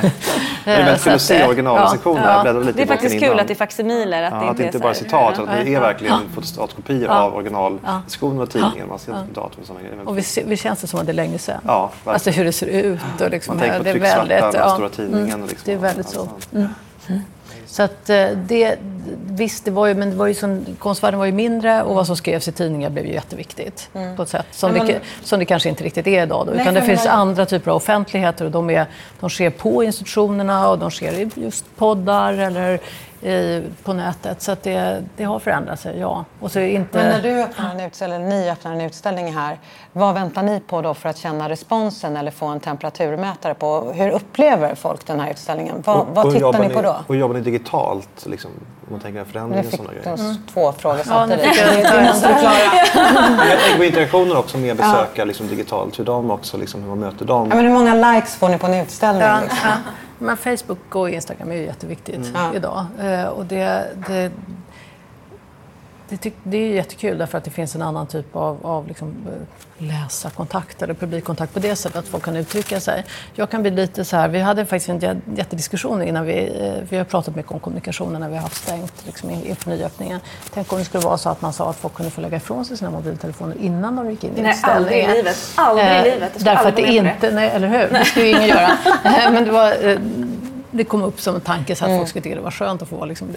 Nej. 0.02 0.12
Det 0.66 0.72
är 0.72 0.84
väldigt 0.86 1.04
kul 1.04 1.14
att 1.14 1.22
se 1.22 1.46
originalrecensionerna. 1.46 2.42
ja, 2.46 2.46
Jag 2.46 2.66
lite 2.66 2.72
Det 2.78 2.84
är 2.84 2.88
faktiskt 2.88 3.16
innan. 3.16 3.30
kul 3.30 3.40
att 3.40 3.48
det 3.48 3.54
är 3.54 3.56
faksimiler. 3.56 4.24
Att 4.24 4.34
Ja, 4.34 4.40
det 4.40 4.46
att 4.46 4.50
inte 4.50 4.62
det 4.62 4.64
är 4.64 4.66
inte 4.68 4.78
så 4.78 4.82
bara 4.82 4.90
är 4.90 4.94
citat, 4.94 5.34
utan 5.40 5.65
det 5.66 5.76
är 5.76 5.80
verkligen 5.82 6.30
fotostatkopior 6.36 7.04
Ja. 7.04 7.22
av 7.22 7.36
originalversioner 7.36 8.42
av 8.42 8.46
tidningen. 8.46 8.88
Man 8.90 9.00
ser 9.00 9.20
inte 9.20 9.34
datum 9.34 9.62
och 9.62 9.68
sådana 9.68 9.84
grejer. 9.88 10.08
Och 10.10 10.18
vi, 10.18 10.24
vi 10.46 10.58
känns 10.58 10.82
det 10.82 10.88
som 10.88 11.00
att 11.00 11.06
det 11.06 11.12
är 11.12 11.14
länge 11.14 11.38
sedan. 11.38 11.62
Ja, 11.66 11.82
verkligen. 11.94 12.14
alltså 12.14 12.30
hur 12.30 12.46
det 12.46 12.52
ser 12.52 12.68
ut 12.68 13.00
och 13.22 13.30
liksom, 13.30 13.56
Man 13.58 13.62
tänker 13.62 13.78
på 13.78 13.84
det 13.84 13.90
är 13.90 13.94
trycksvärta, 13.94 14.26
väldigt, 14.26 14.52
den 14.52 14.62
ja, 14.62 14.74
stora 14.74 14.90
tidningen. 14.90 15.30
mm, 15.30 15.42
och 15.44 15.48
liksom, 15.50 15.64
det 15.66 15.74
är 15.74 15.78
väldigt 15.78 16.10
så. 16.10 16.20
Mm. 16.54 16.68
sånt. 17.08 17.22
Så 17.68 17.84
att 17.84 18.10
eh, 18.10 18.28
det, 18.36 18.76
visst, 19.28 19.66
det 19.66 19.72
var 19.72 19.88
ju, 19.88 19.94
men 19.96 20.10
det 20.10 20.16
var 20.16 20.28
ju 20.28 20.34
som, 20.34 20.66
konstvärlden 20.80 21.18
var 21.20 21.26
ju 21.26 21.32
mindre 21.32 21.84
och 21.84 21.96
vad 21.96 22.08
som 22.08 22.16
skrevs 22.18 22.48
i 22.48 22.52
tidningar 22.52 22.90
blev 22.90 23.06
ju 23.06 23.14
jätteviktigt 23.14 23.90
på 24.16 24.24
ett 24.24 24.30
sätt 24.30 24.46
som, 24.52 24.72
Men 24.72 24.88
det, 24.88 25.00
som 25.24 25.40
det 25.40 25.46
kanske 25.46 25.70
inte 25.70 25.84
riktigt 25.84 26.08
är 26.08 26.24
idag. 26.24 26.46
Då, 26.48 26.52
Nej, 26.52 26.62
utan 26.62 26.74
det 26.74 26.82
finns 26.82 27.06
man- 27.06 27.14
andra 27.20 27.46
typer 27.46 27.72
av 27.72 27.78
offentligheter 27.78 28.46
och 28.46 28.52
de, 28.52 28.70
är, 28.70 28.86
de 29.20 29.30
sker 29.30 29.50
på 29.50 29.84
institutionerna 29.84 30.70
och 30.70 30.80
de 30.80 30.92
sker 30.92 31.14
i 31.14 31.30
just 31.36 31.76
poddar 31.76 32.34
eller 32.34 32.80
i, 33.22 33.64
på 33.84 33.94
nätet. 33.94 34.42
Så 34.42 34.52
att 34.52 34.64
det, 34.64 35.04
det 35.18 35.24
har 35.24 35.40
förändrat 35.40 35.80
sig, 35.80 36.00
ja. 36.00 36.26
Och 36.40 36.52
så 36.52 36.60
inte... 36.60 36.98
Men 36.98 37.10
när 37.10 37.22
du 37.22 37.44
öppnar 37.44 37.72
en 37.72 37.80
utställning, 37.80 38.22
eller 38.22 38.30
ni 38.30 38.50
öppnar 38.50 38.72
en 38.72 38.82
utställning 38.82 39.34
här, 39.34 39.60
vad 39.92 40.14
väntar 40.14 40.44
ni 40.44 40.60
på 40.60 40.82
då 40.82 40.94
för 40.94 41.10
att 41.10 41.18
känna 41.18 41.50
responsen 41.50 42.18
eller 42.18 42.32
få 42.32 42.46
en 42.46 42.60
temperaturmätare 42.60 43.54
på? 43.54 43.92
Hur 43.96 44.10
upplever 44.10 44.76
folk 44.76 45.08
den 45.08 45.20
här 45.20 45.32
utställningen? 45.32 45.84
Vad, 45.86 46.08
vad 46.14 46.34
tittar 46.34 46.60
ni 46.60 46.70
på 46.70 46.82
då? 46.82 46.96
Och 47.08 47.16
jobbar 47.16 47.36
ni 47.36 47.42
digitalt? 47.42 48.26
Liksom, 48.26 48.52
om 48.88 48.92
man 48.92 49.00
tänker 49.00 49.24
förändringar 49.24 49.66
och 49.68 49.72
sådana 49.72 49.94
grejer. 49.94 50.14
oss 50.14 50.40
två 50.54 50.72
frågor 50.72 50.98
Ja, 50.98 51.04
samtidigt. 51.04 51.44
det 51.44 51.82
klara. 52.40 52.54
Jag 53.50 53.60
tänker 53.60 53.78
på 53.78 53.84
interaktioner 53.84 54.38
också 54.38 54.58
med 54.58 54.78
besökare 54.78 55.26
liksom, 55.26 55.48
digitalt. 55.48 56.00
Hur 56.00 56.04
de 56.04 56.32
också, 56.32 56.58
liksom, 56.58 56.82
hur 56.82 56.90
man 56.90 57.00
möter 57.00 57.26
dem. 57.26 57.48
Ja, 57.50 57.56
men 57.56 57.66
hur 57.66 57.74
många 57.74 58.14
likes 58.14 58.36
får 58.36 58.50
ni 58.50 58.58
på 58.58 58.68
en 58.68 58.74
utställning? 58.74 59.22
Ja, 59.22 59.40
liksom? 59.42 59.70
Men 60.20 60.38
Facebook 60.38 60.96
och 60.96 61.10
Instagram 61.10 61.52
är 61.52 61.56
ju 61.56 61.64
jätteviktigt 61.64 62.32
Ja. 62.34 62.54
idag. 62.56 62.86
Eh, 63.00 63.26
och 63.26 63.46
det, 63.46 63.88
det, 64.08 64.32
det, 66.10 66.18
tyck, 66.18 66.34
det 66.44 66.58
är 66.58 66.68
jättekul 66.74 67.18
därför 67.18 67.38
att 67.38 67.44
det 67.44 67.52
finns 67.52 67.76
en 67.76 67.82
annan 67.82 68.08
typ 68.08 68.36
av, 68.36 68.66
av 68.66 68.88
liksom, 68.88 69.08
eh, 69.28 69.86
läsarkontakt 69.86 70.82
eller 70.82 70.94
publikkontakt 70.94 71.54
på 71.54 71.60
det 71.60 71.76
sättet 71.76 71.96
att 72.00 72.08
folk 72.08 72.24
kan 72.24 72.36
uttrycka 72.36 72.80
sig. 72.80 73.06
Jag 73.34 73.50
kan 73.50 73.62
bli 73.62 73.72
lite 73.72 74.06
så 74.06 74.16
här, 74.18 74.28
vi 74.28 74.40
hade 74.40 74.66
faktiskt 74.66 74.90
en 74.90 75.00
jä- 75.00 75.22
jättediskussion 75.36 76.02
innan 76.04 76.26
vi, 76.26 76.58
eh, 76.62 76.84
vi 76.90 76.98
har 76.98 77.04
pratat 77.06 77.36
mycket 77.36 77.52
om 77.52 77.60
kommunikationen 77.60 78.22
när 78.22 78.30
vi 78.30 78.36
har 78.36 78.42
haft 78.42 78.56
stängt 78.64 78.94
liksom, 79.06 79.30
in- 79.30 79.46
inför 79.46 79.70
nyöppningen. 79.70 80.20
Tänk 80.54 80.74
om 80.74 80.80
det 80.80 80.86
skulle 80.86 81.04
vara 81.04 81.18
så 81.18 81.30
att 81.30 81.42
man 81.42 81.54
sa 81.54 81.70
att 81.70 81.76
folk 81.76 81.94
kunde 81.94 82.12
få 82.12 82.22
lägga 82.22 82.38
ifrån 82.38 82.66
sig 82.66 82.78
sina 82.78 82.92
mobiltelefoner 82.92 83.56
innan 83.62 83.96
de 83.96 84.10
gick 84.12 84.24
in 84.24 84.38
i 84.38 84.42
Nej, 84.42 84.56
aldrig 84.62 84.98
i 84.98 85.02
utställningen. 85.02 85.16
livet. 85.26 85.38
Aldrig 85.56 85.86
i 85.86 85.90
Eh, 85.90 86.04
livet. 86.04 86.32
Därför 86.46 86.70
att 86.70 86.76
det 86.76 86.82
inte, 86.82 87.32
nej, 87.32 87.50
eller 87.50 87.68
hur? 87.68 88.00
Det 88.00 88.06
skulle 88.06 88.26
ju 88.26 88.32
ingen 88.32 88.48
göra. 88.58 88.70
Men 89.32 89.46
det, 89.46 89.52
var, 89.52 89.74
det 90.78 90.84
kom 90.84 91.04
upp 91.04 91.22
som 91.22 91.36
en 91.36 91.42
tanke 91.42 91.76
så 91.76 91.86
att 91.86 91.98
folk 91.98 92.10
skulle 92.10 92.24
tycka 92.24 92.36
det 92.36 92.42
var 92.42 92.52
skönt 92.52 92.82
att 92.82 92.90
få 92.90 92.96
vara 92.96 93.06
liksom, 93.06 93.28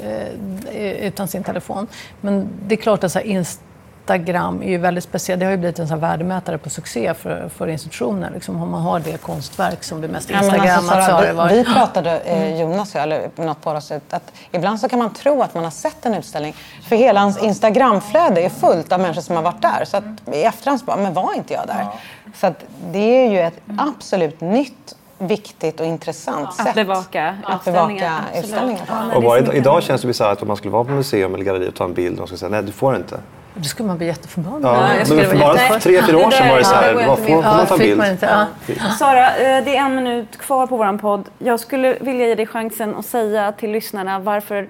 eh, 0.73 1.07
utan 1.07 1.29
sin 1.29 1.45
telefon. 1.45 1.87
Men 2.21 2.49
det 2.67 2.75
är 2.75 2.77
klart 2.77 3.05
att 3.05 3.13
så 3.13 3.21
Instagram 3.21 4.63
är 4.63 4.69
ju 4.69 4.79
väldigt 4.79 5.05
speciellt. 5.05 5.41
Det 5.41 5.47
har 5.47 5.51
ju 5.51 5.57
blivit 5.57 5.79
en 5.79 5.89
så 5.89 5.95
här 5.95 6.01
värdemätare 6.01 6.59
på 6.59 6.71
succé 6.71 7.15
för, 7.15 7.49
för 7.49 7.69
institutioner. 7.69 8.31
Liksom, 8.35 8.63
om 8.63 8.71
man 8.71 8.83
har 8.83 9.01
det 9.01 9.23
konstverk 9.23 9.85
som 9.85 9.99
blir 9.99 10.11
mest 10.11 10.31
Ja, 10.31 10.37
men 10.37 10.45
instagrammat 10.45 10.93
alltså, 10.93 11.11
så 11.11 11.17
har 11.17 11.27
det 11.27 11.33
varit... 11.33 11.53
vi, 11.53 11.65
pratade, 11.75 12.19
eh, 12.19 12.61
Jonas 12.61 12.95
och 12.95 13.01
jag, 13.01 13.03
eller 13.03 13.31
något 13.37 13.61
på 13.61 13.71
oss, 13.71 13.93
att 14.11 14.33
ibland 14.53 14.81
så 14.81 14.89
kan 14.89 14.99
man 14.99 15.13
tro 15.15 15.43
att 15.43 15.55
man 15.55 15.65
har 15.65 15.71
sett 15.71 16.07
en 16.07 16.15
utställning. 16.15 16.55
För 16.89 16.97
hela 16.97 17.21
hans 17.21 17.43
Instagramflöde 17.43 18.41
är 18.41 18.49
fullt 18.49 18.93
av 18.93 19.01
människor 19.01 19.23
som 19.23 19.37
har 19.37 19.43
varit 19.43 19.63
där. 19.63 19.85
Så 19.85 19.97
att 19.97 20.05
i 20.33 20.43
efterhand 20.43 20.81
så 20.81 20.87
bara, 20.87 20.97
men 20.97 21.15
var 21.15 21.35
inte 21.35 21.55
jag 21.55 21.67
där? 21.67 21.87
Så 22.35 22.47
att 22.47 22.65
det 22.93 23.27
är 23.27 23.31
ju 23.31 23.41
ett 23.41 23.61
absolut 23.79 24.41
nytt, 24.41 24.97
viktigt 25.19 25.81
och 25.81 25.87
intressant 25.87 26.55
sätt 26.55 26.67
Att 26.69 26.75
bevaka 26.75 27.37
att 27.45 27.57
utställningar. 27.57 28.21
bevaka 28.21 28.41
utställningar. 28.41 28.83
Ja, 28.89 29.17
Och 29.17 29.23
bara, 29.23 29.47
så 29.47 29.53
idag, 29.53 29.83
känns 29.83 30.01
det 30.01 30.07
bisarrt 30.07 30.43
om 30.43 30.49
man 30.49 30.57
skulle 30.57 30.73
vara 30.73 30.85
på 30.85 30.91
museum 30.91 31.35
eller 31.35 31.45
galleri 31.45 31.69
och 31.69 31.75
ta 31.75 31.85
en 31.85 31.95
bild 31.95 32.13
och 32.15 32.19
de 32.21 32.27
skulle 32.27 32.39
säga 32.39 32.49
nej, 32.51 32.63
du 32.63 32.73
får 32.73 32.97
inte. 32.97 33.21
Då 33.55 33.65
skulle 33.65 33.87
man 33.87 33.99
bli 33.99 34.07
jätteförbannad. 34.07 34.63
Ja, 34.65 34.95
jag 34.99 35.17
men 35.17 35.25
för 35.31 35.39
bara 35.39 35.57
jätte- 35.57 35.81
tre, 35.81 36.03
fyra 36.03 36.17
år 36.27 36.31
sedan 36.31 36.49
var 36.49 36.59
det 36.59 36.65
så 36.65 36.75
ja, 36.75 36.81
här, 36.81 36.91
inte 37.11 37.23
får, 37.23 37.43
man 37.43 37.67
ta 37.67 37.77
fick 37.77 37.87
bild? 37.87 37.99
man 37.99 38.11
inte. 38.11 38.47
Ja. 38.67 38.91
Sara, 38.99 39.37
eh, 39.37 39.65
det 39.65 39.77
är 39.77 39.81
en 39.87 39.95
minut 39.95 40.37
kvar 40.39 40.67
på 40.67 40.77
vår 40.77 40.99
podd. 40.99 41.29
Jag 41.39 41.61
skulle 41.61 41.97
vilja 42.01 42.27
ge 42.27 42.35
dig 42.35 42.47
chansen 42.47 42.95
att 42.97 43.07
säga 43.07 43.53
till 43.53 43.71
lyssnarna 43.71 44.19
varför 44.19 44.69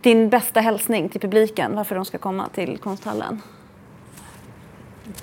din 0.00 0.28
bästa 0.28 0.60
hälsning 0.60 1.08
till 1.08 1.20
publiken, 1.20 1.76
varför 1.76 1.94
de 1.94 2.04
ska 2.04 2.18
komma 2.18 2.48
till 2.54 2.78
konsthallen. 2.78 3.42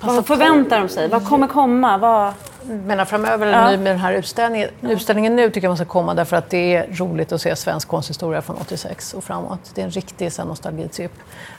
Vad 0.00 0.26
förväntar 0.26 0.78
de 0.78 0.88
sig? 0.88 1.08
Vad 1.08 1.24
kommer 1.24 1.48
komma? 1.48 1.98
Vad... 1.98 2.32
menar 2.68 3.04
framöver 3.04 3.46
ja. 3.46 3.70
med 3.70 3.86
den 3.86 3.98
här 3.98 4.12
utställningen. 4.12 4.68
Utställningen 4.80 5.36
nu 5.36 5.50
tycker 5.50 5.62
jag 5.62 5.70
man 5.70 5.76
ska 5.76 5.86
komma 5.86 6.14
därför 6.14 6.36
att 6.36 6.50
det 6.50 6.74
är 6.74 6.86
roligt 6.92 7.32
att 7.32 7.40
se 7.40 7.56
svensk 7.56 7.88
konsthistoria 7.88 8.42
från 8.42 8.56
86 8.56 9.14
och 9.14 9.24
framåt. 9.24 9.70
Det 9.74 9.80
är 9.80 9.84
en 9.84 9.90
riktig 9.90 10.30
nostalgitripp 10.46 11.12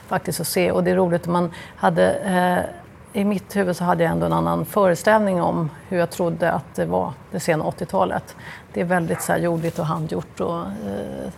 faktiskt 0.08 0.40
att 0.40 0.46
se 0.46 0.70
och 0.70 0.84
det 0.84 0.90
är 0.90 0.96
roligt 0.96 1.22
att 1.22 1.28
man 1.28 1.52
hade 1.76 2.12
eh, 2.12 3.20
i 3.20 3.24
mitt 3.24 3.56
huvud 3.56 3.76
så 3.76 3.84
hade 3.84 4.04
jag 4.04 4.12
ändå 4.12 4.26
en 4.26 4.32
annan 4.32 4.64
föreställning 4.64 5.42
om 5.42 5.70
hur 5.88 5.98
jag 5.98 6.10
trodde 6.10 6.52
att 6.52 6.74
det 6.74 6.84
var 6.84 7.12
det 7.30 7.40
sena 7.40 7.64
80-talet. 7.64 8.36
Det 8.72 8.80
är 8.80 8.84
väldigt 8.84 9.22
så 9.22 9.32
här 9.32 9.38
jordigt 9.38 9.78
och 9.78 9.86
handgjort 9.86 10.40
och 10.40 10.58
eh, 10.60 11.32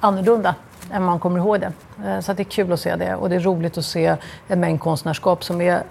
annorlunda 0.00 0.54
än 0.92 1.02
man 1.02 1.18
kommer 1.18 1.38
ihåg 1.38 1.60
det. 1.60 1.72
Eh, 2.06 2.20
så 2.20 2.32
det 2.32 2.42
är 2.42 2.44
kul 2.44 2.72
att 2.72 2.80
se 2.80 2.96
det 2.96 3.14
och 3.14 3.30
det 3.30 3.36
är 3.36 3.40
roligt 3.40 3.78
att 3.78 3.84
se 3.84 4.16
en 4.48 4.60
mängd 4.60 4.80
konstnärskap 4.80 5.44
som 5.44 5.60
är 5.60 5.82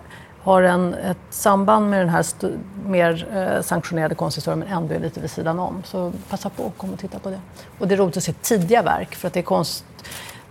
har 0.43 0.63
en, 0.63 0.93
ett 0.93 1.17
samband 1.29 1.89
med 1.89 1.99
den 1.99 2.09
här 2.09 2.25
mer 2.85 3.27
eh, 3.33 3.61
sanktionerade 3.61 4.15
konsthistorien 4.15 4.59
men 4.59 4.77
ändå 4.77 4.93
är 4.93 4.99
lite 4.99 5.19
vid 5.19 5.31
sidan 5.31 5.59
om. 5.59 5.83
Så 5.85 6.13
passa 6.29 6.49
på 6.49 6.65
att 6.65 6.77
komma 6.77 6.93
och 6.93 6.99
titta 6.99 7.19
på 7.19 7.29
det. 7.29 7.39
Och 7.79 7.87
det 7.87 7.95
är 7.95 7.97
roligt 7.97 8.17
att 8.17 8.23
se 8.23 8.33
tidiga 8.33 8.81
verk 8.81 9.15
för 9.15 9.27
att 9.27 9.33
det 9.33 9.39
är 9.39 9.43
konst, 9.43 9.85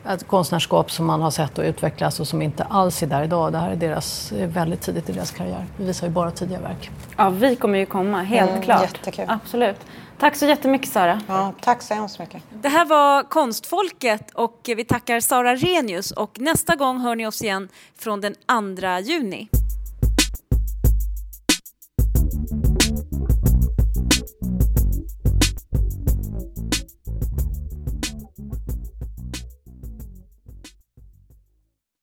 ett 0.08 0.26
konstnärskap 0.26 0.90
som 0.90 1.06
man 1.06 1.22
har 1.22 1.30
sett 1.30 1.58
och 1.58 1.64
utvecklas 1.64 2.20
och 2.20 2.28
som 2.28 2.42
inte 2.42 2.64
alls 2.64 3.02
är 3.02 3.06
där 3.06 3.22
idag. 3.22 3.52
Det 3.52 3.58
här 3.58 3.70
är 3.70 3.76
deras, 3.76 4.32
väldigt 4.32 4.80
tidigt 4.80 5.08
i 5.08 5.12
deras 5.12 5.30
karriär. 5.30 5.66
Vi 5.76 5.84
visar 5.84 6.06
ju 6.06 6.12
bara 6.12 6.30
tidiga 6.30 6.60
verk. 6.60 6.90
Ja, 7.16 7.30
vi 7.30 7.56
kommer 7.56 7.78
ju 7.78 7.86
komma, 7.86 8.22
helt 8.22 8.50
mm, 8.50 8.62
klart. 8.62 8.82
Jättekul. 8.82 9.24
Absolut. 9.28 9.76
Tack 10.18 10.36
så 10.36 10.46
jättemycket 10.46 10.88
Sara. 10.88 11.20
Ja, 11.28 11.52
tack 11.60 11.82
så 11.82 11.94
hemskt 11.94 12.18
mycket. 12.18 12.42
Det 12.50 12.68
här 12.68 12.84
var 12.84 13.22
Konstfolket 13.22 14.30
och 14.30 14.60
vi 14.76 14.84
tackar 14.84 15.20
Sara 15.20 15.54
Renius 15.54 16.10
och 16.10 16.40
nästa 16.40 16.76
gång 16.76 16.98
hör 16.98 17.16
ni 17.16 17.26
oss 17.26 17.42
igen 17.42 17.68
från 17.98 18.20
den 18.20 18.34
2 18.34 18.98
juni. 19.02 19.48